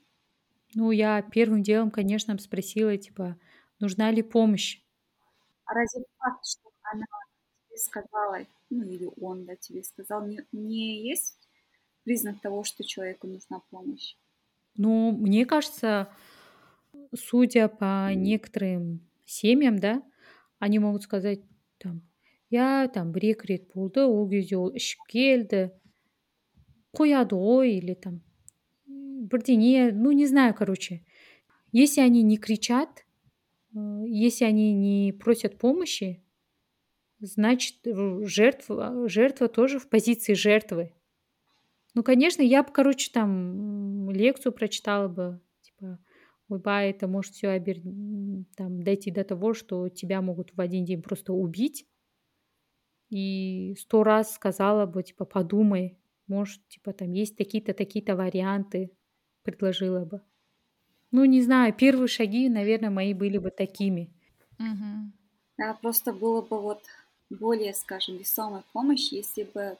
Ну, 0.74 0.90
я 0.90 1.22
первым 1.22 1.62
делом, 1.62 1.90
конечно, 1.90 2.36
спросила, 2.38 2.96
типа, 2.96 3.36
нужна 3.79 4.11
ли 4.11 4.21
помощь. 4.21 4.81
А 5.65 5.73
разве 5.73 6.03
факт, 6.17 6.45
что 6.45 6.69
она 6.83 7.05
тебе 7.67 7.77
сказала, 7.77 8.39
ну 8.69 8.83
или 8.83 9.09
он 9.19 9.45
да, 9.45 9.55
тебе 9.55 9.83
сказал, 9.83 10.25
не, 10.25 10.45
не 10.51 11.07
есть 11.09 11.37
признак 12.03 12.41
того, 12.41 12.63
что 12.63 12.83
человеку 12.83 13.27
нужна 13.27 13.61
помощь? 13.69 14.15
Ну, 14.75 15.11
мне 15.11 15.45
кажется, 15.45 16.13
судя 17.13 17.67
по 17.67 18.13
некоторым 18.13 19.07
семьям, 19.25 19.79
да, 19.79 20.01
они 20.59 20.79
могут 20.79 21.03
сказать 21.03 21.41
там, 21.77 22.01
я 22.51 22.87
там 22.91 23.11
бір 23.15 23.31
екі 23.31 23.47
рет 23.47 23.63
болды 23.73 24.03
ол 24.03 24.27
кезде 24.29 24.59
ол 24.59 24.75
ішіп 24.75 25.07
келді 25.07 25.71
қояды 26.91 27.39
ғой 27.39 27.79
или 27.79 27.95
там 27.95 28.19
бірдеңе 29.31 29.91
ну 29.95 30.11
не 30.11 30.27
знаю 30.27 30.53
короче 30.53 30.99
если 31.71 32.01
они 32.01 32.23
не 32.23 32.37
кричат 32.37 32.89
э, 32.99 33.04
если 34.06 34.44
они 34.44 34.72
не 34.74 35.12
просят 35.12 35.58
помощи 35.58 36.22
значит 37.18 37.76
жертва 37.84 39.08
жертва 39.08 39.48
тоже 39.48 39.78
в 39.78 39.88
позиции 39.88 40.34
жертвы 40.34 40.92
ну 41.94 42.02
конечно 42.02 42.42
я 42.42 42.62
бы 42.62 42.72
короче 42.72 43.10
там 43.12 44.10
лекцию 44.10 44.52
прочитала 44.52 45.08
бы 45.08 45.40
типа 45.62 45.98
Ойба, 46.48 46.82
это 46.82 47.08
может 47.08 47.34
все 47.34 47.48
обер... 47.48 47.80
там, 48.56 48.82
дойти 48.82 49.10
до 49.10 49.24
того, 49.24 49.52
что 49.52 49.88
тебя 49.88 50.22
могут 50.22 50.54
в 50.54 50.60
один 50.60 50.84
день 50.84 51.02
просто 51.02 51.32
убить. 51.32 51.88
И 53.10 53.74
сто 53.78 54.04
раз 54.04 54.34
сказала 54.34 54.86
бы, 54.86 55.02
типа, 55.02 55.24
подумай, 55.24 55.98
может, 56.26 56.66
типа 56.68 56.92
там 56.92 57.12
есть 57.12 57.36
такие-то, 57.36 57.72
такие-то 57.74 58.16
варианты, 58.16 58.92
предложила 59.42 60.04
бы. 60.04 60.22
Ну, 61.12 61.24
не 61.24 61.42
знаю, 61.42 61.72
первые 61.72 62.08
шаги, 62.08 62.48
наверное, 62.48 62.90
мои 62.90 63.14
были 63.14 63.38
бы 63.38 63.50
такими. 63.50 64.10
Мгм. 64.58 65.12
Да, 65.58 65.74
просто 65.74 66.12
было 66.12 66.42
бы 66.42 66.60
вот 66.60 66.82
более, 67.30 67.74
скажем, 67.74 68.16
весомая 68.16 68.64
помощь, 68.72 69.10
если 69.12 69.44
бы, 69.44 69.78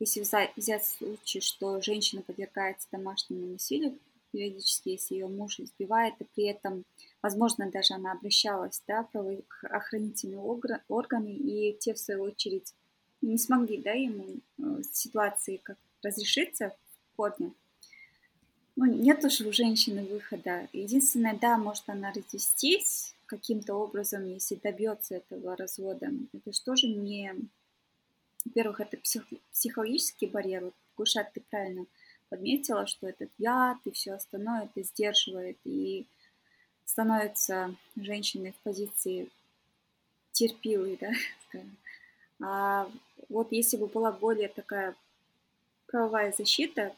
если 0.00 0.20
взять, 0.20 0.52
взять 0.56 0.84
случай, 0.84 1.40
что 1.40 1.80
женщина 1.80 2.22
подвергается 2.22 2.88
домашнему 2.92 3.46
насилию 3.46 3.98
периодически, 4.32 4.88
если 4.90 5.14
ее 5.14 5.28
муж 5.28 5.60
избивает, 5.60 6.14
и 6.18 6.24
при 6.24 6.46
этом, 6.46 6.84
возможно, 7.22 7.70
даже 7.70 7.94
она 7.94 8.12
обращалась, 8.12 8.82
да, 8.88 9.04
в 9.04 9.10
правоохранительные 9.12 10.40
огр- 10.40 10.80
органы, 10.88 11.28
и 11.28 11.76
те, 11.78 11.94
в 11.94 12.00
свою 12.00 12.24
очередь, 12.24 12.74
не 13.22 13.38
смогли, 13.38 13.80
да, 13.80 13.92
ему 13.92 14.24
э, 14.58 14.82
ситуации 14.92 15.60
как 15.62 15.78
разрешиться 16.02 16.70
в 16.70 17.16
корне. 17.16 17.52
Ну, 18.76 18.86
нет 18.86 19.24
уж 19.24 19.40
у 19.40 19.52
женщины 19.52 20.04
выхода. 20.04 20.68
Единственное, 20.72 21.38
да, 21.38 21.56
может 21.58 21.88
она 21.88 22.12
развестись 22.12 23.14
каким-то 23.26 23.74
образом, 23.74 24.28
если 24.28 24.56
добьется 24.56 25.16
этого 25.16 25.56
развода. 25.56 26.10
Это 26.32 26.52
же 26.52 26.60
тоже 26.62 26.88
не... 26.88 27.34
Во-первых, 28.44 28.80
это 28.80 28.96
псих... 28.96 29.24
психологический 29.52 30.26
барьер. 30.26 30.64
Вот, 30.64 30.74
Гушат, 30.96 31.32
ты 31.32 31.40
правильно 31.40 31.86
подметила, 32.28 32.86
что 32.86 33.08
этот 33.08 33.30
яд 33.38 33.78
и 33.84 33.92
все 33.92 34.12
остальное 34.12 34.64
это 34.64 34.82
сдерживает 34.82 35.56
и 35.64 36.06
становится 36.84 37.74
женщиной 37.96 38.52
в 38.52 38.62
позиции 38.64 39.30
терпилой, 40.32 40.98
да. 41.00 41.12
А 42.40 42.90
вот 43.28 43.52
если 43.52 43.76
бы 43.76 43.86
была 43.86 44.10
более 44.10 44.48
такая 44.48 44.96
правовая 45.86 46.34
защита, 46.36 46.94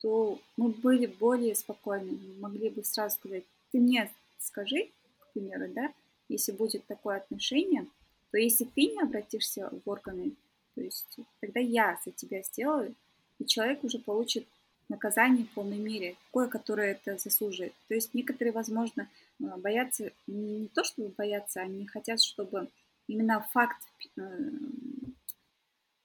то 0.00 0.38
мы 0.56 0.70
были 0.70 1.06
более 1.06 1.54
спокойны, 1.54 2.18
могли 2.38 2.70
бы 2.70 2.84
сразу 2.84 3.16
сказать, 3.16 3.44
ты 3.72 3.80
мне 3.80 4.10
скажи, 4.38 4.90
к 5.18 5.32
примеру, 5.32 5.68
да, 5.74 5.92
если 6.28 6.52
будет 6.52 6.86
такое 6.86 7.18
отношение, 7.18 7.86
то 8.30 8.38
если 8.38 8.64
ты 8.64 8.86
не 8.86 9.00
обратишься 9.00 9.70
в 9.70 9.88
органы, 9.88 10.32
то 10.74 10.80
есть 10.80 11.18
тогда 11.40 11.60
я 11.60 11.98
за 12.04 12.10
тебя 12.12 12.42
сделаю, 12.42 12.94
и 13.38 13.44
человек 13.44 13.84
уже 13.84 13.98
получит 13.98 14.46
наказание 14.88 15.44
в 15.44 15.50
полной 15.50 15.78
мере, 15.78 16.16
такое, 16.26 16.48
которое 16.48 16.92
это 16.92 17.18
заслуживает. 17.18 17.72
То 17.88 17.94
есть 17.94 18.14
некоторые, 18.14 18.52
возможно, 18.52 19.08
боятся, 19.38 20.12
не 20.26 20.68
то 20.68 20.84
чтобы 20.84 21.12
боятся, 21.16 21.60
они 21.60 21.86
хотят, 21.86 22.22
чтобы 22.22 22.68
именно 23.08 23.40
факт 23.52 23.82
э, 24.16 24.20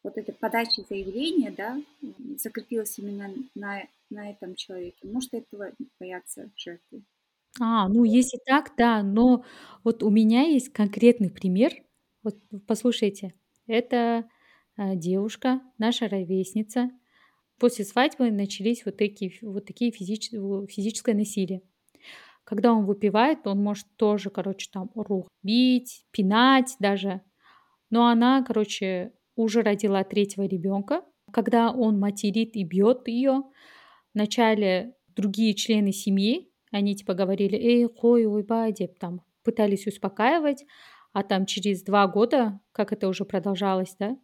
вот 0.04 0.18
этой 0.18 0.34
подачи 0.34 0.84
заявления, 0.90 1.52
да, 1.52 1.82
закрепилась 2.38 2.98
именно 2.98 3.34
на, 3.56 3.84
на 4.10 4.32
этом 4.32 4.56
человеке. 4.56 4.98
Может, 5.04 5.34
этого 5.34 5.72
боятся 6.00 6.50
жертвы. 6.56 7.04
А, 7.60 7.90
ну 7.90 8.04
если 8.04 8.40
так, 8.46 8.74
да, 8.78 9.04
но 9.04 9.44
вот 9.84 10.04
у 10.04 10.10
меня 10.10 10.44
есть 10.44 10.70
конкретный 10.70 11.30
пример. 11.30 11.72
Вот 12.24 12.38
послушайте, 12.68 13.34
это 13.68 14.30
э, 14.78 14.96
девушка, 14.96 15.62
наша 15.78 16.08
ровесница. 16.08 16.92
После 17.60 17.86
свадьбы 17.86 18.32
начались 18.32 18.86
вот 18.86 18.98
такие, 18.98 19.34
вот 19.42 19.66
такие 19.66 19.92
физич, 19.92 20.30
физическое 20.30 21.14
насилие. 21.14 21.62
Когда 22.44 22.74
он 22.74 22.86
выпивает, 22.86 23.46
он 23.46 23.62
может 23.62 23.86
тоже, 23.98 24.30
короче, 24.30 24.70
там 24.72 24.90
рух 24.96 25.28
бить, 25.44 26.06
пинать 26.12 26.76
даже. 26.80 27.22
Но 27.90 28.08
она, 28.08 28.44
короче, 28.44 29.14
уже 29.42 29.62
родила 29.62 30.04
третьего 30.04 30.44
ребенка. 30.44 31.04
Когда 31.32 31.72
он 31.72 32.00
материт 32.00 32.56
и 32.56 32.64
бьет 32.64 33.08
ее, 33.08 33.44
вначале 34.14 34.96
другие 35.10 35.54
члены 35.54 35.92
семьи, 35.92 36.52
они 36.72 36.96
типа 36.96 37.14
говорили, 37.14 37.58
эй, 37.58 37.88
хой, 37.88 38.26
ой, 38.26 38.44
бадеп, 38.44 38.98
там 39.00 39.22
пытались 39.44 39.88
успокаивать, 39.88 40.66
а 41.14 41.24
там 41.24 41.46
через 41.46 41.84
два 41.84 42.08
года, 42.08 42.60
как 42.72 42.94
это 42.94 43.08
уже 43.08 43.26
продолжалось, 43.26 43.96
да, 44.00 44.18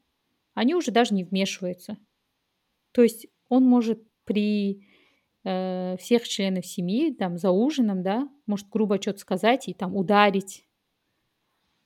они 0.53 0.73
уже 0.73 0.91
даже 0.91 1.13
не 1.13 1.23
вмешиваются. 1.23 1.97
То 2.93 3.03
есть 3.03 3.27
он 3.49 3.63
может 3.63 4.01
при 4.23 4.87
э, 5.43 5.97
всех 5.99 6.27
членов 6.27 6.65
семьи, 6.65 7.13
там, 7.13 7.37
за 7.37 7.51
ужином, 7.51 8.01
да, 8.01 8.27
может 8.45 8.69
грубо 8.69 9.01
что-то 9.01 9.19
сказать 9.19 9.67
и 9.67 9.73
там 9.73 9.95
ударить. 9.95 10.65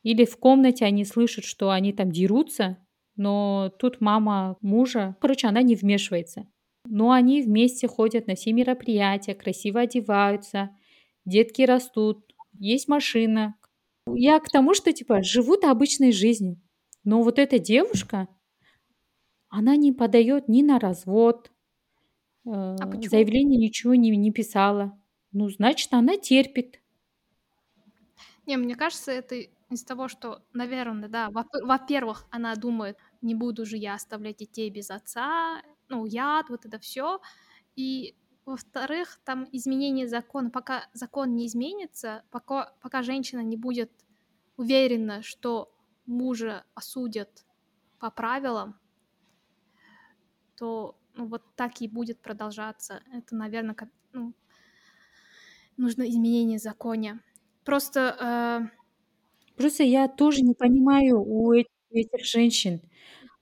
Или 0.03 0.25
в 0.25 0.37
комнате 0.37 0.85
они 0.85 1.05
слышат, 1.05 1.43
что 1.43 1.69
они 1.69 1.93
там 1.93 2.11
дерутся, 2.11 2.77
но 3.15 3.71
тут 3.79 4.01
мама 4.01 4.57
мужа, 4.61 5.15
короче, 5.21 5.47
она 5.47 5.61
не 5.61 5.75
вмешивается. 5.75 6.47
Но 6.85 7.11
они 7.11 7.41
вместе 7.41 7.87
ходят 7.87 8.27
на 8.27 8.35
все 8.35 8.53
мероприятия, 8.53 9.35
красиво 9.35 9.81
одеваются, 9.81 10.75
детки 11.25 11.61
растут, 11.61 12.33
есть 12.53 12.87
машина. 12.87 13.55
Я 14.07 14.39
к 14.39 14.49
тому, 14.49 14.73
что 14.73 14.91
типа 14.91 15.23
живут 15.23 15.63
обычной 15.63 16.11
жизнью. 16.11 16.59
Но 17.03 17.21
вот 17.21 17.39
эта 17.39 17.59
девушка, 17.59 18.27
она 19.49 19.75
не 19.75 19.91
подает 19.91 20.47
ни 20.47 20.61
на 20.61 20.79
развод, 20.79 21.51
э, 22.45 22.49
А 22.49 23.01
заявление 23.09 23.59
ничего 23.59 23.95
не, 23.95 24.09
не 24.15 24.31
писала. 24.31 24.99
Ну, 25.31 25.49
значит, 25.49 25.93
она 25.93 26.17
терпит. 26.17 26.81
Не, 28.45 28.57
мне 28.57 28.75
кажется, 28.75 29.11
это 29.11 29.35
из 29.71 29.83
того, 29.83 30.07
что, 30.07 30.43
наверное, 30.53 31.09
да, 31.09 31.29
во- 31.29 31.45
во-первых, 31.63 32.27
она 32.31 32.55
думает, 32.55 32.97
не 33.21 33.35
буду 33.35 33.65
же 33.65 33.77
я 33.77 33.95
оставлять 33.95 34.37
детей 34.37 34.69
без 34.69 34.91
отца, 34.91 35.61
ну, 35.89 36.05
яд, 36.05 36.49
вот 36.49 36.65
это 36.65 36.79
все. 36.79 37.21
И 37.75 38.15
во-вторых, 38.45 39.19
там 39.25 39.47
изменение 39.51 40.07
закона, 40.07 40.49
пока 40.49 40.87
закон 40.93 41.35
не 41.35 41.47
изменится, 41.47 42.23
пока, 42.31 42.73
пока 42.81 43.03
женщина 43.03 43.41
не 43.41 43.57
будет 43.57 43.91
уверена, 44.57 45.21
что 45.23 45.73
мужа 46.05 46.65
осудят 46.75 47.45
по 47.99 48.11
правилам, 48.11 48.79
то 50.55 50.97
ну, 51.15 51.27
вот 51.27 51.43
так 51.55 51.81
и 51.81 51.87
будет 51.87 52.21
продолжаться. 52.21 53.01
Это, 53.11 53.35
наверное, 53.35 53.75
как, 53.75 53.89
ну, 54.13 54.33
нужно 55.77 56.09
изменение 56.09 56.59
в 56.59 56.61
законе. 56.61 57.19
Просто 57.63 58.69
э, 58.71 58.80
Просто 59.61 59.83
я 59.83 60.07
тоже 60.07 60.41
не 60.41 60.55
понимаю 60.55 61.21
у 61.21 61.53
этих, 61.53 61.69
этих 61.91 62.25
женщин. 62.25 62.81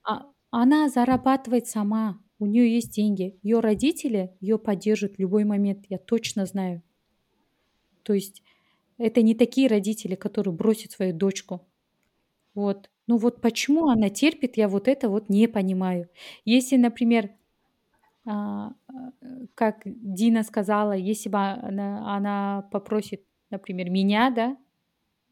А, 0.04 0.26
она 0.50 0.90
зарабатывает 0.90 1.66
сама, 1.66 2.20
у 2.38 2.44
нее 2.44 2.74
есть 2.74 2.92
деньги. 2.92 3.38
Ее 3.42 3.60
родители 3.60 4.36
ее 4.38 4.58
поддержат 4.58 5.16
в 5.16 5.18
любой 5.18 5.44
момент, 5.44 5.86
я 5.88 5.96
точно 5.96 6.44
знаю. 6.44 6.82
То 8.02 8.12
есть 8.12 8.42
это 8.98 9.22
не 9.22 9.34
такие 9.34 9.66
родители, 9.66 10.14
которые 10.14 10.52
бросят 10.52 10.92
свою 10.92 11.14
дочку. 11.14 11.66
Вот. 12.54 12.90
Ну 13.06 13.16
вот 13.16 13.40
почему 13.40 13.88
она 13.88 14.10
терпит, 14.10 14.58
я 14.58 14.68
вот 14.68 14.88
это 14.88 15.08
вот 15.08 15.30
не 15.30 15.48
понимаю. 15.48 16.10
Если, 16.44 16.76
например, 16.76 17.30
а, 18.26 18.72
э, 19.22 19.46
как 19.54 19.80
Дина 19.86 20.42
сказала, 20.42 20.92
если 20.92 21.30
бы 21.30 21.38
она, 21.38 22.14
она 22.14 22.68
попросит, 22.70 23.24
например, 23.48 23.88
меня, 23.88 24.30
да, 24.30 24.58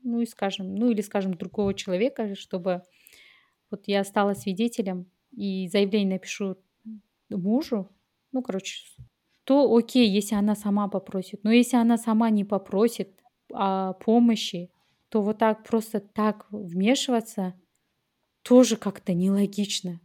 ну 0.03 0.21
и 0.21 0.27
скажем, 0.27 0.75
ну 0.75 0.91
или 0.91 1.01
скажем 1.01 1.35
другого 1.35 1.75
человека, 1.75 2.35
чтобы 2.35 2.83
вот 3.71 3.85
я 3.87 4.05
стала 4.05 4.35
свидетелем 4.35 5.11
и 5.33 5.69
заявление 5.69 6.17
напишу 6.17 6.57
мужу, 7.31 7.91
ну 8.33 8.43
короче, 8.43 8.85
то 9.45 9.75
окей, 9.75 10.09
если 10.09 10.35
она 10.35 10.55
сама 10.55 10.89
попросит. 10.89 11.45
Но 11.45 11.51
если 11.51 11.77
она 11.77 11.97
сама 11.97 12.31
не 12.31 12.45
попросит 12.45 13.21
о 13.53 13.95
помощи, 13.95 14.71
то 15.09 15.23
вот 15.23 15.39
так 15.39 15.65
просто 15.65 16.01
так 16.01 16.47
вмешиваться 16.51 17.55
тоже 18.43 18.77
как-то 18.77 19.15
нелогично. 19.15 20.01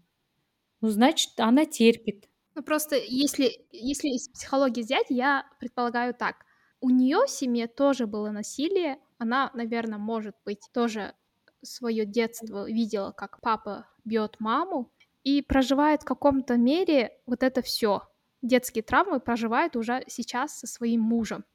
Ну, 0.81 0.89
значит, 0.89 1.31
она 1.37 1.65
терпит. 1.65 2.29
Ну 2.55 2.63
просто 2.63 2.97
если, 2.97 3.65
если 3.71 4.09
из 4.09 4.29
психологии 4.29 4.81
взять, 4.81 5.07
я 5.09 5.45
предполагаю 5.59 6.13
так. 6.13 6.45
У 6.81 6.89
нее 6.89 7.25
в 7.25 7.29
семье 7.29 7.67
тоже 7.67 8.07
было 8.07 8.31
насилие. 8.31 8.99
Она, 9.23 9.51
наверное, 9.53 9.99
может 9.99 10.35
быть, 10.43 10.67
тоже 10.73 11.15
свое 11.61 12.05
детство 12.05 12.69
видела, 12.69 13.13
как 13.13 13.39
папа 13.39 13.87
бьет 14.03 14.35
маму, 14.41 14.91
и 15.23 15.41
проживает 15.41 16.01
в 16.01 16.05
каком-то 16.05 16.57
мере 16.57 17.17
вот 17.25 17.41
это 17.41 17.61
все. 17.61 18.01
Детские 18.41 18.83
травмы 18.83 19.21
проживает 19.21 19.77
уже 19.77 20.03
сейчас 20.07 20.59
со 20.59 20.67
своим 20.67 20.99
мужем. 20.99 21.45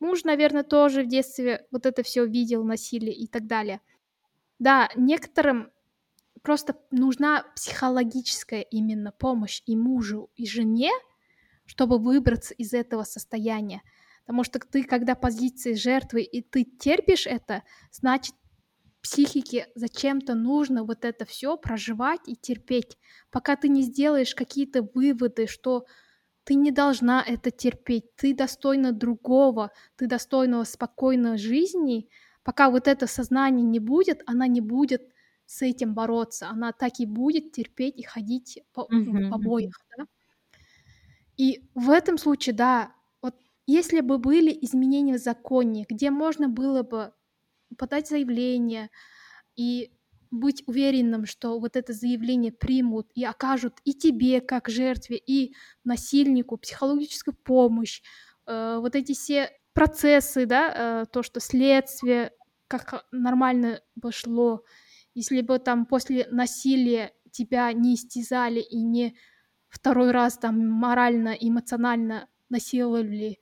Муж, 0.00 0.24
наверное, 0.24 0.64
тоже 0.64 1.04
в 1.04 1.06
детстве 1.06 1.68
вот 1.70 1.86
это 1.86 2.02
все 2.02 2.26
видел, 2.26 2.64
насилие 2.64 3.14
и 3.14 3.28
так 3.28 3.46
далее. 3.46 3.80
Да, 4.58 4.90
некоторым 4.96 5.70
просто 6.42 6.76
нужна 6.90 7.44
психологическая 7.54 8.62
именно 8.62 9.12
помощь 9.12 9.62
и 9.66 9.76
мужу, 9.76 10.30
и 10.34 10.48
жене, 10.48 10.90
чтобы 11.64 11.98
выбраться 11.98 12.54
из 12.54 12.74
этого 12.74 13.04
состояния. 13.04 13.82
Потому 14.26 14.44
что 14.44 14.58
ты, 14.60 14.84
когда 14.84 15.14
позиции 15.14 15.74
жертвы, 15.74 16.22
и 16.22 16.42
ты 16.42 16.64
терпишь 16.64 17.26
это, 17.26 17.62
значит, 17.90 18.34
психике 19.02 19.68
зачем-то 19.74 20.34
нужно 20.34 20.84
вот 20.84 21.04
это 21.04 21.24
все 21.26 21.56
проживать 21.56 22.20
и 22.26 22.36
терпеть, 22.36 22.98
пока 23.30 23.56
ты 23.56 23.68
не 23.68 23.82
сделаешь 23.82 24.34
какие-то 24.34 24.82
выводы, 24.94 25.46
что 25.46 25.86
ты 26.44 26.54
не 26.54 26.70
должна 26.72 27.22
это 27.26 27.50
терпеть, 27.50 28.16
ты 28.16 28.34
достойна 28.34 28.92
другого, 28.92 29.72
ты 29.96 30.06
достойна 30.08 30.64
спокойной 30.64 31.38
жизни, 31.38 32.08
пока 32.44 32.70
вот 32.70 32.88
это 32.88 33.06
сознание 33.06 33.64
не 33.66 33.80
будет, 33.80 34.22
она 34.26 34.46
не 34.48 34.60
будет 34.62 35.02
с 35.46 35.62
этим 35.62 35.94
бороться, 35.94 36.48
она 36.48 36.72
так 36.72 37.00
и 37.00 37.06
будет 37.06 37.52
терпеть 37.52 37.98
и 37.98 38.02
ходить 38.04 38.60
по, 38.72 38.90
Мгм, 38.90 39.16
в 39.16 39.22
мгм. 39.30 39.54
да. 39.98 40.06
И 41.36 41.68
в 41.74 41.90
этом 41.90 42.18
случае, 42.18 42.54
да, 42.54 42.92
если 43.72 44.00
бы 44.00 44.18
были 44.18 44.56
изменения 44.62 45.14
в 45.14 45.22
законе, 45.22 45.86
где 45.88 46.10
можно 46.10 46.48
было 46.48 46.82
бы 46.82 47.12
подать 47.78 48.08
заявление 48.08 48.90
и 49.56 49.92
быть 50.30 50.62
уверенным, 50.66 51.26
что 51.26 51.58
вот 51.58 51.76
это 51.76 51.92
заявление 51.92 52.52
примут 52.52 53.10
и 53.14 53.24
окажут 53.24 53.80
и 53.84 53.94
тебе, 53.94 54.40
как 54.40 54.68
жертве, 54.68 55.16
и 55.16 55.54
насильнику 55.84 56.56
психологическую 56.56 57.34
помощь, 57.34 58.02
э, 58.46 58.78
вот 58.80 58.94
эти 58.94 59.12
все 59.12 59.50
процессы, 59.74 60.46
да, 60.46 61.02
э, 61.02 61.06
то, 61.12 61.22
что 61.22 61.40
следствие 61.40 62.32
как 62.68 63.06
нормально 63.10 63.80
пошло, 64.00 64.64
если 65.14 65.42
бы 65.42 65.58
там 65.58 65.86
после 65.86 66.26
насилия 66.30 67.12
тебя 67.30 67.72
не 67.72 67.94
истязали 67.94 68.60
и 68.60 68.82
не 68.82 69.16
второй 69.68 70.10
раз 70.10 70.38
там 70.38 70.66
морально, 70.68 71.30
эмоционально 71.30 72.28
насиловали 72.48 73.38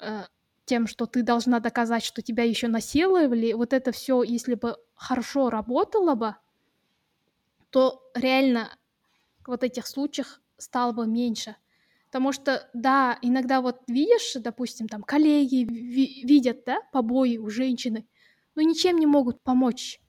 э, 0.00 0.24
тем, 0.64 0.86
что 0.86 1.06
ты 1.06 1.22
должна 1.22 1.60
доказать, 1.60 2.04
что 2.04 2.22
тебя 2.22 2.44
еще 2.44 2.68
насиловали, 2.68 3.52
вот 3.52 3.72
это 3.72 3.92
все, 3.92 4.22
если 4.22 4.54
бы 4.54 4.76
хорошо 4.94 5.50
работало 5.50 6.14
бы, 6.14 6.36
то 7.70 8.02
реально 8.14 8.76
вот 9.46 9.64
этих 9.64 9.86
случаев 9.86 10.40
стало 10.58 10.92
бы 10.92 11.06
меньше. 11.06 11.56
Потому 12.06 12.32
что, 12.32 12.68
да, 12.74 13.18
иногда 13.22 13.60
вот 13.60 13.82
видишь, 13.86 14.34
допустим, 14.34 14.88
там 14.88 15.02
коллеги 15.02 15.64
ви- 15.64 16.22
видят, 16.24 16.64
да, 16.66 16.80
побои 16.92 17.36
у 17.36 17.48
женщины, 17.50 18.06
но 18.56 18.62
ничем 18.62 18.98
не 18.98 19.06
могут 19.06 19.42
помочь. 19.42 20.00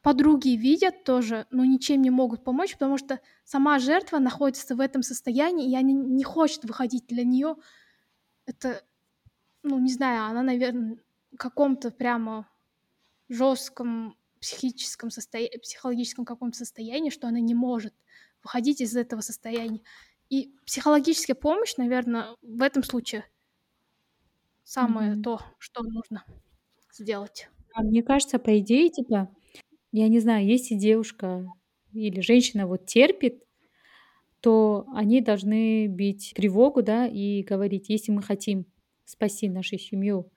Подруги 0.00 0.50
видят 0.50 1.04
тоже, 1.04 1.46
но 1.50 1.64
ничем 1.66 2.00
не 2.00 2.08
могут 2.08 2.42
помочь, 2.44 2.72
потому 2.72 2.96
что 2.96 3.20
сама 3.44 3.78
жертва 3.78 4.18
находится 4.18 4.74
в 4.74 4.80
этом 4.80 5.02
состоянии, 5.02 5.70
и 5.70 5.76
она 5.76 5.92
не 5.92 6.24
хочет 6.24 6.64
выходить 6.64 7.06
для 7.06 7.24
нее. 7.24 7.56
Это, 8.46 8.82
ну, 9.62 9.78
не 9.78 9.92
знаю, 9.92 10.24
она, 10.24 10.42
наверное, 10.42 10.98
в 11.32 11.36
каком-то 11.36 11.90
прямо 11.90 12.48
жестком 13.28 14.16
психическом 14.40 15.10
состоянии, 15.10 15.58
психологическом 15.58 16.24
каком-то 16.26 16.58
состоянии, 16.58 17.10
что 17.10 17.28
она 17.28 17.40
не 17.40 17.54
может 17.54 17.94
выходить 18.42 18.80
из 18.82 18.96
этого 18.96 19.20
состояния. 19.22 19.82
И 20.30 20.56
психологическая 20.66 21.36
помощь, 21.36 21.76
наверное, 21.76 22.36
в 22.42 22.62
этом 22.62 22.84
случае 22.84 23.26
самое 24.64 25.16
Мгм. 25.16 25.20
то, 25.20 25.38
что 25.58 25.82
нужно 25.82 26.24
сделать. 26.92 27.50
А 27.74 27.82
мне 27.82 28.02
кажется, 28.02 28.38
по 28.38 28.58
идее, 28.58 28.90
типа, 28.90 29.34
я 29.92 30.08
не 30.08 30.20
знаю, 30.20 30.46
если 30.46 30.76
девушка 30.76 31.46
или 31.92 32.20
женщина 32.20 32.66
вот 32.66 32.86
терпит, 32.86 33.44
то 34.40 34.86
они 34.94 35.20
должны 35.20 35.86
бить 35.86 36.32
тревогу, 36.34 36.82
да, 36.82 37.06
и 37.06 37.42
говорить, 37.42 37.88
если 37.90 38.12
мы 38.12 38.22
хотим 38.22 38.66
спасти 39.10 39.48
нашу 39.48 39.78
семью 39.78 40.30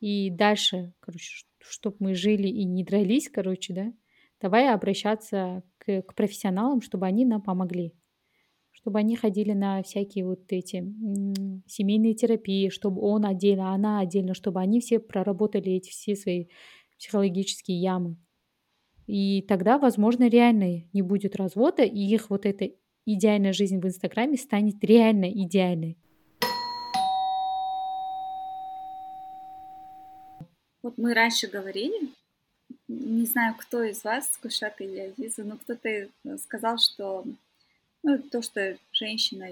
и 0.00 0.30
дальше, 0.30 0.92
короче, 1.00 1.44
чтобы 1.58 1.96
мы 2.00 2.14
жили 2.14 2.48
и 2.48 2.64
не 2.64 2.84
дрались, 2.84 3.28
короче, 3.28 3.72
да, 3.72 3.92
давай 4.40 4.72
обращаться 4.72 5.62
к, 5.78 6.02
к 6.02 6.14
профессионалам, 6.14 6.80
чтобы 6.80 7.06
они 7.06 7.24
нам 7.24 7.42
помогли. 7.42 7.94
Чтобы 8.72 8.98
они 8.98 9.16
ходили 9.16 9.52
на 9.52 9.82
всякие 9.82 10.26
вот 10.26 10.52
эти 10.52 10.84
семейные 11.66 12.14
терапии, 12.14 12.68
чтобы 12.68 13.00
он 13.00 13.24
отдельно, 13.24 13.72
она 13.72 14.00
отдельно, 14.00 14.34
чтобы 14.34 14.60
они 14.60 14.80
все 14.80 15.00
проработали 15.00 15.72
эти 15.72 15.90
все 15.90 16.14
свои 16.14 16.46
психологические 16.98 17.80
ямы. 17.80 18.16
И 19.06 19.42
тогда, 19.42 19.78
возможно, 19.78 20.28
реально 20.28 20.84
не 20.92 21.02
будет 21.02 21.36
развода, 21.36 21.84
и 21.84 22.00
их 22.00 22.28
вот 22.28 22.44
эта 22.44 22.70
идеальная 23.06 23.52
жизнь 23.52 23.78
в 23.78 23.86
Инстаграме 23.86 24.36
станет 24.36 24.82
реально 24.84 25.30
идеальной. 25.30 25.96
Вот 30.86 30.98
мы 30.98 31.14
раньше 31.14 31.48
говорили, 31.48 32.12
не 32.86 33.26
знаю, 33.26 33.56
кто 33.58 33.82
из 33.82 34.04
вас, 34.04 34.38
Кушат 34.40 34.80
или 34.80 35.00
Азиза, 35.00 35.42
но 35.42 35.56
кто-то 35.56 35.88
э, 35.88 36.08
сказал, 36.38 36.78
что 36.78 37.24
ну, 38.04 38.18
то, 38.20 38.40
что 38.40 38.78
женщина 38.92 39.48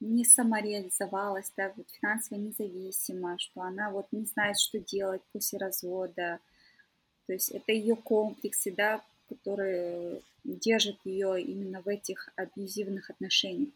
не 0.00 0.24
самореализовалась, 0.24 1.52
да, 1.56 1.72
вот 1.76 1.86
финансово 1.88 2.40
независима, 2.40 3.38
что 3.38 3.60
она 3.60 3.92
вот 3.92 4.08
не 4.10 4.24
знает, 4.24 4.58
что 4.58 4.80
делать 4.80 5.22
после 5.32 5.60
развода. 5.60 6.40
То 7.28 7.32
есть 7.32 7.52
это 7.52 7.70
ее 7.70 7.94
комплексы, 7.94 8.72
да, 8.72 9.04
которые 9.28 10.20
держат 10.42 10.96
ее 11.04 11.40
именно 11.40 11.80
в 11.80 11.86
этих 11.86 12.28
абьюзивных 12.34 13.08
отношениях. 13.08 13.72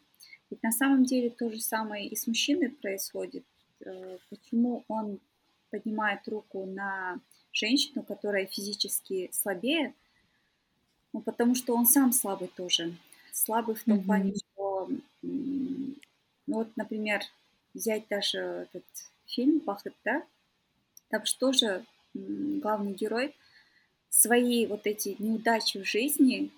Ведь 0.49 0.61
на 0.61 0.73
самом 0.73 1.05
деле 1.05 1.29
то 1.29 1.49
же 1.49 1.61
самое 1.61 2.05
и 2.05 2.17
с 2.17 2.27
мужчиной 2.27 2.67
происходит. 2.67 3.45
Э, 3.85 4.17
почему 4.29 4.83
он 4.89 5.21
поднимает 5.79 6.27
руку 6.27 6.65
на 6.65 7.19
женщину, 7.51 8.03
которая 8.03 8.45
физически 8.45 9.29
слабее, 9.31 9.93
ну, 11.13 11.21
потому 11.21 11.55
что 11.55 11.75
он 11.75 11.85
сам 11.85 12.11
слабый 12.11 12.49
тоже. 12.49 12.95
Слабый 13.31 13.75
в 13.75 13.83
том 13.83 13.99
mm-hmm. 13.99 14.05
плане, 14.05 14.33
что, 14.35 14.89
ну 15.21 15.95
вот, 16.47 16.75
например, 16.75 17.21
взять 17.73 18.07
даже 18.09 18.39
этот 18.39 18.85
фильм 19.25 19.59
«Бахыт», 19.59 19.93
да, 20.03 20.23
там 21.09 21.25
что 21.25 21.53
же 21.53 21.85
главный 22.13 22.93
герой 22.93 23.35
свои 24.09 24.65
вот 24.65 24.87
эти 24.87 25.15
неудачи 25.19 25.79
в 25.79 25.85
жизни 25.85 26.51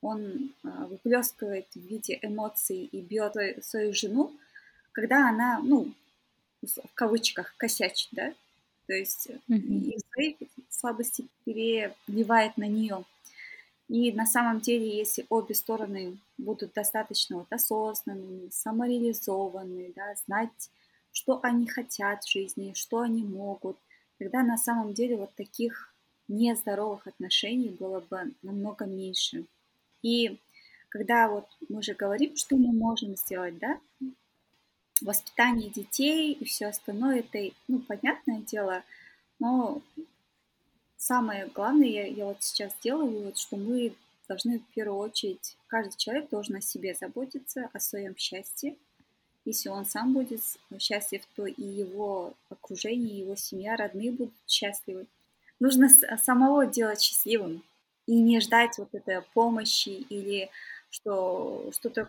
он 0.00 0.54
а, 0.62 0.86
выплескивает 0.86 1.66
в 1.74 1.80
виде 1.80 2.18
эмоций 2.22 2.84
и 2.84 3.00
бьет 3.00 3.34
свою 3.64 3.92
жену, 3.92 4.32
когда 4.92 5.28
она, 5.28 5.60
ну, 5.60 5.92
в 6.62 6.94
кавычках, 6.94 7.54
косячит, 7.56 8.08
да, 8.12 8.32
то 8.90 8.96
есть 8.96 9.28
mm-hmm. 9.48 9.92
и 9.92 9.98
свои 10.12 10.34
слабости 10.68 11.28
переливает 11.44 12.56
на 12.56 12.66
нее. 12.66 13.04
И 13.86 14.10
на 14.10 14.26
самом 14.26 14.58
деле, 14.58 14.98
если 14.98 15.26
обе 15.28 15.54
стороны 15.54 16.18
будут 16.38 16.72
достаточно 16.72 17.36
вот 17.36 17.46
осознанными, 17.52 18.48
самореализованы, 18.50 19.92
да, 19.94 20.16
знать, 20.26 20.70
что 21.12 21.38
они 21.44 21.68
хотят 21.68 22.24
в 22.24 22.32
жизни, 22.32 22.72
что 22.74 22.98
они 22.98 23.22
могут, 23.22 23.76
тогда 24.18 24.42
на 24.42 24.58
самом 24.58 24.92
деле 24.92 25.16
вот 25.16 25.32
таких 25.36 25.94
нездоровых 26.26 27.06
отношений 27.06 27.68
было 27.68 28.00
бы 28.00 28.34
намного 28.42 28.86
меньше. 28.86 29.44
И 30.02 30.36
когда 30.88 31.28
вот 31.28 31.46
мы 31.68 31.80
же 31.84 31.94
говорим, 31.94 32.34
что 32.34 32.56
мы 32.56 32.72
можем 32.72 33.14
сделать, 33.14 33.56
да, 33.58 33.78
воспитание 35.02 35.70
детей 35.70 36.32
и 36.32 36.44
все 36.44 36.66
остальное, 36.66 37.20
это, 37.20 37.54
ну, 37.68 37.80
понятное 37.80 38.40
дело, 38.40 38.82
но 39.38 39.82
самое 40.96 41.46
главное, 41.46 41.88
я, 41.88 42.06
я 42.06 42.26
вот 42.26 42.42
сейчас 42.42 42.72
делаю 42.82 43.10
вывод, 43.10 43.38
что 43.38 43.56
мы 43.56 43.94
должны 44.28 44.60
в 44.60 44.74
первую 44.74 44.98
очередь, 44.98 45.56
каждый 45.66 45.96
человек 45.96 46.28
должен 46.30 46.56
о 46.56 46.60
себе 46.60 46.94
заботиться, 46.94 47.68
о 47.72 47.80
своем 47.80 48.16
счастье. 48.16 48.76
Если 49.44 49.68
он 49.68 49.86
сам 49.86 50.12
будет 50.12 50.42
счастлив, 50.78 51.22
то 51.34 51.46
и 51.46 51.62
его 51.62 52.34
окружение, 52.50 53.18
его 53.18 53.34
семья, 53.34 53.76
родные 53.76 54.12
будут 54.12 54.34
счастливы. 54.46 55.06
Нужно 55.58 55.88
самого 56.22 56.66
делать 56.66 57.00
счастливым 57.00 57.62
и 58.06 58.20
не 58.20 58.40
ждать 58.40 58.78
вот 58.78 58.94
этой 58.94 59.22
помощи 59.34 59.88
или 59.88 60.50
что 60.90 61.70
что-то 61.72 62.08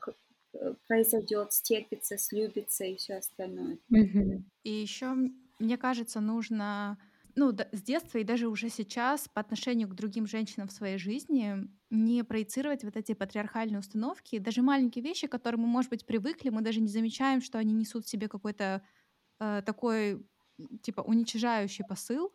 произойдет, 0.88 1.54
стерпится, 1.54 2.18
слюбится 2.18 2.86
и 2.86 2.96
все 2.96 3.16
остальное. 3.16 3.78
Mm-hmm. 3.92 4.44
И 4.64 4.72
еще, 4.72 5.16
мне 5.60 5.78
кажется, 5.78 6.20
нужно 6.20 6.98
ну, 7.36 7.56
с 7.72 7.82
детства 7.82 8.18
и 8.18 8.24
даже 8.24 8.48
уже 8.48 8.70
сейчас 8.70 9.28
по 9.30 9.42
отношению 9.42 9.88
к 9.88 9.96
другим 9.96 10.28
женщинам 10.28 10.68
в 10.68 10.72
своей 10.72 10.98
жизни 10.98 11.68
не 11.90 12.24
проецировать 12.24 12.84
вот 12.84 12.98
эти 12.98 13.14
патриархальные 13.14 13.80
установки. 13.80 14.38
Даже 14.38 14.62
маленькие 14.62 15.04
вещи, 15.04 15.28
к 15.28 15.32
которым 15.32 15.62
мы, 15.62 15.68
может 15.68 15.90
быть, 15.90 16.06
привыкли, 16.06 16.50
мы 16.50 16.62
даже 16.62 16.82
не 16.82 16.88
замечаем, 16.88 17.42
что 17.42 17.58
они 17.58 17.74
несут 17.74 18.06
в 18.06 18.10
себе 18.10 18.28
какой-то 18.28 18.82
э, 19.40 19.62
такой, 19.66 20.26
типа, 20.82 21.02
уничижающий 21.02 21.86
посыл. 21.86 22.34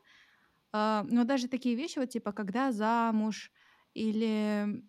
Э, 0.73 1.03
но 1.09 1.25
даже 1.25 1.49
такие 1.49 1.75
вещи, 1.75 1.99
вот, 1.99 2.11
типа, 2.11 2.33
когда 2.33 2.73
замуж 2.73 3.51
или, 3.95 4.83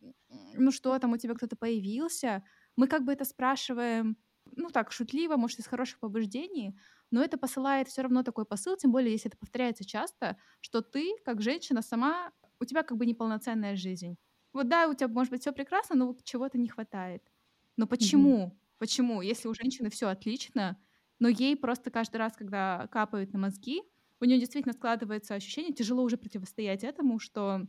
ну, 0.53 0.71
что 0.71 0.97
там, 0.99 1.13
у 1.13 1.17
тебя 1.17 1.34
кто-то 1.34 1.55
появился, 1.55 2.43
мы 2.78 2.88
как 2.88 3.03
бы 3.05 3.11
это 3.13 3.25
спрашиваем, 3.25 4.17
ну, 4.55 4.69
так, 4.69 4.91
шутливо, 4.93 5.36
может, 5.38 5.59
из 5.59 5.67
хороших 5.67 5.99
побуждений, 5.99 6.80
но 7.11 7.23
это 7.23 7.38
посылает 7.38 7.89
все 7.89 8.01
равно 8.03 8.23
такой 8.23 8.45
посыл, 8.45 8.78
тем 8.78 8.91
более, 8.93 9.11
если 9.11 9.30
это 9.30 9.38
повторяется 9.38 9.86
часто, 9.86 10.38
что 10.61 10.82
ты, 10.82 11.15
как 11.25 11.41
женщина, 11.41 11.82
сама 11.82 12.32
у 12.59 12.65
тебя 12.65 12.84
как 12.84 12.97
бы 12.97 13.05
неполноценная 13.05 13.75
жизнь. 13.75 14.17
Вот 14.53 14.69
да, 14.69 14.88
у 14.88 14.93
тебя 14.93 15.09
может 15.09 15.32
быть 15.32 15.41
все 15.41 15.51
прекрасно, 15.51 15.95
но 15.95 16.07
вот 16.07 16.23
чего-то 16.23 16.57
не 16.57 16.69
хватает. 16.69 17.32
Но 17.75 17.88
почему? 17.88 18.59
Почему? 18.78 19.21
Если 19.21 19.47
у 19.47 19.53
женщины 19.53 19.89
все 19.89 20.07
отлично, 20.07 20.78
но 21.19 21.28
ей 21.28 21.55
просто 21.57 21.91
каждый 21.91 22.17
раз, 22.17 22.34
когда 22.36 22.88
капают 22.88 23.34
на 23.34 23.39
мозги, 23.39 23.82
у 24.19 24.25
нее 24.25 24.39
действительно 24.39 24.73
складывается 24.73 25.36
ощущение, 25.36 25.73
тяжело 25.73 26.03
уже 26.03 26.17
противостоять 26.17 26.84
этому, 26.84 27.19
что, 27.19 27.67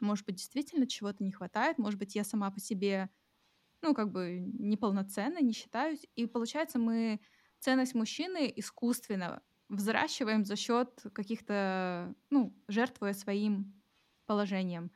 может 0.00 0.26
быть, 0.26 0.36
действительно 0.36 0.86
чего-то 0.86 1.24
не 1.24 1.32
хватает, 1.32 1.78
может 1.78 1.98
быть, 1.98 2.14
я 2.14 2.24
сама 2.24 2.50
по 2.50 2.60
себе, 2.60 3.10
ну, 3.84 3.94
как 3.94 4.10
бы 4.10 4.40
неполноценна, 4.58 5.40
не 5.42 5.52
считаюсь. 5.52 6.06
И 6.16 6.26
получается, 6.26 6.78
мы 6.78 7.20
ценность 7.60 7.94
мужчины 7.94 8.50
искусственно 8.56 9.42
взращиваем 9.68 10.44
за 10.44 10.56
счет 10.56 11.02
каких-то, 11.12 12.14
ну, 12.30 12.56
жертвуя 12.66 13.12
своим 13.12 13.74
положением. 14.26 14.90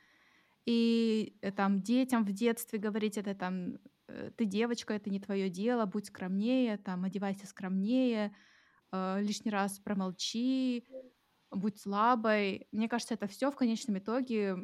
И 0.64 1.36
э, 1.42 1.52
там 1.52 1.82
детям 1.82 2.24
в 2.24 2.32
детстве 2.32 2.78
говорить 2.78 3.18
это 3.18 3.34
там 3.34 3.78
э, 4.08 4.30
ты 4.36 4.46
девочка, 4.46 4.94
это 4.94 5.10
не 5.10 5.20
твое 5.20 5.50
дело, 5.50 5.84
будь 5.84 6.06
скромнее, 6.06 6.78
там 6.78 7.04
одевайся 7.04 7.46
скромнее, 7.46 8.34
э, 8.92 9.18
лишний 9.20 9.50
раз 9.50 9.78
промолчи, 9.80 10.86
будь 11.50 11.78
слабой. 11.78 12.68
Мне 12.72 12.88
кажется, 12.88 13.14
это 13.14 13.26
все 13.26 13.50
в 13.50 13.56
конечном 13.56 13.98
итоге 13.98 14.56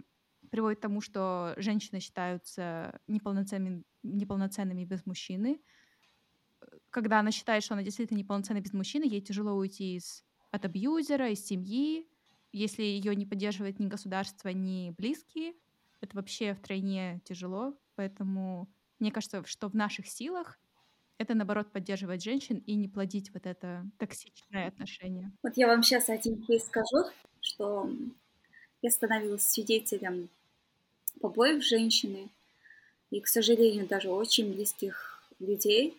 приводит 0.50 0.78
к 0.78 0.82
тому, 0.82 1.02
что 1.02 1.54
женщины 1.58 2.00
считаются 2.00 3.00
неполноценными, 3.06 3.84
неполноценными 4.04 4.84
без 4.84 5.04
мужчины. 5.06 5.60
Когда 6.90 7.20
она 7.20 7.30
считает, 7.30 7.64
что 7.64 7.74
она 7.74 7.82
действительно 7.82 8.18
неполноценна 8.18 8.60
без 8.60 8.72
мужчины, 8.72 9.04
ей 9.04 9.20
тяжело 9.20 9.52
уйти 9.54 9.96
из, 9.96 10.24
от 10.50 10.64
абьюзера, 10.64 11.30
из 11.30 11.44
семьи. 11.44 12.08
Если 12.52 12.82
ее 12.82 13.16
не 13.16 13.26
поддерживает 13.26 13.80
ни 13.80 13.86
государство, 13.86 14.50
ни 14.50 14.90
близкие, 14.96 15.54
это 16.00 16.16
вообще 16.16 16.54
втройне 16.54 17.20
тяжело. 17.24 17.76
Поэтому 17.96 18.68
мне 19.00 19.10
кажется, 19.10 19.44
что 19.44 19.68
в 19.68 19.74
наших 19.74 20.06
силах 20.06 20.58
это, 21.18 21.34
наоборот, 21.34 21.70
поддерживать 21.72 22.22
женщин 22.22 22.58
и 22.58 22.74
не 22.74 22.88
плодить 22.88 23.32
вот 23.32 23.46
это 23.46 23.84
токсичное 23.98 24.68
отношение. 24.68 25.32
Вот 25.42 25.56
я 25.56 25.66
вам 25.66 25.82
сейчас 25.82 26.08
один 26.08 26.42
кейс 26.42 26.64
скажу, 26.64 27.10
что 27.40 27.88
я 28.82 28.90
становилась 28.90 29.46
свидетелем 29.46 30.28
побоев 31.20 31.62
женщины, 31.62 32.28
и, 33.10 33.20
к 33.20 33.28
сожалению, 33.28 33.86
даже 33.86 34.10
очень 34.10 34.52
близких 34.52 35.22
людей, 35.38 35.96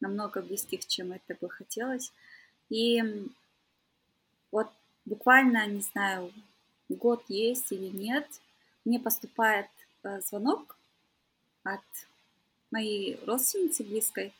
намного 0.00 0.42
близких, 0.42 0.86
чем 0.86 1.12
это 1.12 1.36
бы 1.40 1.48
хотелось. 1.48 2.12
И 2.68 3.02
вот 4.50 4.68
буквально, 5.04 5.66
не 5.66 5.80
знаю, 5.80 6.32
год 6.88 7.24
есть 7.28 7.72
или 7.72 7.88
нет, 7.88 8.26
мне 8.84 8.98
поступает 9.00 9.66
э, 10.02 10.20
звонок 10.20 10.76
от 11.64 11.80
моей 12.70 13.18
родственницы 13.26 13.84
близкой, 13.84 14.32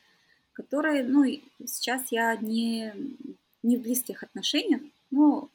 которой, 0.53 1.03
ну, 1.03 1.23
сейчас 1.65 2.11
я 2.11 2.35
не, 2.37 2.93
не 3.63 3.77
в 3.77 3.81
близких 3.81 4.23
отношениях, 4.23 4.81
но 5.11 5.49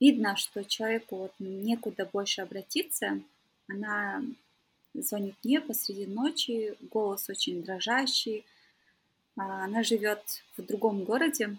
видно, 0.00 0.36
что 0.36 0.64
человеку 0.64 1.16
вот 1.16 1.32
некуда 1.38 2.08
больше 2.10 2.40
обратиться. 2.40 3.20
Она 3.68 4.22
звонит 5.02 5.34
мне 5.44 5.60
посреди 5.60 6.06
ночи, 6.06 6.76
голос 6.90 7.28
очень 7.28 7.62
дрожащий. 7.62 8.44
А, 9.36 9.64
она 9.64 9.82
живет 9.82 10.22
в 10.56 10.62
другом 10.62 11.04
городе 11.04 11.56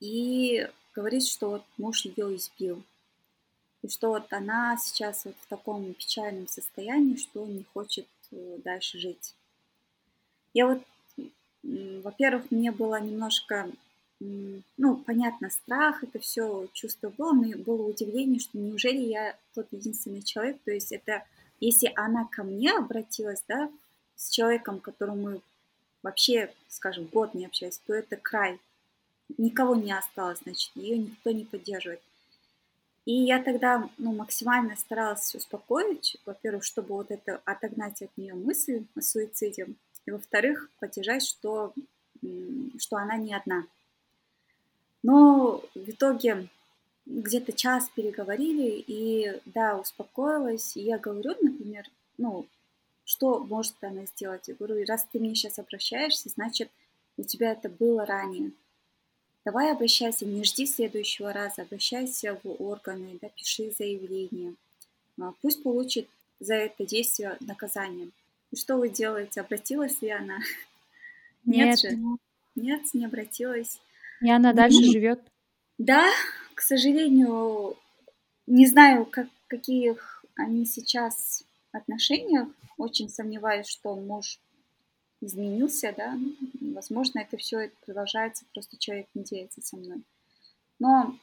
и 0.00 0.68
говорит, 0.94 1.24
что 1.24 1.50
вот 1.50 1.64
муж 1.78 2.04
ее 2.04 2.36
избил. 2.36 2.82
И 3.82 3.88
что 3.88 4.10
вот 4.10 4.32
она 4.32 4.76
сейчас 4.76 5.24
вот 5.24 5.34
в 5.40 5.46
таком 5.48 5.92
печальном 5.94 6.46
состоянии, 6.46 7.16
что 7.16 7.44
не 7.46 7.64
хочет 7.72 8.06
э, 8.30 8.58
дальше 8.64 8.98
жить. 8.98 9.34
Я 10.54 10.66
вот, 10.66 10.82
во-первых, 11.62 12.50
мне 12.50 12.70
было 12.70 13.00
немножко, 13.00 13.70
ну, 14.20 14.96
понятно, 14.96 15.50
страх, 15.50 16.04
это 16.04 16.18
все 16.20 16.68
чувство 16.72 17.08
было, 17.08 17.32
но 17.32 17.56
было 17.58 17.82
удивление, 17.88 18.38
что 18.38 18.58
неужели 18.58 19.00
я 19.00 19.36
тот 19.54 19.66
единственный 19.72 20.22
человек, 20.22 20.58
то 20.64 20.70
есть 20.70 20.92
это, 20.92 21.24
если 21.62 21.92
она 21.94 22.24
ко 22.24 22.42
мне 22.42 22.72
обратилась, 22.72 23.44
да, 23.46 23.70
с 24.16 24.30
человеком, 24.30 24.80
которому 24.80 25.40
вообще, 26.02 26.52
скажем, 26.68 27.06
год 27.06 27.34
не 27.34 27.46
общались, 27.46 27.80
то 27.86 27.94
это 27.94 28.16
край. 28.16 28.58
Никого 29.38 29.76
не 29.76 29.92
осталось, 29.96 30.40
значит, 30.42 30.72
ее 30.74 30.98
никто 30.98 31.30
не 31.30 31.44
поддерживает. 31.44 32.02
И 33.04 33.14
я 33.14 33.40
тогда 33.40 33.88
ну, 33.96 34.12
максимально 34.12 34.76
старалась 34.76 35.34
успокоить, 35.36 36.16
во-первых, 36.26 36.64
чтобы 36.64 36.94
вот 36.94 37.10
это 37.12 37.40
отогнать 37.44 38.02
от 38.02 38.10
нее 38.16 38.34
мысль 38.34 38.84
о 38.96 39.00
суициде, 39.00 39.68
и 40.04 40.10
во-вторых, 40.10 40.68
поддержать, 40.80 41.24
что, 41.24 41.72
что 42.78 42.96
она 42.96 43.16
не 43.16 43.34
одна. 43.34 43.66
Но 45.04 45.62
в 45.74 45.90
итоге 45.90 46.48
где-то 47.06 47.52
час 47.52 47.90
переговорили, 47.94 48.82
и 48.86 49.40
да, 49.46 49.78
успокоилась, 49.78 50.76
и 50.76 50.82
я 50.82 50.98
говорю, 50.98 51.34
например, 51.40 51.86
ну, 52.18 52.46
что 53.04 53.40
может 53.40 53.74
она 53.82 54.06
сделать? 54.06 54.48
Я 54.48 54.54
говорю, 54.54 54.84
раз 54.86 55.06
ты 55.12 55.18
мне 55.18 55.34
сейчас 55.34 55.58
обращаешься, 55.58 56.28
значит, 56.28 56.70
у 57.16 57.24
тебя 57.24 57.52
это 57.52 57.68
было 57.68 58.06
ранее. 58.06 58.52
Давай 59.44 59.72
обращайся, 59.72 60.24
не 60.24 60.44
жди 60.44 60.66
следующего 60.66 61.32
раза, 61.32 61.62
обращайся 61.62 62.38
в 62.42 62.62
органы, 62.62 63.18
да, 63.20 63.28
пиши 63.28 63.72
заявление. 63.76 64.54
А, 65.20 65.32
пусть 65.42 65.62
получит 65.62 66.08
за 66.38 66.54
это 66.54 66.86
действие 66.86 67.36
наказание. 67.40 68.10
И 68.52 68.56
что 68.56 68.76
вы 68.76 68.88
делаете? 68.88 69.40
Обратилась 69.40 70.00
ли 70.00 70.10
она? 70.10 70.38
Нет, 71.44 71.66
Нет 71.66 71.80
же. 71.80 71.98
Нет, 72.54 72.82
не 72.94 73.06
обратилась. 73.06 73.80
И 74.20 74.30
она 74.30 74.52
дальше 74.52 74.84
живет. 74.84 75.20
Да, 75.78 76.08
к 76.54 76.60
сожалению, 76.60 77.76
не 78.46 78.66
знаю, 78.66 79.06
как, 79.06 79.28
каких 79.48 80.24
они 80.36 80.64
сейчас 80.64 81.44
отношениях. 81.72 82.48
Очень 82.78 83.08
сомневаюсь, 83.08 83.66
что 83.66 83.94
муж 83.94 84.40
изменился, 85.20 85.94
да, 85.96 86.18
возможно, 86.60 87.20
это 87.20 87.36
все 87.36 87.70
продолжается, 87.86 88.44
просто 88.52 88.76
человек 88.76 89.06
не 89.14 89.22
делится 89.22 89.60
со 89.62 89.76
мной. 89.76 90.02
Но 90.78 91.16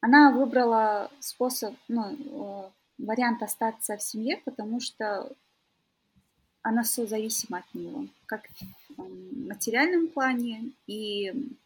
она 0.00 0.30
выбрала 0.30 1.10
способ, 1.18 1.74
ну, 1.88 2.12
э, 2.12 2.70
вариант 2.98 3.42
остаться 3.42 3.96
в 3.96 4.02
семье, 4.02 4.40
потому 4.44 4.80
что 4.80 5.32
она 6.62 6.84
созависима 6.84 7.58
от 7.58 7.74
него, 7.74 8.06
как 8.26 8.48
в 8.96 9.46
материальном 9.48 10.08
плане, 10.08 10.72
и 10.86 11.56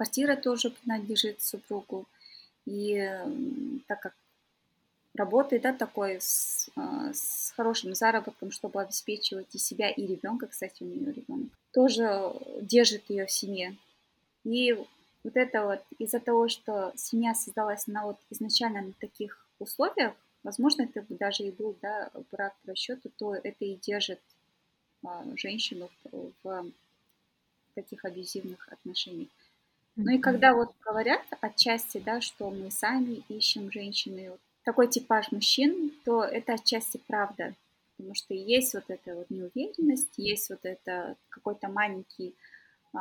квартира 0.00 0.34
тоже 0.34 0.70
принадлежит 0.70 1.42
супругу. 1.42 2.06
И 2.64 2.96
так 3.86 4.00
как 4.00 4.14
работает, 5.14 5.60
да, 5.62 5.74
такой 5.74 6.22
с, 6.22 6.70
а, 6.74 7.12
с 7.12 7.52
хорошим 7.54 7.94
заработком, 7.94 8.50
чтобы 8.50 8.80
обеспечивать 8.80 9.54
и 9.54 9.58
себя, 9.58 9.90
и 9.90 10.06
ребенка, 10.06 10.46
кстати, 10.46 10.82
у 10.82 10.86
нее 10.86 11.12
ребенок, 11.12 11.50
тоже 11.74 12.32
держит 12.62 13.10
ее 13.10 13.26
в 13.26 13.30
семье. 13.30 13.76
И 14.44 14.72
вот 15.22 15.36
это 15.36 15.66
вот 15.66 15.82
из-за 15.98 16.18
того, 16.18 16.48
что 16.48 16.94
семья 16.96 17.34
создалась 17.34 17.86
на 17.86 18.06
вот 18.06 18.16
изначально 18.30 18.80
на 18.80 18.92
таких 18.92 19.46
условиях, 19.58 20.14
возможно, 20.42 20.82
это 20.82 21.04
даже 21.10 21.42
и 21.42 21.50
был, 21.50 21.76
да, 21.82 22.10
брак 22.32 22.54
по 22.62 22.70
расчету, 22.70 23.10
то 23.18 23.34
это 23.34 23.66
и 23.66 23.74
держит 23.74 24.20
а, 25.04 25.26
женщину 25.36 25.90
в, 26.10 26.32
в 26.42 26.72
таких 27.74 28.02
абьюзивных 28.06 28.66
отношениях. 28.72 29.28
Ну 30.04 30.12
и 30.12 30.18
когда 30.18 30.54
вот 30.54 30.70
говорят 30.84 31.22
отчасти, 31.40 31.98
да, 31.98 32.20
что 32.20 32.50
мы 32.50 32.70
сами 32.70 33.22
ищем 33.28 33.70
женщины, 33.70 34.30
вот 34.30 34.40
такой 34.64 34.88
типаж 34.88 35.30
мужчин, 35.32 35.92
то 36.04 36.24
это 36.24 36.54
отчасти 36.54 37.00
правда. 37.06 37.54
Потому 37.96 38.14
что 38.14 38.34
есть 38.34 38.72
вот 38.74 38.84
эта 38.88 39.14
вот 39.14 39.28
неуверенность, 39.30 40.14
есть 40.16 40.48
вот 40.48 40.60
это 40.62 41.16
какой-то 41.28 41.68
маленький 41.68 42.34
э, 42.94 42.98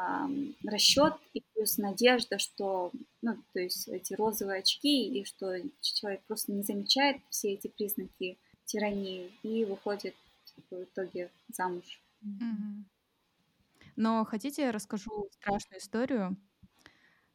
расчет 0.66 1.14
и 1.34 1.42
плюс 1.54 1.78
надежда, 1.78 2.38
что, 2.38 2.92
ну, 3.22 3.38
то 3.54 3.60
есть 3.60 3.88
эти 3.88 4.14
розовые 4.14 4.60
очки, 4.60 5.08
и 5.08 5.24
что 5.24 5.56
человек 5.82 6.22
просто 6.28 6.52
не 6.52 6.64
замечает 6.64 7.18
все 7.30 7.54
эти 7.54 7.68
признаки 7.68 8.38
тирании 8.66 9.32
и 9.42 9.64
выходит 9.64 10.16
в 10.70 10.84
итоге 10.84 11.30
замуж. 11.48 12.02
Но 13.96 14.26
хотите, 14.26 14.64
я 14.64 14.72
расскажу 14.72 15.30
страшную 15.32 15.80
историю? 15.80 16.38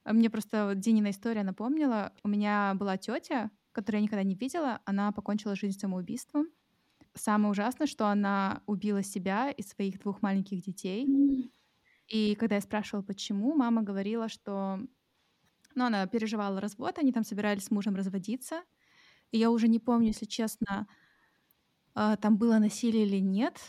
Мне 0.04 0.28
просто 0.30 0.74
Динина 0.74 1.10
история 1.10 1.42
напомнила. 1.42 2.12
У 2.22 2.28
меня 2.28 2.74
была 2.74 2.96
тетя, 2.98 3.50
которую 3.72 4.00
я 4.00 4.04
никогда 4.04 4.22
не 4.22 4.34
видела, 4.34 4.80
она 4.84 5.10
покончила 5.12 5.56
жизнь 5.56 5.78
самоубийством. 5.78 6.48
Самое 7.14 7.50
ужасное, 7.52 7.86
что 7.86 8.08
она 8.08 8.62
убила 8.66 9.02
себя 9.02 9.50
и 9.50 9.62
своих 9.62 10.00
двух 10.00 10.22
маленьких 10.22 10.62
детей. 10.62 11.12
И 12.08 12.34
когда 12.34 12.56
я 12.56 12.60
спрашивала, 12.60 13.02
почему, 13.02 13.54
мама 13.54 13.82
говорила, 13.82 14.28
что 14.28 14.80
ну, 15.74 15.86
она 15.86 16.06
переживала 16.06 16.60
развод, 16.60 16.98
они 16.98 17.12
там 17.12 17.24
собирались 17.24 17.64
с 17.66 17.70
мужем 17.70 17.96
разводиться, 17.96 18.62
И 19.32 19.38
я 19.38 19.50
уже 19.50 19.68
не 19.68 19.80
помню, 19.80 20.08
если 20.08 20.26
честно, 20.26 20.88
а, 21.94 22.16
там 22.16 22.36
было 22.38 22.58
насилие 22.58 23.04
или 23.06 23.18
нет. 23.20 23.60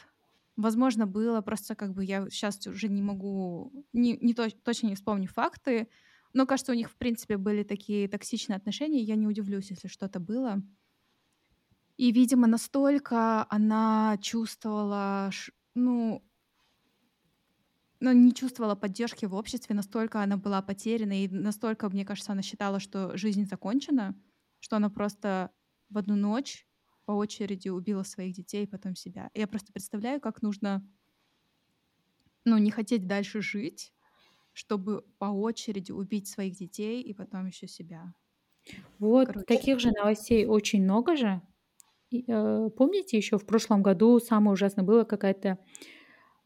Возможно, 0.57 1.05
было, 1.05 1.41
просто 1.41 1.75
как 1.75 1.93
бы 1.93 2.03
я 2.05 2.29
сейчас 2.29 2.65
уже 2.67 2.87
не 2.87 3.01
могу, 3.01 3.85
не, 3.93 4.17
не 4.17 4.33
точ- 4.33 4.57
точно 4.63 4.87
не 4.87 4.95
вспомню 4.95 5.27
факты, 5.27 5.89
но 6.35 6.45
кажется, 6.45 6.73
у 6.73 6.75
них, 6.75 6.91
в 6.91 6.97
принципе, 6.97 7.37
были 7.37 7.63
такие 7.63 8.09
токсичные 8.09 8.57
отношения, 8.57 9.01
я 9.01 9.15
не 9.15 9.25
удивлюсь, 9.25 9.71
если 9.71 9.87
что-то 9.87 10.19
было. 10.19 10.61
И, 11.95 12.11
видимо, 12.11 12.45
настолько 12.45 13.47
она 13.49 14.17
чувствовала, 14.21 15.31
ну, 15.75 16.21
ну, 18.01 18.11
не 18.11 18.33
чувствовала 18.33 18.75
поддержки 18.75 19.25
в 19.25 19.33
обществе, 19.33 19.73
настолько 19.75 20.21
она 20.21 20.35
была 20.35 20.61
потеряна, 20.61 21.23
и 21.23 21.29
настолько, 21.29 21.87
мне 21.87 22.03
кажется, 22.03 22.33
она 22.33 22.41
считала, 22.41 22.81
что 22.81 23.15
жизнь 23.15 23.47
закончена, 23.47 24.13
что 24.59 24.75
она 24.75 24.89
просто 24.89 25.51
в 25.89 25.97
одну 25.97 26.17
ночь 26.17 26.67
по 27.05 27.13
очереди 27.13 27.69
убила 27.69 28.03
своих 28.03 28.35
детей 28.35 28.65
и 28.65 28.67
потом 28.67 28.95
себя. 28.95 29.31
Я 29.33 29.47
просто 29.47 29.71
представляю, 29.71 30.19
как 30.19 30.41
нужно, 30.41 30.85
ну, 32.43 32.57
не 32.57 32.71
хотеть 32.71 33.07
дальше 33.07 33.41
жить, 33.41 33.93
чтобы 34.55 35.03
по 35.19 35.25
очереди 35.25 35.91
убить 35.91 36.27
своих 36.27 36.55
детей 36.55 37.01
и 37.01 37.13
потом 37.13 37.45
еще 37.45 37.67
себя. 37.67 38.13
Вот 38.97 39.27
Короче. 39.27 39.45
таких 39.45 39.79
же 39.79 39.91
новостей 39.91 40.45
очень 40.45 40.83
много 40.83 41.15
же. 41.15 41.41
И, 42.09 42.23
э, 42.27 42.69
помните, 42.75 43.17
еще 43.17 43.37
в 43.37 43.45
прошлом 43.45 43.83
году 43.83 44.19
самое 44.19 44.53
ужасное 44.53 44.83
было 44.83 45.03
какая-то 45.03 45.59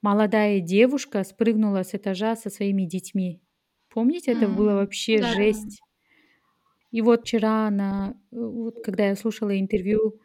молодая 0.02 0.60
девушка 0.60 1.24
спрыгнула 1.24 1.84
с 1.84 1.94
этажа 1.94 2.36
со 2.36 2.50
своими 2.50 2.84
детьми. 2.84 3.42
Помните, 3.90 4.32
это 4.32 4.46
mm-hmm. 4.46 4.56
было 4.56 4.74
вообще 4.74 5.20
да. 5.20 5.34
жесть. 5.34 5.82
И 6.92 7.02
вот 7.02 7.22
вчера 7.22 7.68
она, 7.68 8.18
э, 8.32 8.36
вот 8.36 8.84
когда 8.84 9.08
я 9.08 9.16
слушала 9.16 9.58
интервью 9.58 10.20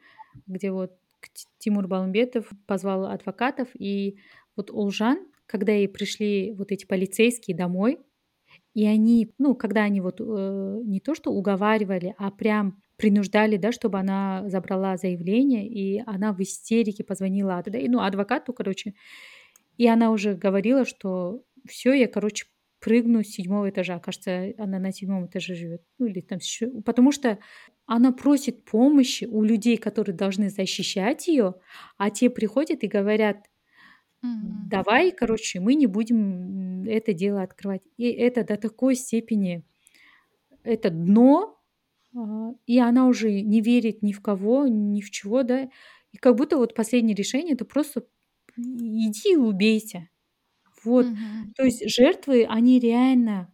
где 0.46 0.70
вот 0.72 0.92
Тимур 1.58 1.86
Балымбетов 1.86 2.50
позвал 2.66 3.06
адвокатов, 3.06 3.68
и 3.74 4.18
вот 4.56 4.70
Улжан, 4.70 5.26
когда 5.46 5.72
ей 5.72 5.88
пришли 5.88 6.52
вот 6.52 6.72
эти 6.72 6.86
полицейские 6.86 7.56
домой, 7.56 7.98
и 8.74 8.86
они, 8.86 9.32
ну, 9.38 9.54
когда 9.54 9.82
они 9.84 10.00
вот 10.00 10.20
э, 10.20 10.80
не 10.84 11.00
то 11.00 11.14
что 11.14 11.30
уговаривали, 11.30 12.14
а 12.18 12.30
прям 12.30 12.82
принуждали, 12.96 13.56
да, 13.56 13.72
чтобы 13.72 13.98
она 13.98 14.44
забрала 14.48 14.96
заявление, 14.96 15.68
и 15.68 16.02
она 16.06 16.32
в 16.32 16.40
истерике 16.40 17.04
позвонила, 17.04 17.62
ну, 17.66 18.00
адвокату, 18.00 18.52
короче, 18.52 18.94
и 19.76 19.86
она 19.86 20.10
уже 20.10 20.34
говорила, 20.34 20.84
что 20.84 21.42
все, 21.66 21.92
я, 21.92 22.08
короче, 22.08 22.46
прыгну 22.80 23.24
с 23.24 23.28
седьмого 23.28 23.70
этажа. 23.70 23.98
Кажется, 23.98 24.52
она 24.58 24.78
на 24.78 24.92
седьмом 24.92 25.26
этаже 25.26 25.54
живет. 25.54 25.82
Ну 25.98 26.06
или 26.06 26.20
там. 26.20 26.38
Потому 26.84 27.12
что 27.12 27.38
она 27.86 28.12
просит 28.12 28.64
помощи 28.64 29.24
у 29.24 29.42
людей, 29.42 29.78
которые 29.78 30.14
должны 30.14 30.50
защищать 30.50 31.26
ее, 31.26 31.54
а 31.96 32.10
те 32.10 32.28
приходят 32.28 32.82
и 32.84 32.88
говорят, 32.88 33.46
давай, 34.70 35.12
короче, 35.12 35.60
мы 35.60 35.74
не 35.74 35.86
будем 35.86 36.84
это 36.84 37.12
дело 37.12 37.42
открывать. 37.42 37.82
И 37.96 38.04
это 38.10 38.44
до 38.44 38.56
такой 38.56 38.94
степени, 38.94 39.64
это 40.62 40.90
дно, 40.90 41.58
а, 42.16 42.54
и 42.66 42.78
она 42.78 43.06
уже 43.06 43.40
не 43.40 43.60
верит 43.60 44.02
ни 44.02 44.12
в 44.12 44.20
кого, 44.20 44.66
ни 44.66 45.00
в 45.00 45.10
чего, 45.10 45.42
да. 45.42 45.68
И 46.12 46.16
как 46.18 46.36
будто 46.36 46.56
вот 46.56 46.74
последнее 46.74 47.14
решение 47.14 47.54
это 47.54 47.64
просто 47.64 48.06
иди 48.56 49.32
и 49.32 49.36
убейся. 49.36 50.08
Вот. 50.84 51.06
Угу. 51.06 51.16
То 51.56 51.64
есть 51.64 51.88
жертвы, 51.90 52.46
они 52.48 52.78
реально 52.78 53.50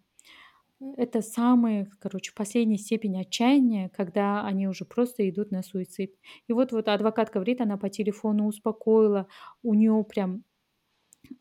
это 0.96 1.20
самые, 1.20 1.90
короче, 2.00 2.32
последняя 2.34 2.78
степень 2.78 3.20
отчаяния, 3.20 3.90
когда 3.90 4.46
они 4.46 4.66
уже 4.66 4.84
просто 4.84 5.28
идут 5.28 5.50
на 5.50 5.62
суицид. 5.62 6.14
И 6.48 6.52
вот, 6.52 6.72
вот 6.72 6.88
адвокат 6.88 7.30
говорит, 7.30 7.60
она 7.60 7.76
по 7.76 7.90
телефону 7.90 8.46
успокоила, 8.46 9.26
у 9.62 9.74
нее 9.74 10.04
прям 10.08 10.42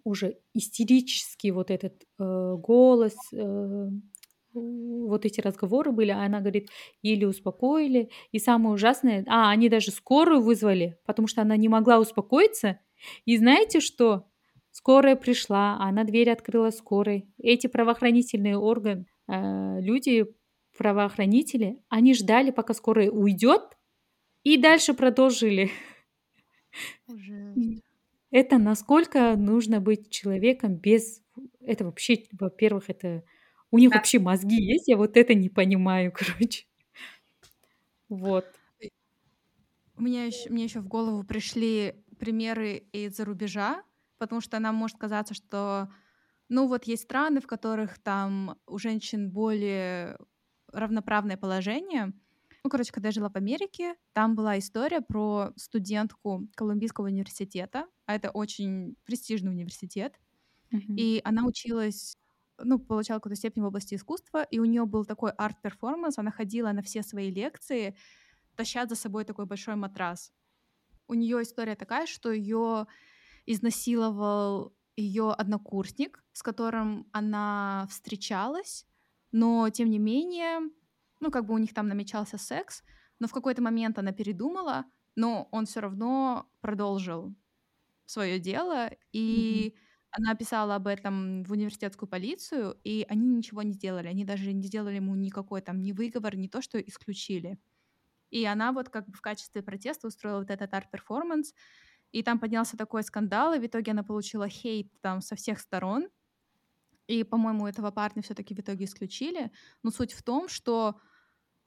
уже 0.03 0.37
истерический 0.53 1.51
вот 1.51 1.71
этот 1.71 1.93
э, 2.19 2.55
голос, 2.57 3.15
э, 3.33 3.89
вот 4.53 5.25
эти 5.25 5.41
разговоры 5.41 5.91
были, 5.91 6.11
а 6.11 6.23
она 6.23 6.39
говорит, 6.39 6.69
еле 7.01 7.27
успокоили. 7.27 8.09
И 8.31 8.39
самое 8.39 8.73
ужасное, 8.73 9.23
а, 9.27 9.49
они 9.49 9.69
даже 9.69 9.91
скорую 9.91 10.41
вызвали, 10.41 10.97
потому 11.05 11.27
что 11.27 11.41
она 11.41 11.55
не 11.57 11.69
могла 11.69 11.99
успокоиться. 11.99 12.79
И 13.25 13.37
знаете 13.37 13.79
что? 13.79 14.27
Скорая 14.71 15.15
пришла, 15.15 15.77
она 15.79 16.03
дверь 16.03 16.31
открыла 16.31 16.69
скорой. 16.71 17.27
Эти 17.37 17.67
правоохранительные 17.67 18.57
органы, 18.57 19.05
э, 19.27 19.81
люди, 19.81 20.25
правоохранители, 20.77 21.81
они 21.89 22.13
ждали, 22.13 22.51
пока 22.51 22.73
скорая 22.73 23.09
уйдет, 23.09 23.77
и 24.43 24.57
дальше 24.57 24.93
продолжили. 24.93 25.71
Жесть. 27.07 27.68
Это 28.31 28.57
насколько 28.57 29.35
нужно 29.35 29.79
быть 29.79 30.09
человеком 30.09 30.75
без... 30.75 31.21
Это 31.61 31.85
вообще, 31.85 32.25
во-первых, 32.31 32.89
это... 32.89 33.23
У 33.71 33.77
них 33.77 33.93
вообще 33.93 34.19
мозги 34.19 34.61
есть, 34.61 34.87
я 34.87 34.97
вот 34.97 35.17
это 35.17 35.33
не 35.33 35.49
понимаю, 35.49 36.11
короче. 36.15 36.65
Вот. 38.07 38.45
У 39.95 40.01
меня 40.01 40.25
еще, 40.25 40.49
мне 40.49 40.63
еще 40.63 40.79
в 40.79 40.87
голову 40.87 41.23
пришли 41.23 41.95
примеры 42.19 42.83
из-за 42.93 43.25
рубежа, 43.25 43.83
потому 44.17 44.41
что 44.41 44.59
нам 44.59 44.75
может 44.75 44.97
казаться, 44.97 45.33
что 45.33 45.89
ну 46.49 46.67
вот 46.67 46.85
есть 46.85 47.03
страны, 47.03 47.41
в 47.41 47.47
которых 47.47 47.99
там 47.99 48.57
у 48.65 48.77
женщин 48.79 49.29
более 49.29 50.17
равноправное 50.71 51.37
положение. 51.37 52.13
Ну, 52.63 52.69
короче, 52.69 52.91
когда 52.91 53.09
я 53.09 53.13
жила 53.13 53.29
в 53.29 53.35
Америке, 53.35 53.95
там 54.13 54.35
была 54.35 54.59
история 54.59 55.01
про 55.01 55.51
студентку 55.55 56.47
Колумбийского 56.55 57.05
университета, 57.05 57.87
а 58.05 58.15
это 58.15 58.31
очень 58.31 58.95
престижный 59.05 59.51
университет, 59.51 60.19
mm-hmm. 60.73 60.95
и 60.95 61.21
она 61.23 61.45
училась 61.45 62.17
ну, 62.63 62.79
получала 62.79 63.19
какую-то 63.19 63.37
степень 63.37 63.63
в 63.63 63.67
области 63.67 63.95
искусства, 63.95 64.43
и 64.43 64.59
у 64.59 64.65
нее 64.65 64.85
был 64.85 65.05
такой 65.05 65.31
арт-перформанс, 65.31 66.17
она 66.17 66.31
ходила 66.31 66.71
на 66.71 66.81
все 66.81 67.03
свои 67.03 67.31
лекции, 67.31 67.95
таща 68.55 68.85
за 68.85 68.95
собой 68.95 69.25
такой 69.25 69.45
большой 69.45 69.75
матрас. 69.75 70.33
У 71.07 71.13
нее 71.13 71.41
история 71.41 71.75
такая, 71.75 72.05
что 72.05 72.31
ее 72.31 72.87
изнасиловал 73.45 74.73
ее 74.95 75.31
однокурсник, 75.31 76.23
с 76.33 76.43
которым 76.43 77.07
она 77.13 77.87
встречалась, 77.89 78.85
но 79.31 79.69
тем 79.69 79.89
не 79.89 79.99
менее, 79.99 80.69
ну, 81.19 81.31
как 81.31 81.45
бы 81.45 81.53
у 81.53 81.57
них 81.57 81.73
там 81.73 81.87
намечался 81.87 82.37
секс, 82.37 82.83
но 83.19 83.27
в 83.27 83.31
какой-то 83.31 83.61
момент 83.61 83.97
она 83.99 84.11
передумала, 84.11 84.85
но 85.15 85.47
он 85.51 85.65
все 85.65 85.81
равно 85.81 86.49
продолжил 86.61 87.35
свое 88.05 88.39
дело, 88.39 88.89
и 89.11 89.73
mm-hmm. 89.75 90.07
она 90.11 90.35
писала 90.35 90.75
об 90.75 90.87
этом 90.87 91.43
в 91.43 91.51
университетскую 91.51 92.09
полицию, 92.09 92.79
и 92.83 93.05
они 93.09 93.27
ничего 93.27 93.61
не 93.61 93.73
сделали, 93.73 94.07
они 94.07 94.25
даже 94.25 94.51
не 94.53 94.63
сделали 94.63 94.95
ему 94.95 95.15
никакой 95.15 95.61
там 95.61 95.81
ни 95.81 95.91
выговор, 95.91 96.35
ни 96.35 96.47
то, 96.47 96.61
что 96.61 96.79
исключили. 96.79 97.59
И 98.29 98.45
она 98.45 98.71
вот 98.71 98.89
как 98.89 99.07
бы 99.07 99.13
в 99.13 99.21
качестве 99.21 99.61
протеста 99.61 100.07
устроила 100.07 100.39
вот 100.39 100.49
этот 100.49 100.73
арт-перформанс, 100.73 101.53
и 102.11 102.23
там 102.23 102.39
поднялся 102.39 102.77
такой 102.77 103.03
скандал, 103.03 103.53
и 103.53 103.59
в 103.59 103.65
итоге 103.65 103.91
она 103.91 104.03
получила 104.03 104.47
хейт 104.47 104.91
там 105.01 105.21
со 105.21 105.35
всех 105.35 105.59
сторон. 105.59 106.07
И, 107.07 107.23
по-моему, 107.23 107.67
этого 107.67 107.91
парня 107.91 108.21
все-таки 108.21 108.53
в 108.53 108.59
итоге 108.59 108.85
исключили. 108.85 109.51
Но 109.83 109.91
суть 109.91 110.13
в 110.13 110.23
том, 110.23 110.47
что 110.47 110.99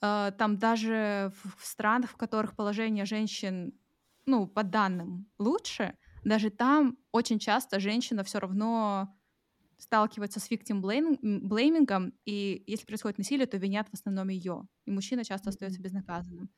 там 0.03 0.59
даже 0.59 1.33
в, 1.45 1.65
странах, 1.65 2.11
в 2.11 2.17
которых 2.17 2.57
положение 2.57 3.05
женщин, 3.05 3.73
ну, 4.27 4.47
по 4.47 4.63
данным 4.65 5.31
лучше, 5.39 5.97
даже 6.25 6.51
там 6.51 6.99
очень 7.13 7.39
часто 7.39 7.81
женщина 7.81 8.25
все 8.25 8.39
равно 8.41 9.17
сталкивается 9.79 10.41
с 10.41 10.51
victim 10.51 10.81
блеймингом, 10.81 12.15
и 12.25 12.63
если 12.67 12.87
происходит 12.87 13.19
насилие, 13.19 13.47
то 13.47 13.57
винят 13.59 13.89
в 13.89 13.95
основном 13.95 14.29
ее, 14.29 14.67
и 14.87 14.91
мужчина 14.91 15.25
часто 15.25 15.51
остается 15.51 15.81
безнаказанным. 15.81 16.51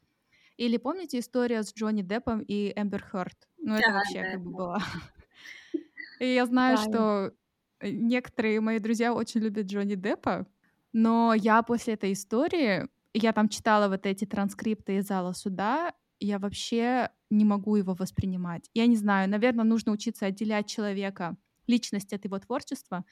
Или 0.56 0.76
помните 0.76 1.18
историю 1.18 1.64
с 1.64 1.74
Джонни 1.74 2.02
Деппом 2.02 2.40
и 2.40 2.72
Эмбер 2.76 3.02
Хёрд? 3.02 3.48
Ну, 3.58 3.74
это 3.74 3.92
вообще 3.92 4.22
да, 4.22 4.30
как 4.32 4.42
бы 4.42 4.50
была. 4.52 4.78
И 6.20 6.34
я 6.34 6.46
знаю, 6.46 6.76
что 6.78 7.32
э, 7.80 7.90
некоторые 7.90 8.60
мои 8.60 8.78
друзья 8.78 9.12
очень 9.12 9.40
любят 9.40 9.66
Джонни 9.66 9.96
Деппа, 9.96 10.46
но 10.92 11.34
я 11.34 11.62
после 11.62 11.94
этой 11.94 12.12
истории, 12.12 12.88
я 13.14 13.32
там 13.32 13.48
читала 13.48 13.88
вот 13.88 14.06
эти 14.06 14.24
транскрипты 14.24 14.96
из 14.96 15.06
зала 15.06 15.32
суда, 15.32 15.94
я 16.18 16.38
вообще 16.38 17.10
не 17.30 17.44
могу 17.44 17.76
его 17.76 17.94
воспринимать. 17.94 18.68
Я 18.74 18.86
не 18.86 18.96
знаю, 18.96 19.28
наверное, 19.28 19.64
нужно 19.64 19.92
учиться 19.92 20.26
отделять 20.26 20.66
человека, 20.66 21.36
личность 21.66 22.12
от 22.12 22.24
его 22.24 22.38
творчества, 22.38 23.04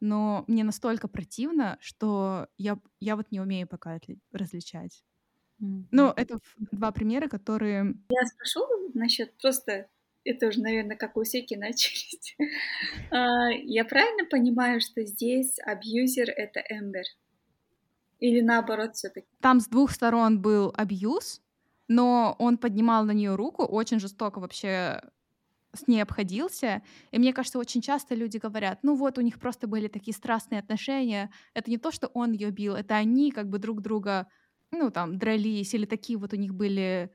но 0.00 0.44
мне 0.48 0.64
настолько 0.64 1.08
противно, 1.08 1.78
что 1.80 2.48
я, 2.58 2.78
я 3.00 3.16
вот 3.16 3.30
не 3.30 3.40
умею 3.40 3.66
пока 3.66 3.98
различать. 4.32 5.04
Ну, 5.58 6.10
это 6.16 6.38
два 6.72 6.90
примера, 6.90 7.28
которые... 7.28 7.94
Я 8.08 8.26
спрошу 8.26 8.66
насчет 8.94 9.36
просто... 9.38 9.88
Это 10.24 10.48
уже, 10.48 10.60
наверное, 10.60 10.96
как 10.96 11.16
у 11.16 11.24
Секи 11.24 11.54
начались. 11.54 12.36
А, 13.10 13.50
я 13.50 13.84
правильно 13.84 14.24
понимаю, 14.28 14.80
что 14.80 15.04
здесь 15.04 15.58
абьюзер— 15.64 16.30
это 16.36 16.60
Эмбер? 16.68 17.04
Или 18.26 18.40
наоборот 18.40 18.94
все 18.94 19.08
таки 19.08 19.26
Там 19.40 19.60
с 19.60 19.66
двух 19.66 19.90
сторон 19.90 20.40
был 20.40 20.72
абьюз, 20.76 21.42
но 21.88 22.36
он 22.38 22.58
поднимал 22.58 23.04
на 23.04 23.12
нее 23.12 23.34
руку, 23.34 23.64
очень 23.64 23.98
жестоко 23.98 24.38
вообще 24.38 25.02
с 25.74 25.88
ней 25.88 26.02
обходился. 26.02 26.82
И 27.12 27.18
мне 27.18 27.32
кажется, 27.32 27.58
очень 27.58 27.80
часто 27.80 28.14
люди 28.14 28.38
говорят, 28.38 28.80
ну 28.82 28.94
вот, 28.94 29.18
у 29.18 29.22
них 29.22 29.40
просто 29.40 29.66
были 29.66 29.88
такие 29.88 30.14
страстные 30.14 30.60
отношения. 30.60 31.32
Это 31.54 31.70
не 31.70 31.78
то, 31.78 31.90
что 31.90 32.08
он 32.08 32.32
ее 32.32 32.50
бил, 32.50 32.74
это 32.74 32.94
они 32.96 33.32
как 33.32 33.48
бы 33.48 33.58
друг 33.58 33.80
друга, 33.82 34.28
ну 34.70 34.90
там, 34.90 35.18
дрались, 35.18 35.74
или 35.74 35.86
такие 35.86 36.18
вот 36.18 36.32
у 36.34 36.36
них 36.36 36.54
были 36.54 37.10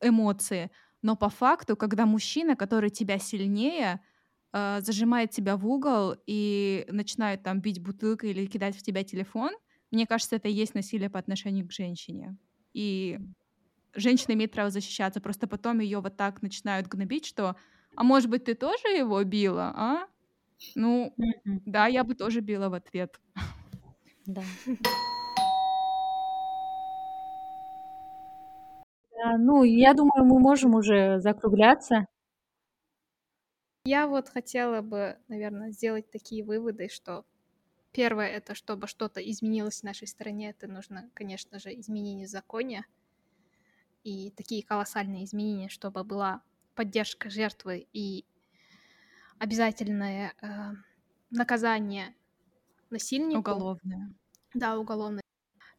эмоции. 0.00 0.70
Но 1.02 1.16
по 1.16 1.28
факту, 1.28 1.76
когда 1.76 2.06
мужчина, 2.06 2.56
который 2.56 2.90
тебя 2.90 3.18
сильнее, 3.18 4.00
э, 4.52 4.80
зажимает 4.80 5.30
тебя 5.30 5.56
в 5.56 5.66
угол 5.66 6.16
и 6.26 6.86
начинает 6.90 7.42
там 7.42 7.60
бить 7.60 7.80
бутылкой 7.82 8.30
или 8.30 8.46
кидать 8.46 8.76
в 8.76 8.82
тебя 8.82 9.04
телефон, 9.04 9.52
мне 9.96 10.06
кажется, 10.06 10.36
это 10.36 10.48
и 10.48 10.52
есть 10.52 10.74
насилие 10.74 11.08
по 11.10 11.18
отношению 11.18 11.66
к 11.66 11.72
женщине. 11.72 12.36
И 12.74 13.18
женщина 13.94 14.32
имеет 14.34 14.52
право 14.52 14.70
защищаться, 14.70 15.20
просто 15.22 15.46
потом 15.46 15.80
ее 15.80 16.00
вот 16.00 16.16
так 16.18 16.42
начинают 16.42 16.86
гнобить, 16.86 17.24
что 17.26 17.56
«А 17.96 18.04
может 18.04 18.28
быть, 18.28 18.44
ты 18.44 18.54
тоже 18.54 18.88
его 18.88 19.24
била, 19.24 19.72
а?» 19.74 20.06
Ну, 20.74 21.14
да, 21.44 21.86
я 21.86 22.04
бы 22.04 22.14
тоже 22.14 22.40
била 22.40 22.68
в 22.68 22.74
ответ. 22.74 23.18
Да. 24.26 24.42
Да, 29.16 29.36
ну, 29.38 29.62
я 29.64 29.94
думаю, 29.94 30.24
мы 30.24 30.38
можем 30.38 30.74
уже 30.74 31.20
закругляться. 31.20 32.06
Я 33.86 34.08
вот 34.08 34.28
хотела 34.28 34.82
бы, 34.82 35.16
наверное, 35.28 35.70
сделать 35.70 36.10
такие 36.10 36.44
выводы, 36.44 36.88
что 36.88 37.24
первое 37.96 38.28
это, 38.28 38.54
чтобы 38.54 38.88
что-то 38.88 39.20
изменилось 39.20 39.80
в 39.80 39.84
нашей 39.84 40.06
стране, 40.06 40.50
это 40.50 40.68
нужно, 40.68 41.10
конечно 41.14 41.58
же, 41.58 41.72
изменение 41.80 42.26
в 42.26 42.30
законе 42.30 42.84
и 44.04 44.30
такие 44.32 44.62
колоссальные 44.62 45.24
изменения, 45.24 45.70
чтобы 45.70 46.04
была 46.04 46.42
поддержка 46.74 47.30
жертвы 47.30 47.88
и 47.94 48.26
обязательное 49.38 50.34
э, 50.42 50.72
наказание 51.30 52.14
насильнику. 52.90 53.38
Уголовное. 53.38 54.14
Да, 54.52 54.78
уголовное. 54.78 55.22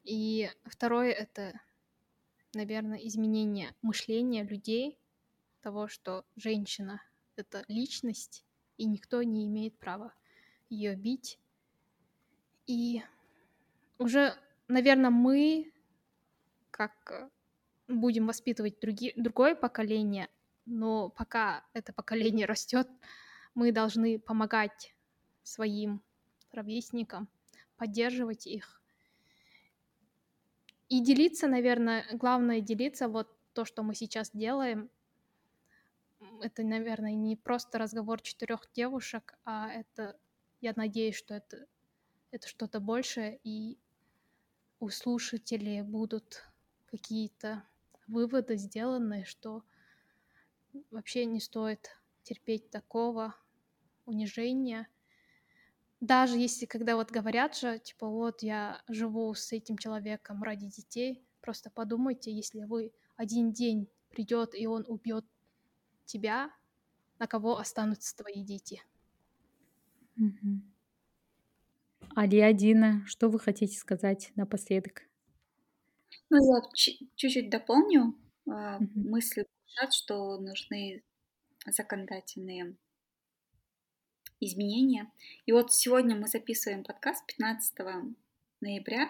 И 0.03 0.49
второе 0.65 1.11
это, 1.11 1.61
наверное, 2.55 2.97
изменение 2.97 3.75
мышления 3.83 4.43
людей, 4.43 4.97
того, 5.61 5.87
что 5.87 6.25
женщина 6.35 6.99
это 7.35 7.63
личность, 7.67 8.43
и 8.77 8.85
никто 8.85 9.21
не 9.21 9.45
имеет 9.45 9.77
права 9.77 10.15
ее 10.67 10.95
бить. 10.95 11.39
И 12.67 13.01
уже, 13.97 14.37
наверное, 14.67 15.09
мы, 15.09 15.71
как 16.69 17.31
будем 17.87 18.27
воспитывать 18.27 18.79
други, 18.79 19.13
другое 19.15 19.55
поколение, 19.55 20.29
но 20.65 21.09
пока 21.09 21.63
это 21.73 21.93
поколение 21.93 22.45
растет, 22.45 22.87
мы 23.55 23.71
должны 23.71 24.19
помогать 24.19 24.93
своим 25.43 26.01
ровесникам, 26.51 27.29
поддерживать 27.77 28.45
их. 28.47 28.81
И 30.89 31.01
делиться, 31.01 31.47
наверное, 31.47 32.05
главное 32.13 32.61
делиться 32.61 33.07
вот 33.07 33.29
то, 33.53 33.65
что 33.65 33.83
мы 33.83 33.95
сейчас 33.95 34.31
делаем. 34.31 34.89
Это, 36.41 36.63
наверное, 36.63 37.13
не 37.13 37.35
просто 37.35 37.77
разговор 37.77 38.21
четырех 38.21 38.69
девушек, 38.73 39.37
а 39.43 39.69
это, 39.69 40.17
я 40.61 40.73
надеюсь, 40.75 41.15
что 41.15 41.35
это, 41.35 41.65
это 42.37 42.47
что-то 42.47 42.79
большее, 42.79 43.39
и 43.43 43.79
у 44.79 44.89
слушателей 44.89 45.81
будут 45.81 46.43
какие-то 46.85 47.63
выводы 48.07 48.57
сделаны, 48.57 49.25
что 49.25 49.63
вообще 50.91 51.25
не 51.25 51.39
стоит 51.39 51.89
терпеть 52.21 52.69
такого 52.69 53.35
унижения. 54.05 54.87
Даже 55.99 56.37
если, 56.37 56.67
когда 56.67 56.95
вот 56.95 57.09
говорят 57.09 57.57
же, 57.57 57.79
типа, 57.79 58.07
вот 58.07 58.43
я 58.43 58.83
живу 58.87 59.33
с 59.33 59.51
этим 59.51 59.77
человеком 59.77 60.43
ради 60.43 60.67
детей, 60.67 61.25
просто 61.41 61.71
подумайте, 61.71 62.31
если 62.31 62.65
вы 62.65 62.93
один 63.15 63.51
день 63.51 63.89
придет 64.09 64.53
и 64.53 64.67
он 64.67 64.85
убьет 64.87 65.25
тебя, 66.05 66.51
на 67.17 67.25
кого 67.25 67.57
останутся 67.57 68.15
твои 68.15 68.43
дети. 68.43 68.83
Мгм. 72.17 72.23
Алиадина, 72.23 73.03
что 73.05 73.29
вы 73.29 73.39
хотите 73.39 73.77
сказать 73.77 74.31
напоследок? 74.35 75.03
Ну, 76.29 76.37
я 76.37 76.61
чуть-чуть 76.73 77.49
дополню 77.49 78.15
Мгм. 78.45 78.89
мысли, 79.09 79.45
что 79.91 80.37
нужны 80.39 81.03
законодательные 81.65 82.75
изменения. 84.39 85.11
И 85.45 85.51
вот 85.51 85.73
сегодня 85.73 86.15
мы 86.15 86.27
записываем 86.27 86.83
подкаст 86.83 87.25
15 87.27 88.15
ноября. 88.61 89.09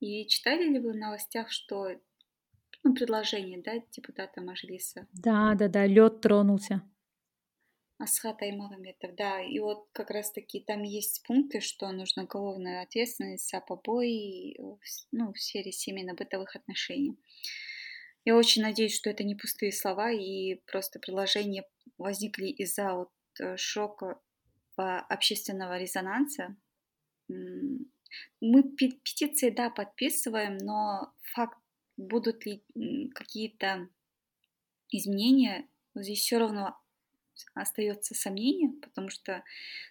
И 0.00 0.26
читали 0.26 0.68
ли 0.68 0.78
вы 0.78 0.92
в 0.92 0.96
новостях, 0.96 1.50
что 1.50 1.90
ну, 2.82 2.94
предложение 2.94 3.60
да, 3.60 3.72
депутата 3.90 4.40
Мажилиса 4.40 5.06
Да, 5.12 5.54
да, 5.54 5.68
да, 5.68 5.86
лед 5.86 6.20
тронулся. 6.20 6.82
Асхат 8.00 8.40
Аймагомедов, 8.40 9.14
да, 9.14 9.42
и 9.42 9.58
вот 9.58 9.86
как 9.92 10.10
раз 10.10 10.32
таки 10.32 10.60
там 10.60 10.82
есть 10.82 11.22
пункты, 11.26 11.60
что 11.60 11.92
нужна 11.92 12.22
уголовная 12.22 12.82
ответственность 12.82 13.50
за 13.50 13.60
побои 13.60 14.52
э, 14.58 14.78
ну, 15.12 15.32
в 15.34 15.38
сфере 15.38 15.70
семейно-бытовых 15.70 16.56
отношений. 16.56 17.18
Я 18.24 18.36
очень 18.36 18.62
надеюсь, 18.62 18.96
что 18.96 19.10
это 19.10 19.22
не 19.22 19.34
пустые 19.34 19.70
слова, 19.70 20.10
и 20.10 20.56
просто 20.66 20.98
предложения 20.98 21.64
возникли 21.98 22.46
из-за 22.46 22.94
вот 22.94 23.10
э, 23.38 23.56
шока 23.58 24.18
общественного 24.76 25.78
резонанса. 25.78 26.56
Мы 27.28 28.62
пе- 28.78 28.98
петиции, 29.04 29.50
да, 29.50 29.68
подписываем, 29.68 30.56
но 30.56 31.12
факт, 31.34 31.58
будут 31.98 32.46
ли 32.46 32.64
какие-то 33.14 33.90
изменения, 34.88 35.68
здесь 35.94 36.20
все 36.20 36.38
равно 36.38 36.78
остается 37.54 38.14
сомнение, 38.14 38.70
потому 38.80 39.08
что 39.10 39.42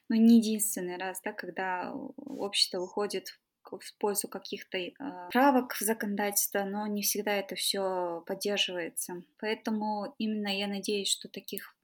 ну, 0.09 0.15
не 0.15 0.37
единственный 0.37 0.97
раз, 0.97 1.21
да, 1.23 1.33
когда 1.33 1.93
общество 1.93 2.79
выходит 2.79 3.29
в 3.29 3.39
в 3.77 3.93
пользу 3.99 4.27
каких-то 4.27 4.77
э, 4.77 4.91
правок 5.31 5.73
в 5.73 5.81
законодательство, 5.81 6.63
но 6.63 6.87
не 6.87 7.03
всегда 7.03 7.33
это 7.33 7.55
все 7.55 8.23
поддерживается. 8.25 9.23
Поэтому 9.39 10.15
именно 10.17 10.47
я 10.47 10.67
надеюсь, 10.67 11.09
что 11.09 11.27
таких 11.27 11.75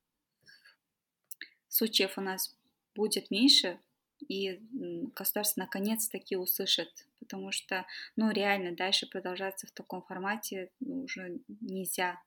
случаев 1.68 2.18
у 2.18 2.22
нас 2.22 2.58
будет 2.96 3.30
меньше, 3.30 3.80
и 4.28 4.60
государство 5.14 5.62
наконец-таки 5.62 6.38
услышит, 6.38 7.08
потому 7.20 7.52
что, 7.52 7.86
ну, 8.16 8.32
реально 8.32 8.76
дальше 8.76 9.08
продолжаться 9.08 9.68
в 9.68 9.72
таком 9.72 10.02
формате 10.02 10.72
уже 10.80 11.40
нельзя. 11.60 12.22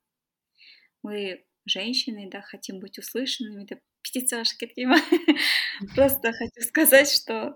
Мы 1.01 1.45
женщины, 1.69 2.29
да, 2.29 2.41
хотим 2.41 2.79
быть 2.79 2.99
услышанными, 2.99 3.65
да, 3.65 3.77
пятицашки 4.01 4.67
такие. 4.67 4.89
Просто 5.95 6.33
хочу 6.33 6.67
сказать, 6.67 7.11
что, 7.11 7.55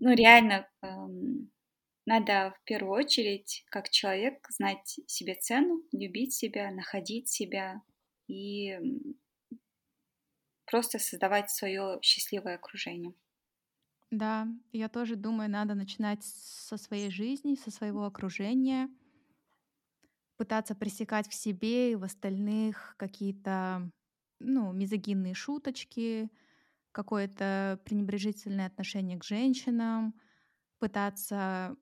ну, 0.00 0.14
реально 0.14 0.68
эм, 0.82 1.50
надо 2.06 2.54
в 2.58 2.64
первую 2.64 2.92
очередь, 2.92 3.64
как 3.70 3.90
человек, 3.90 4.46
знать 4.50 5.00
себе 5.06 5.34
цену, 5.34 5.82
любить 5.92 6.34
себя, 6.34 6.70
находить 6.70 7.28
себя 7.28 7.82
и 8.28 8.78
просто 10.66 10.98
создавать 10.98 11.50
свое 11.50 11.98
счастливое 12.02 12.54
окружение. 12.56 13.14
Да, 14.10 14.48
я 14.72 14.88
тоже 14.88 15.16
думаю, 15.16 15.50
надо 15.50 15.74
начинать 15.74 16.24
со 16.24 16.76
своей 16.78 17.10
жизни, 17.10 17.56
со 17.56 17.70
своего 17.70 18.04
окружения, 18.04 18.88
пытаться 20.38 20.74
пресекать 20.74 21.28
в 21.28 21.34
себе 21.34 21.92
и 21.92 21.96
в 21.96 22.04
остальных 22.04 22.94
какие-то, 22.96 23.90
ну, 24.38 24.72
мизогинные 24.72 25.34
шуточки, 25.34 26.30
какое-то 26.92 27.80
пренебрежительное 27.84 28.66
отношение 28.66 29.18
к 29.18 29.24
женщинам, 29.24 30.14
пытаться 30.78 31.76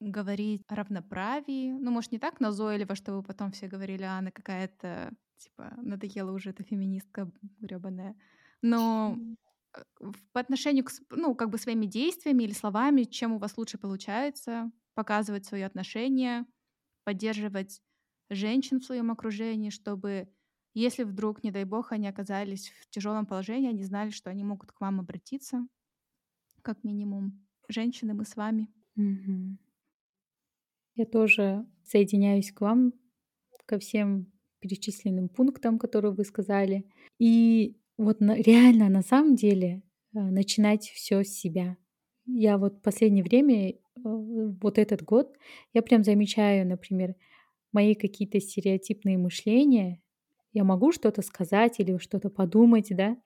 говорить 0.00 0.62
о 0.66 0.74
равноправии. 0.74 1.72
Ну, 1.72 1.90
может, 1.92 2.12
не 2.12 2.18
так 2.18 2.40
назойливо, 2.40 2.94
чтобы 2.94 3.22
потом 3.22 3.52
все 3.52 3.68
говорили, 3.68 4.02
а 4.02 4.18
она 4.18 4.32
какая-то, 4.32 5.12
типа, 5.38 5.72
надоела 5.76 6.32
уже 6.32 6.50
эта 6.50 6.64
феминистка 6.64 7.30
гребаная. 7.60 8.16
Но 8.62 9.16
э, 9.76 9.82
по 10.32 10.40
отношению 10.40 10.84
к, 10.84 10.90
ну, 11.10 11.34
как 11.36 11.50
бы 11.50 11.58
своими 11.58 11.86
действиями 11.86 12.42
или 12.42 12.52
словами, 12.52 13.04
чем 13.04 13.32
у 13.32 13.38
вас 13.38 13.56
лучше 13.56 13.78
получается, 13.78 14.72
показывать 14.94 15.46
свое 15.46 15.66
отношение, 15.66 16.44
поддерживать 17.04 17.80
женщин 18.30 18.80
в 18.80 18.84
своем 18.84 19.10
окружении, 19.10 19.70
чтобы, 19.70 20.28
если 20.74 21.04
вдруг, 21.04 21.42
не 21.42 21.50
дай 21.50 21.64
бог, 21.64 21.92
они 21.92 22.08
оказались 22.08 22.70
в 22.80 22.90
тяжелом 22.90 23.26
положении, 23.26 23.70
они 23.70 23.84
знали, 23.84 24.10
что 24.10 24.30
они 24.30 24.44
могут 24.44 24.72
к 24.72 24.80
вам 24.80 25.00
обратиться, 25.00 25.66
как 26.62 26.84
минимум. 26.84 27.46
Женщины, 27.68 28.14
мы 28.14 28.24
с 28.24 28.36
вами. 28.36 28.68
Мгм. 28.96 29.58
Я 30.94 31.06
тоже 31.06 31.66
соединяюсь 31.84 32.52
к 32.52 32.60
вам 32.60 32.92
ко 33.66 33.78
всем 33.78 34.30
перечисленным 34.60 35.28
пунктам, 35.28 35.78
которые 35.78 36.12
вы 36.12 36.24
сказали. 36.24 36.84
И 37.18 37.76
вот 37.96 38.20
на, 38.20 38.36
реально, 38.36 38.88
на 38.88 39.02
самом 39.02 39.34
деле, 39.34 39.82
э, 40.14 40.20
начинать 40.20 40.84
все 40.84 41.24
с 41.24 41.28
себя. 41.28 41.76
Я 42.26 42.58
вот 42.58 42.74
в 42.78 42.80
последнее 42.82 43.24
время, 43.24 43.70
э, 43.70 43.78
вот 44.04 44.78
этот 44.78 45.02
год, 45.02 45.36
я 45.72 45.82
прям 45.82 46.04
замечаю, 46.04 46.66
например, 46.66 47.16
мои 47.72 47.94
какие-то 47.94 48.40
стереотипные 48.40 49.18
мышления. 49.18 50.00
Я 50.52 50.64
могу 50.64 50.92
что-то 50.92 51.22
сказать 51.22 51.80
или 51.80 51.96
что-то 51.98 52.30
подумать, 52.30 52.88
да, 52.90 53.16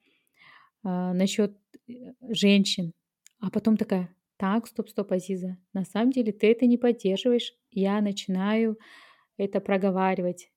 а, 0.83 1.13
насчет 1.13 1.57
э, 1.89 2.13
женщин, 2.29 2.93
а 3.39 3.49
потом 3.51 3.75
такая, 3.75 4.15
так, 4.37 4.67
стоп, 4.67 4.89
стоп, 4.89 5.11
Азиза, 5.11 5.57
на 5.73 5.83
самом 5.83 6.11
деле 6.11 6.31
ты 6.31 6.51
это 6.51 6.65
не 6.65 6.77
поддерживаешь. 6.77 7.53
Я 7.71 7.99
начинаю 8.01 8.77
это 9.37 9.59
проговаривать. 9.59 10.51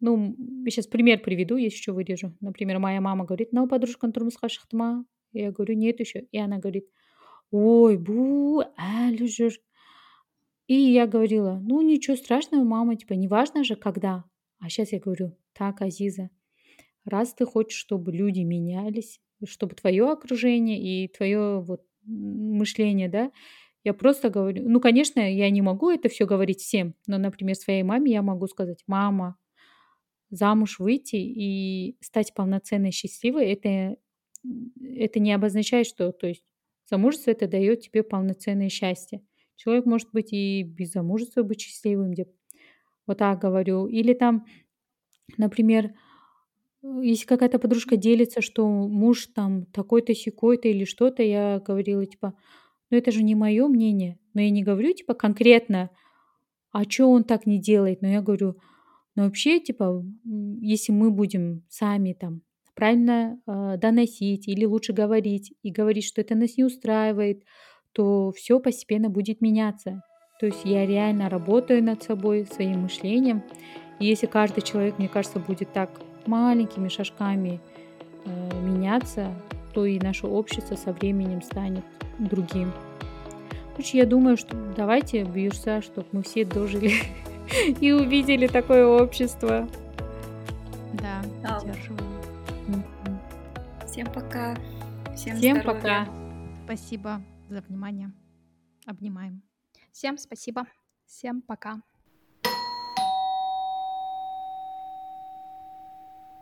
Ну, 0.00 0.36
сейчас 0.68 0.86
пример 0.88 1.20
приведу, 1.20 1.56
если 1.56 1.78
еще 1.78 1.92
вырежу. 1.92 2.36
Например, 2.40 2.80
моя 2.80 3.00
мама 3.00 3.24
говорит, 3.24 3.52
ну, 3.52 3.68
подружка 3.68 4.08
тұрмысқа 4.08 4.48
шықты 4.48 4.76
ма? 4.76 5.04
Я 5.32 5.52
говорю, 5.52 5.74
нет 5.74 6.00
еще. 6.00 6.26
И 6.32 6.38
она 6.38 6.58
говорит, 6.58 6.88
ой, 7.52 7.96
бу, 7.96 8.64
әлі 8.76 9.28
жүр. 9.30 9.54
И 10.66 10.74
я 10.74 11.06
говорила, 11.06 11.60
ну, 11.62 11.80
ничего 11.82 12.16
страшного, 12.16 12.64
мама, 12.64 12.96
типа, 12.96 13.14
неважно 13.14 13.64
же, 13.64 13.76
когда. 13.76 14.24
А 14.60 14.68
сейчас 14.68 14.92
я 14.92 15.00
говорю, 15.00 15.36
так, 15.52 15.82
Азиза, 15.82 16.30
раз 17.04 17.34
ты 17.34 17.46
хочешь, 17.46 17.78
чтобы 17.78 18.12
люди 18.12 18.40
менялись, 18.40 19.20
чтобы 19.44 19.74
твое 19.74 20.10
окружение 20.10 20.80
и 20.80 21.08
твое 21.08 21.60
вот 21.60 21.82
мышление, 22.04 23.08
да, 23.08 23.32
я 23.84 23.94
просто 23.94 24.30
говорю, 24.30 24.68
ну, 24.68 24.80
конечно, 24.80 25.20
я 25.20 25.50
не 25.50 25.62
могу 25.62 25.90
это 25.90 26.08
все 26.08 26.26
говорить 26.26 26.60
всем, 26.60 26.94
но, 27.06 27.18
например, 27.18 27.56
своей 27.56 27.82
маме 27.82 28.12
я 28.12 28.22
могу 28.22 28.46
сказать, 28.46 28.82
мама, 28.86 29.36
замуж 30.30 30.78
выйти 30.78 31.16
и 31.16 31.96
стать 32.00 32.34
полноценной 32.34 32.92
счастливой, 32.92 33.46
это, 33.52 33.96
это 34.80 35.20
не 35.20 35.32
обозначает, 35.32 35.86
что, 35.86 36.12
то 36.12 36.26
есть, 36.28 36.44
замужество 36.88 37.30
это 37.32 37.48
дает 37.48 37.80
тебе 37.80 38.02
полноценное 38.02 38.68
счастье. 38.68 39.22
Человек 39.56 39.86
может 39.86 40.08
быть 40.12 40.32
и 40.32 40.62
без 40.62 40.92
замужества 40.92 41.42
быть 41.42 41.60
счастливым, 41.60 42.14
вот 43.06 43.18
так 43.18 43.40
говорю. 43.40 43.86
Или 43.86 44.14
там, 44.14 44.44
например, 45.36 45.92
если 46.82 47.26
какая-то 47.26 47.58
подружка 47.58 47.96
делится, 47.96 48.40
что 48.40 48.66
муж 48.66 49.26
там 49.26 49.66
такой-то, 49.66 50.14
секой-то 50.14 50.68
или 50.68 50.84
что-то, 50.84 51.22
я 51.22 51.60
говорила, 51.60 52.04
типа, 52.04 52.34
ну 52.90 52.96
это 52.96 53.12
же 53.12 53.22
не 53.22 53.34
мое 53.34 53.68
мнение. 53.68 54.18
Но 54.34 54.40
я 54.40 54.50
не 54.50 54.62
говорю, 54.62 54.92
типа, 54.92 55.14
конкретно, 55.14 55.90
а 56.72 56.84
что 56.84 57.10
он 57.10 57.24
так 57.24 57.46
не 57.46 57.60
делает. 57.60 58.02
Но 58.02 58.08
я 58.08 58.20
говорю, 58.20 58.56
ну 59.14 59.24
вообще, 59.24 59.60
типа, 59.60 60.04
если 60.60 60.92
мы 60.92 61.10
будем 61.10 61.64
сами 61.68 62.14
там 62.14 62.42
правильно 62.74 63.38
э, 63.46 63.76
доносить 63.76 64.48
или 64.48 64.64
лучше 64.64 64.92
говорить 64.92 65.54
и 65.62 65.70
говорить, 65.70 66.04
что 66.04 66.20
это 66.20 66.34
нас 66.34 66.56
не 66.56 66.64
устраивает, 66.64 67.44
то 67.92 68.32
все 68.32 68.58
постепенно 68.58 69.08
будет 69.08 69.40
меняться. 69.40 70.02
То 70.40 70.46
есть 70.46 70.64
я 70.64 70.86
реально 70.86 71.28
работаю 71.28 71.82
над 71.84 72.02
собой, 72.02 72.46
своим 72.46 72.80
мышлением. 72.80 73.42
И 74.00 74.06
если 74.06 74.26
каждый 74.26 74.62
человек, 74.62 74.98
мне 74.98 75.08
кажется, 75.08 75.38
будет 75.38 75.72
так 75.72 75.90
маленькими 76.26 76.88
шажками 76.88 77.60
э, 78.24 78.60
меняться, 78.60 79.32
то 79.72 79.84
и 79.84 79.98
наше 79.98 80.26
общество 80.26 80.74
со 80.74 80.92
временем 80.92 81.42
станет 81.42 81.84
другим. 82.18 82.72
Короче, 83.72 83.98
я 83.98 84.06
думаю, 84.06 84.36
что 84.36 84.56
давайте 84.76 85.24
бьешься, 85.24 85.80
чтобы 85.80 86.06
мы 86.12 86.22
все 86.22 86.44
дожили 86.44 86.92
и 87.80 87.92
увидели 87.92 88.46
такое 88.46 88.86
общество. 88.86 89.68
Да, 90.94 91.22
поддерживаю. 91.42 92.00
Всем 93.86 94.06
пока. 94.06 94.56
Всем, 95.14 95.36
Всем 95.36 95.62
пока. 95.62 96.08
Спасибо 96.64 97.22
за 97.52 97.60
внимание. 97.60 98.12
Обнимаем. 98.86 99.42
Всем 99.92 100.18
спасибо. 100.18 100.66
Всем 101.06 101.42
пока. 101.42 101.82